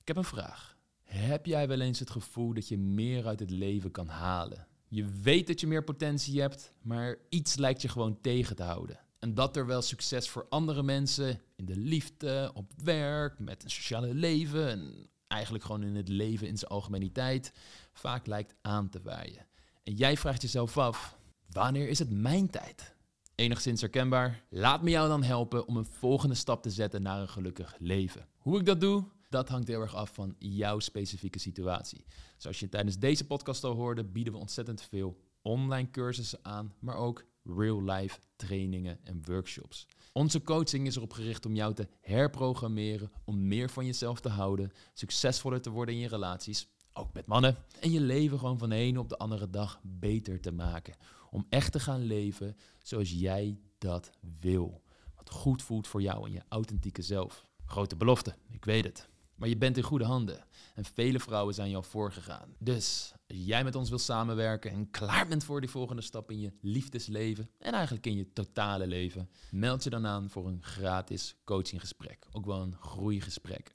Ik 0.00 0.08
heb 0.08 0.16
een 0.16 0.24
vraag. 0.24 0.76
Heb 1.02 1.46
jij 1.46 1.68
wel 1.68 1.80
eens 1.80 1.98
het 1.98 2.10
gevoel 2.10 2.54
dat 2.54 2.68
je 2.68 2.78
meer 2.78 3.26
uit 3.26 3.40
het 3.40 3.50
leven 3.50 3.90
kan 3.90 4.08
halen? 4.08 4.66
Je 4.88 5.06
weet 5.22 5.46
dat 5.46 5.60
je 5.60 5.66
meer 5.66 5.84
potentie 5.84 6.40
hebt, 6.40 6.72
maar 6.82 7.16
iets 7.28 7.56
lijkt 7.56 7.82
je 7.82 7.88
gewoon 7.88 8.20
tegen 8.20 8.56
te 8.56 8.62
houden. 8.62 9.04
En 9.26 9.34
dat 9.34 9.56
er 9.56 9.66
wel 9.66 9.82
succes 9.82 10.28
voor 10.28 10.46
andere 10.48 10.82
mensen 10.82 11.40
in 11.56 11.64
de 11.64 11.76
liefde, 11.76 12.50
op 12.54 12.72
werk, 12.76 13.38
met 13.38 13.64
een 13.64 13.70
sociale 13.70 14.14
leven 14.14 14.68
en 14.68 15.08
eigenlijk 15.26 15.64
gewoon 15.64 15.82
in 15.82 15.96
het 15.96 16.08
leven 16.08 16.46
in 16.46 16.58
zijn 16.58 16.70
algemeniteit 16.70 17.52
vaak 17.92 18.26
lijkt 18.26 18.54
aan 18.62 18.88
te 18.88 19.00
waaien. 19.02 19.46
En 19.82 19.94
jij 19.94 20.16
vraagt 20.16 20.42
jezelf 20.42 20.78
af, 20.78 21.16
wanneer 21.50 21.88
is 21.88 21.98
het 21.98 22.10
mijn 22.10 22.50
tijd? 22.50 22.94
Enigszins 23.34 23.80
herkenbaar? 23.80 24.44
Laat 24.50 24.82
me 24.82 24.90
jou 24.90 25.08
dan 25.08 25.22
helpen 25.22 25.66
om 25.66 25.76
een 25.76 25.86
volgende 25.86 26.34
stap 26.34 26.62
te 26.62 26.70
zetten 26.70 27.02
naar 27.02 27.20
een 27.20 27.28
gelukkig 27.28 27.74
leven. 27.78 28.28
Hoe 28.36 28.58
ik 28.58 28.66
dat 28.66 28.80
doe? 28.80 29.04
Dat 29.28 29.48
hangt 29.48 29.68
heel 29.68 29.80
erg 29.80 29.94
af 29.94 30.14
van 30.14 30.34
jouw 30.38 30.78
specifieke 30.78 31.38
situatie. 31.38 32.04
Zoals 32.36 32.60
je 32.60 32.68
tijdens 32.68 32.98
deze 32.98 33.26
podcast 33.26 33.64
al 33.64 33.74
hoorde, 33.74 34.04
bieden 34.04 34.32
we 34.32 34.38
ontzettend 34.38 34.82
veel 34.82 35.20
online 35.42 35.90
cursussen 35.90 36.38
aan, 36.42 36.74
maar 36.78 36.96
ook 36.96 37.24
real-life 37.56 38.18
trainingen 38.36 38.98
en 39.04 39.22
workshops. 39.24 39.86
Onze 40.12 40.42
coaching 40.42 40.86
is 40.86 40.96
erop 40.96 41.12
gericht 41.12 41.46
om 41.46 41.54
jou 41.54 41.74
te 41.74 41.88
herprogrammeren 42.00 43.12
om 43.24 43.46
meer 43.46 43.70
van 43.70 43.86
jezelf 43.86 44.20
te 44.20 44.28
houden, 44.28 44.72
succesvoller 44.94 45.60
te 45.60 45.70
worden 45.70 45.94
in 45.94 46.00
je 46.00 46.08
relaties, 46.08 46.68
ook 46.92 47.12
met 47.12 47.26
mannen, 47.26 47.56
en 47.80 47.90
je 47.90 48.00
leven 48.00 48.38
gewoon 48.38 48.58
van 48.58 48.68
de 48.68 48.74
ene 48.74 48.98
op 48.98 49.08
de 49.08 49.18
andere 49.18 49.50
dag 49.50 49.80
beter 49.82 50.40
te 50.40 50.52
maken. 50.52 50.94
Om 51.30 51.46
echt 51.48 51.72
te 51.72 51.80
gaan 51.80 52.02
leven 52.02 52.56
zoals 52.82 53.10
jij 53.10 53.58
dat 53.78 54.10
wil. 54.40 54.82
Wat 55.16 55.30
goed 55.30 55.62
voelt 55.62 55.86
voor 55.86 56.02
jou 56.02 56.26
en 56.26 56.32
je 56.32 56.42
authentieke 56.48 57.02
zelf. 57.02 57.44
Grote 57.64 57.96
belofte, 57.96 58.34
ik 58.50 58.64
weet 58.64 58.84
het. 58.84 59.08
Maar 59.36 59.48
je 59.48 59.56
bent 59.56 59.76
in 59.76 59.82
goede 59.82 60.04
handen. 60.04 60.44
En 60.74 60.84
vele 60.84 61.20
vrouwen 61.20 61.54
zijn 61.54 61.70
jou 61.70 61.84
voorgegaan. 61.84 62.54
Dus 62.58 63.12
als 63.28 63.38
jij 63.38 63.64
met 63.64 63.74
ons 63.74 63.88
wil 63.88 63.98
samenwerken 63.98 64.70
en 64.70 64.90
klaar 64.90 65.26
bent 65.26 65.44
voor 65.44 65.60
die 65.60 65.70
volgende 65.70 66.02
stap 66.02 66.30
in 66.30 66.40
je 66.40 66.52
liefdesleven 66.60 67.50
en 67.58 67.72
eigenlijk 67.72 68.06
in 68.06 68.16
je 68.16 68.32
totale 68.32 68.86
leven, 68.86 69.30
meld 69.50 69.84
je 69.84 69.90
dan 69.90 70.06
aan 70.06 70.30
voor 70.30 70.46
een 70.46 70.62
gratis 70.62 71.36
coachinggesprek. 71.44 72.26
Ook 72.32 72.46
wel 72.46 72.60
een 72.60 72.76
groeigesprek. 72.80 73.74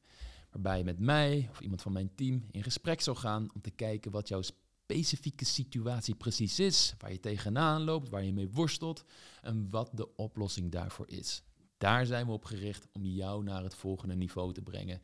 Waarbij 0.51 0.77
je 0.77 0.83
met 0.83 0.99
mij 0.99 1.47
of 1.51 1.61
iemand 1.61 1.81
van 1.81 1.91
mijn 1.91 2.15
team 2.15 2.45
in 2.51 2.63
gesprek 2.63 3.01
zal 3.01 3.15
gaan 3.15 3.49
om 3.53 3.61
te 3.61 3.71
kijken 3.71 4.11
wat 4.11 4.27
jouw 4.27 4.41
specifieke 4.41 5.45
situatie 5.45 6.15
precies 6.15 6.59
is, 6.59 6.93
waar 6.97 7.11
je 7.11 7.19
tegenaan 7.19 7.83
loopt, 7.83 8.09
waar 8.09 8.23
je 8.23 8.33
mee 8.33 8.49
worstelt 8.49 9.03
en 9.41 9.69
wat 9.69 9.89
de 9.93 10.15
oplossing 10.15 10.71
daarvoor 10.71 11.09
is. 11.09 11.43
Daar 11.77 12.05
zijn 12.05 12.25
we 12.25 12.31
op 12.31 12.45
gericht 12.45 12.87
om 12.91 13.05
jou 13.05 13.43
naar 13.43 13.63
het 13.63 13.75
volgende 13.75 14.15
niveau 14.15 14.53
te 14.53 14.61
brengen. 14.61 15.01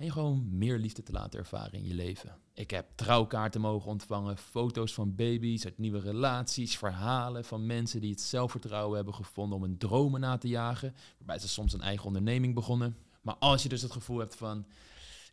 En 0.00 0.06
je 0.06 0.12
gewoon 0.12 0.58
meer 0.58 0.78
liefde 0.78 1.02
te 1.02 1.12
laten 1.12 1.38
ervaren 1.38 1.72
in 1.72 1.86
je 1.86 1.94
leven. 1.94 2.36
Ik 2.54 2.70
heb 2.70 2.86
trouwkaarten 2.94 3.60
mogen 3.60 3.90
ontvangen, 3.90 4.36
foto's 4.36 4.94
van 4.94 5.14
baby's 5.14 5.64
uit 5.64 5.78
nieuwe 5.78 6.00
relaties, 6.00 6.78
verhalen 6.78 7.44
van 7.44 7.66
mensen 7.66 8.00
die 8.00 8.10
het 8.10 8.20
zelfvertrouwen 8.20 8.96
hebben 8.96 9.14
gevonden 9.14 9.56
om 9.56 9.62
hun 9.62 9.78
dromen 9.78 10.20
na 10.20 10.38
te 10.38 10.48
jagen. 10.48 10.94
Waarbij 11.18 11.38
ze 11.38 11.48
soms 11.48 11.72
een 11.72 11.80
eigen 11.80 12.06
onderneming 12.06 12.54
begonnen. 12.54 12.96
Maar 13.22 13.34
als 13.34 13.62
je 13.62 13.68
dus 13.68 13.82
het 13.82 13.92
gevoel 13.92 14.18
hebt 14.18 14.36
van, 14.36 14.66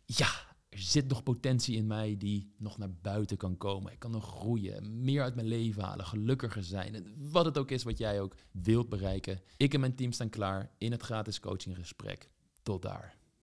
ja, 0.04 0.28
er 0.68 0.78
zit 0.78 1.08
nog 1.08 1.22
potentie 1.22 1.76
in 1.76 1.86
mij 1.86 2.16
die 2.18 2.52
nog 2.56 2.78
naar 2.78 2.92
buiten 3.02 3.36
kan 3.36 3.56
komen. 3.56 3.92
Ik 3.92 3.98
kan 3.98 4.10
nog 4.10 4.24
groeien, 4.24 5.04
meer 5.04 5.22
uit 5.22 5.34
mijn 5.34 5.46
leven 5.46 5.82
halen, 5.82 6.06
gelukkiger 6.06 6.64
zijn. 6.64 7.14
Wat 7.16 7.44
het 7.44 7.58
ook 7.58 7.70
is 7.70 7.82
wat 7.82 7.98
jij 7.98 8.20
ook 8.20 8.34
wilt 8.50 8.88
bereiken. 8.88 9.40
Ik 9.56 9.74
en 9.74 9.80
mijn 9.80 9.94
team 9.94 10.12
staan 10.12 10.30
klaar 10.30 10.70
in 10.78 10.92
het 10.92 11.02
gratis 11.02 11.40
coachinggesprek. 11.40 12.30
Tot 12.62 12.82
daar. 12.82 13.17